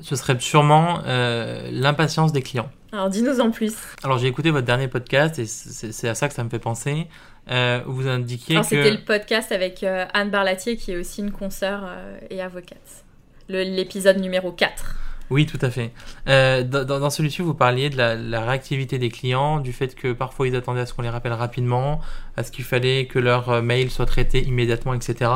Ce 0.00 0.16
serait 0.16 0.38
sûrement 0.40 1.02
euh, 1.06 1.68
l'impatience 1.70 2.32
des 2.32 2.42
clients. 2.42 2.70
Alors 2.92 3.10
dis-nous 3.10 3.40
en 3.40 3.50
plus. 3.50 3.74
Alors 4.02 4.18
j'ai 4.18 4.28
écouté 4.28 4.50
votre 4.50 4.66
dernier 4.66 4.88
podcast 4.88 5.38
et 5.38 5.46
c'est 5.46 6.08
à 6.08 6.14
ça 6.14 6.28
que 6.28 6.34
ça 6.34 6.42
me 6.42 6.48
fait 6.48 6.58
penser. 6.58 7.06
Euh, 7.50 7.80
vous 7.86 8.08
indiquiez 8.08 8.56
Alors 8.56 8.68
que... 8.68 8.76
c'était 8.76 8.90
le 8.90 9.04
podcast 9.04 9.52
avec 9.52 9.82
euh, 9.82 10.06
Anne 10.14 10.30
Barlatier 10.30 10.76
qui 10.76 10.92
est 10.92 10.96
aussi 10.96 11.20
une 11.20 11.32
consoeur 11.32 11.88
et 12.30 12.40
avocate. 12.40 13.04
L'épisode 13.48 14.18
numéro 14.18 14.52
4. 14.52 14.96
Oui, 15.32 15.46
tout 15.46 15.58
à 15.62 15.70
fait. 15.70 15.92
Euh, 16.28 16.62
dans 16.62 17.08
celui-ci, 17.08 17.40
vous 17.40 17.54
parliez 17.54 17.88
de 17.88 17.96
la, 17.96 18.40
réactivité 18.42 18.98
des 18.98 19.08
clients, 19.08 19.60
du 19.60 19.72
fait 19.72 19.94
que 19.94 20.12
parfois 20.12 20.46
ils 20.46 20.54
attendaient 20.54 20.82
à 20.82 20.86
ce 20.86 20.92
qu'on 20.92 21.00
les 21.00 21.08
rappelle 21.08 21.32
rapidement, 21.32 22.02
à 22.36 22.42
ce 22.42 22.52
qu'il 22.52 22.66
fallait 22.66 23.06
que 23.06 23.18
leur 23.18 23.48
euh, 23.48 23.62
mail 23.62 23.90
soit 23.90 24.04
traité 24.04 24.42
immédiatement, 24.42 24.92
etc. 24.92 25.30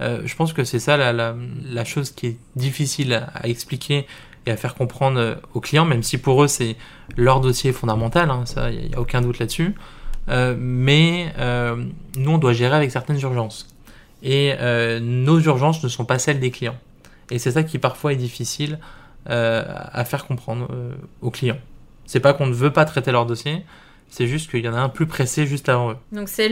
Euh, 0.00 0.22
je 0.24 0.34
pense 0.36 0.54
que 0.54 0.64
c'est 0.64 0.78
ça 0.78 0.96
la, 0.96 1.84
chose 1.84 2.12
qui 2.12 2.28
est 2.28 2.36
difficile 2.56 3.12
à, 3.12 3.46
expliquer 3.46 4.06
et 4.46 4.52
à 4.52 4.56
faire 4.56 4.74
comprendre 4.74 5.36
aux 5.52 5.60
clients, 5.60 5.84
même 5.84 6.02
si 6.02 6.16
pour 6.16 6.42
eux 6.42 6.48
c'est 6.48 6.76
leur 7.18 7.42
dossier 7.42 7.72
fondamental, 7.72 8.30
hein, 8.30 8.44
il 8.70 8.88
n'y 8.88 8.94
a, 8.94 9.00
aucun 9.00 9.20
doute 9.20 9.38
là-dessus. 9.38 9.74
Mais 10.28 11.32
nous, 12.16 12.30
on 12.30 12.38
doit 12.38 12.54
gérer 12.54 12.76
avec 12.76 12.90
certaines 12.90 13.20
urgences. 13.20 13.68
Et 14.22 14.54
nos 15.00 15.38
urgences 15.40 15.82
ne 15.84 15.88
sont 15.88 16.06
pas 16.06 16.18
celles 16.18 16.40
des 16.40 16.50
clients. 16.50 16.78
Et 17.30 17.38
c'est 17.38 17.50
ça 17.50 17.62
qui 17.62 17.78
parfois 17.78 18.12
est 18.12 18.16
difficile 18.16 18.78
euh, 19.28 19.64
à 19.66 20.04
faire 20.04 20.26
comprendre 20.26 20.68
euh, 20.70 20.92
aux 21.20 21.30
clients. 21.30 21.58
C'est 22.04 22.20
pas 22.20 22.32
qu'on 22.32 22.46
ne 22.46 22.54
veut 22.54 22.72
pas 22.72 22.84
traiter 22.84 23.10
leur 23.10 23.26
dossier, 23.26 23.64
c'est 24.08 24.26
juste 24.26 24.50
qu'il 24.50 24.64
y 24.64 24.68
en 24.68 24.74
a 24.74 24.78
un 24.78 24.88
plus 24.88 25.06
pressé 25.06 25.46
juste 25.46 25.68
avant 25.68 25.92
eux. 25.92 25.96
Donc 26.12 26.28
c'est 26.28 26.48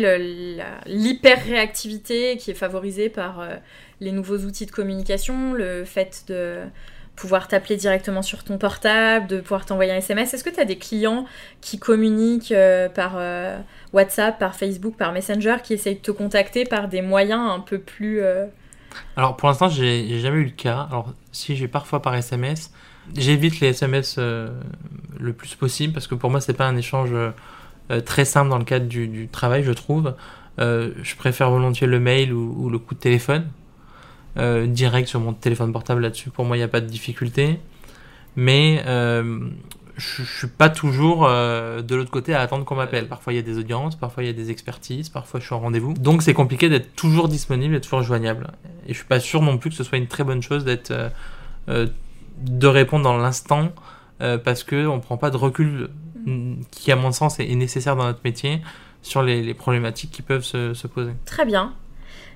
l'hyper-réactivité 0.87 2.37
qui 2.37 2.51
est 2.51 2.55
favorisée 2.55 3.09
par 3.09 3.41
euh, 3.41 3.55
les 4.01 4.11
nouveaux 4.11 4.39
outils 4.39 4.67
de 4.67 4.73
communication, 4.73 5.53
le 5.53 5.85
fait 5.85 6.25
de 6.27 6.59
pouvoir 7.15 7.47
t'appeler 7.47 7.77
directement 7.77 8.23
sur 8.23 8.43
ton 8.43 8.59
portable, 8.59 9.29
de 9.29 9.41
pouvoir 9.41 9.65
t'envoyer 9.67 9.93
un 9.93 9.99
SMS. 9.99 10.35
Est-ce 10.35 10.43
que 10.43 10.51
tu 10.51 10.59
as 10.59 10.65
des 10.65 10.79
clients 10.79 11.27
qui 11.61 11.79
communiquent 11.79 12.51
euh, 12.51 12.89
par 12.89 13.21
WhatsApp, 13.93 14.37
par 14.39 14.57
Facebook, 14.57 14.97
par 14.97 15.13
Messenger, 15.13 15.59
qui 15.63 15.75
essayent 15.75 15.95
de 15.95 16.01
te 16.01 16.11
contacter 16.11 16.65
par 16.65 16.89
des 16.89 17.03
moyens 17.03 17.53
un 17.53 17.61
peu 17.61 17.79
plus... 17.79 18.21
euh, 18.95 19.01
Alors 19.17 19.37
pour 19.37 19.49
l'instant, 19.49 19.69
j'ai 19.69 20.21
jamais 20.21 20.39
eu 20.39 20.45
le 20.45 20.51
cas. 20.51 20.87
Alors 20.91 21.13
si 21.33 21.57
j'ai 21.57 21.69
parfois 21.69 22.03
par 22.03 22.15
SMS, 22.15 22.73
j'évite 23.17 23.61
les 23.61 23.69
SMS 23.69 24.17
euh, 24.19 24.51
le 25.19 25.33
plus 25.33 25.55
possible 25.55 25.93
parce 25.93 26.07
que 26.07 26.15
pour 26.15 26.31
moi, 26.31 26.41
c'est 26.41 26.55
pas 26.55 26.67
un 26.67 26.77
échange 26.77 27.11
euh, 27.13 28.01
très 28.01 28.25
simple 28.25 28.51
dans 28.51 28.59
le 28.59 28.65
cadre 28.65 28.87
du, 28.87 29.29
travail, 29.31 29.63
je 29.63 29.73
trouve. 29.73 30.15
Euh, 30.61 30.93
je 31.03 31.17
préfère 31.17 31.51
volontiers 31.51 31.87
le 31.87 32.01
mail 32.01 32.33
ou, 32.33 32.55
ou 32.59 32.71
le 32.71 32.79
coup 32.79 32.95
de 32.95 33.01
téléphone. 33.01 33.47
Euh, 34.37 34.67
direct 34.67 35.07
sur 35.07 35.21
mon 35.21 35.33
téléphone 35.33 35.73
portable 35.73 36.01
là-dessus, 36.01 36.31
pour 36.31 36.45
moi, 36.45 36.57
il 36.57 36.61
n'y 36.61 36.65
a 36.65 36.69
pas 36.69 36.81
de 36.81 36.87
difficulté. 36.87 37.61
Mais 38.37 38.83
euh, 38.87 39.49
je 39.97 40.23
je 40.23 40.39
suis 40.39 40.47
pas 40.49 40.69
toujours 40.69 41.27
euh, 41.27 41.83
de 41.83 41.95
l'autre 41.95 42.11
côté 42.11 42.35
à 42.35 42.41
attendre 42.41 42.65
qu'on 42.65 42.75
m'appelle. 42.75 43.09
Parfois, 43.09 43.33
il 43.33 43.37
y 43.37 43.39
a 43.39 43.43
des 43.43 43.59
audiences, 43.59 43.97
parfois, 43.97 44.23
il 44.23 44.27
y 44.27 44.31
a 44.31 44.33
des 44.33 44.51
expertises, 44.51 45.09
parfois, 45.09 45.41
je 45.41 45.47
suis 45.47 45.55
en 45.55 45.61
rendez-vous. 45.61 45.95
Donc, 45.95 46.23
c'est 46.23 46.35
compliqué 46.35 46.69
d'être 46.69 46.95
toujours 46.97 47.29
disponible 47.29 47.75
et 47.75 47.81
toujours 47.81 48.03
joignable. 48.03 48.49
Et 48.87 48.93
je 48.93 48.99
suis 48.99 49.07
pas 49.07 49.21
sûr 49.21 49.43
non 49.43 49.59
plus 49.59 49.71
que 49.71 49.77
ce 49.77 49.85
soit 49.85 49.99
une 49.99 50.09
très 50.09 50.25
bonne 50.25 50.43
chose 50.43 50.65
d'être 50.65 50.91
euh, 50.91 51.09
euh, 51.69 51.87
de 52.39 52.67
répondre 52.67 53.05
dans 53.05 53.17
l'instant 53.17 53.73
euh, 54.21 54.39
parce 54.39 54.65
que 54.65 54.87
on 54.87 55.01
prend 55.01 55.17
pas 55.17 55.31
de 55.31 55.37
recul 55.37 55.89
mm, 56.27 56.63
qui, 56.71 56.93
à 56.93 56.97
mon 56.97 57.13
sens, 57.13 57.39
est, 57.41 57.51
est 57.51 57.55
nécessaire 57.55 57.97
dans 57.97 58.05
notre 58.05 58.21
métier 58.25 58.61
sur 59.03 59.23
les, 59.23 59.43
les 59.43 59.55
problématiques 59.55 60.11
qui 60.11 60.23
peuvent 60.23 60.45
se, 60.45 60.75
se 60.75 60.87
poser. 60.87 61.13
Très 61.25 61.45
bien. 61.45 61.75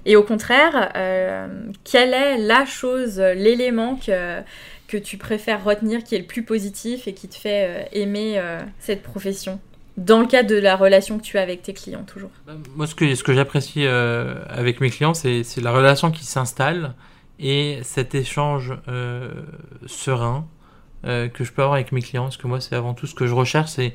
Et 0.05 0.17
au 0.17 0.23
contraire, 0.23 0.91
euh, 0.97 1.49
quelle 1.85 2.15
est 2.15 2.39
la 2.39 2.65
chose, 2.65 3.19
l'élément 3.19 3.97
que, 3.97 4.43
que 4.89 4.97
tu 4.97 5.19
préfères 5.19 5.63
retenir 5.63 6.03
qui 6.03 6.15
est 6.17 6.19
le 6.19 6.27
plus 6.27 6.43
positif 6.43 7.07
et 7.07 7.15
qui 7.15 7.29
te 7.29 7.37
fait 7.37 7.69
euh, 7.69 7.85
aimer 7.93 8.39
euh, 8.39 8.61
cette 8.81 9.03
profession 9.03 9.61
Dans 9.99 10.21
le 10.21 10.27
cadre 10.27 10.49
de 10.49 10.57
la 10.57 10.75
relation 10.77 11.19
que 11.19 11.23
tu 11.23 11.39
as 11.39 11.43
avec 11.43 11.63
tes 11.63 11.75
clients, 11.75 12.05
toujours? 12.05 12.31
Moi, 12.75 12.87
ce 12.87 12.95
que, 12.95 13.33
j'apprécie 13.35 13.85
euh, 13.85 14.43
avec 14.49 14.81
mes 14.81 14.91
clients, 14.91 15.15
c'est 15.15 15.45
la 15.61 15.71
relation 15.71 16.11
qui 16.11 16.25
s'installe 16.25 16.95
et 17.39 17.81
cet 17.85 18.15
échange 18.17 18.77
serein 19.87 20.49
que 21.05 21.45
je 21.45 21.53
peux 21.53 21.63
avoir 21.63 21.75
avec 21.75 21.93
mes 21.93 22.03
clients. 22.03 22.25
Parce 22.25 22.37
que 22.37 22.49
moi, 22.49 22.61
c'est 22.61 22.75
avant 22.75 22.95
tout 22.95 23.07
ce 23.07 23.15
que 23.15 23.29
je 23.29 23.35
recherche, 23.35 23.71
c'est 23.71 23.95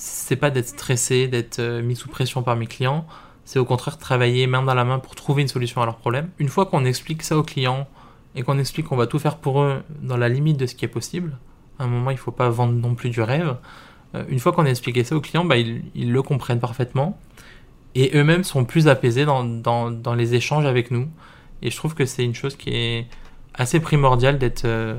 c'est 0.00 0.36
pas 0.36 0.50
d'être 0.50 0.68
stressé, 0.68 1.26
d'être 1.26 1.60
mis 1.82 1.96
sous 1.96 2.08
pression 2.08 2.42
par 2.44 2.54
mes 2.54 2.66
clients. 2.66 3.04
C'est 3.44 3.58
au 3.58 3.64
contraire 3.64 3.98
travailler 3.98 4.46
main 4.46 4.62
dans 4.62 4.74
la 4.74 4.84
main 4.84 5.00
pour 5.00 5.16
trouver 5.16 5.42
une 5.42 5.48
solution 5.48 5.82
à 5.82 5.86
leurs 5.86 5.96
problèmes. 5.96 6.30
Une 6.38 6.48
fois 6.48 6.66
qu'on 6.66 6.84
explique 6.84 7.24
ça 7.24 7.36
aux 7.36 7.42
clients 7.42 7.88
et 8.34 8.42
qu'on 8.42 8.58
explique 8.58 8.86
qu'on 8.86 8.96
va 8.96 9.06
tout 9.06 9.18
faire 9.18 9.36
pour 9.36 9.62
eux 9.62 9.82
dans 10.02 10.16
la 10.16 10.28
limite 10.28 10.56
de 10.56 10.66
ce 10.66 10.74
qui 10.74 10.84
est 10.84 10.88
possible, 10.88 11.36
à 11.78 11.84
un 11.84 11.86
moment, 11.86 12.10
il 12.10 12.18
faut 12.18 12.32
pas 12.32 12.48
vendre 12.50 12.72
non 12.72 12.94
plus 12.94 13.10
du 13.10 13.20
rêve. 13.20 13.56
Euh, 14.14 14.24
une 14.28 14.38
fois 14.38 14.52
qu'on 14.52 14.64
a 14.64 14.70
expliqué 14.70 15.04
ça 15.04 15.16
aux 15.16 15.20
clients, 15.20 15.44
bah, 15.44 15.56
ils, 15.56 16.12
le 16.12 16.22
comprennent 16.22 16.60
parfaitement 16.60 17.18
et 17.94 18.10
eux-mêmes 18.14 18.44
sont 18.44 18.64
plus 18.64 18.88
apaisés 18.88 19.24
dans, 19.24 20.14
les 20.16 20.34
échanges 20.34 20.66
avec 20.66 20.90
nous. 20.90 21.08
Et 21.62 21.70
je 21.70 21.76
trouve 21.76 21.94
que 21.94 22.04
c'est 22.04 22.24
une 22.24 22.34
chose 22.34 22.56
qui 22.56 22.70
est 22.70 23.06
assez 23.54 23.80
primordiale 23.80 24.38
d'être 24.38 24.64
euh, 24.64 24.94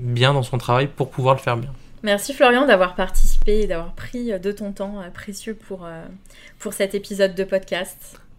bien 0.00 0.34
dans 0.34 0.42
son 0.42 0.58
travail 0.58 0.88
pour 0.88 1.10
pouvoir 1.10 1.34
le 1.34 1.40
faire 1.40 1.56
bien. 1.56 1.72
Merci 2.02 2.32
Florian 2.32 2.66
d'avoir 2.66 2.94
participé 2.94 3.60
et 3.60 3.66
d'avoir 3.66 3.92
pris 3.92 4.38
de 4.38 4.52
ton 4.52 4.72
temps 4.72 5.00
euh, 5.00 5.10
précieux 5.10 5.58
euh, 5.82 6.06
pour 6.58 6.72
cet 6.72 6.94
épisode 6.94 7.34
de 7.34 7.44
podcast. 7.44 8.20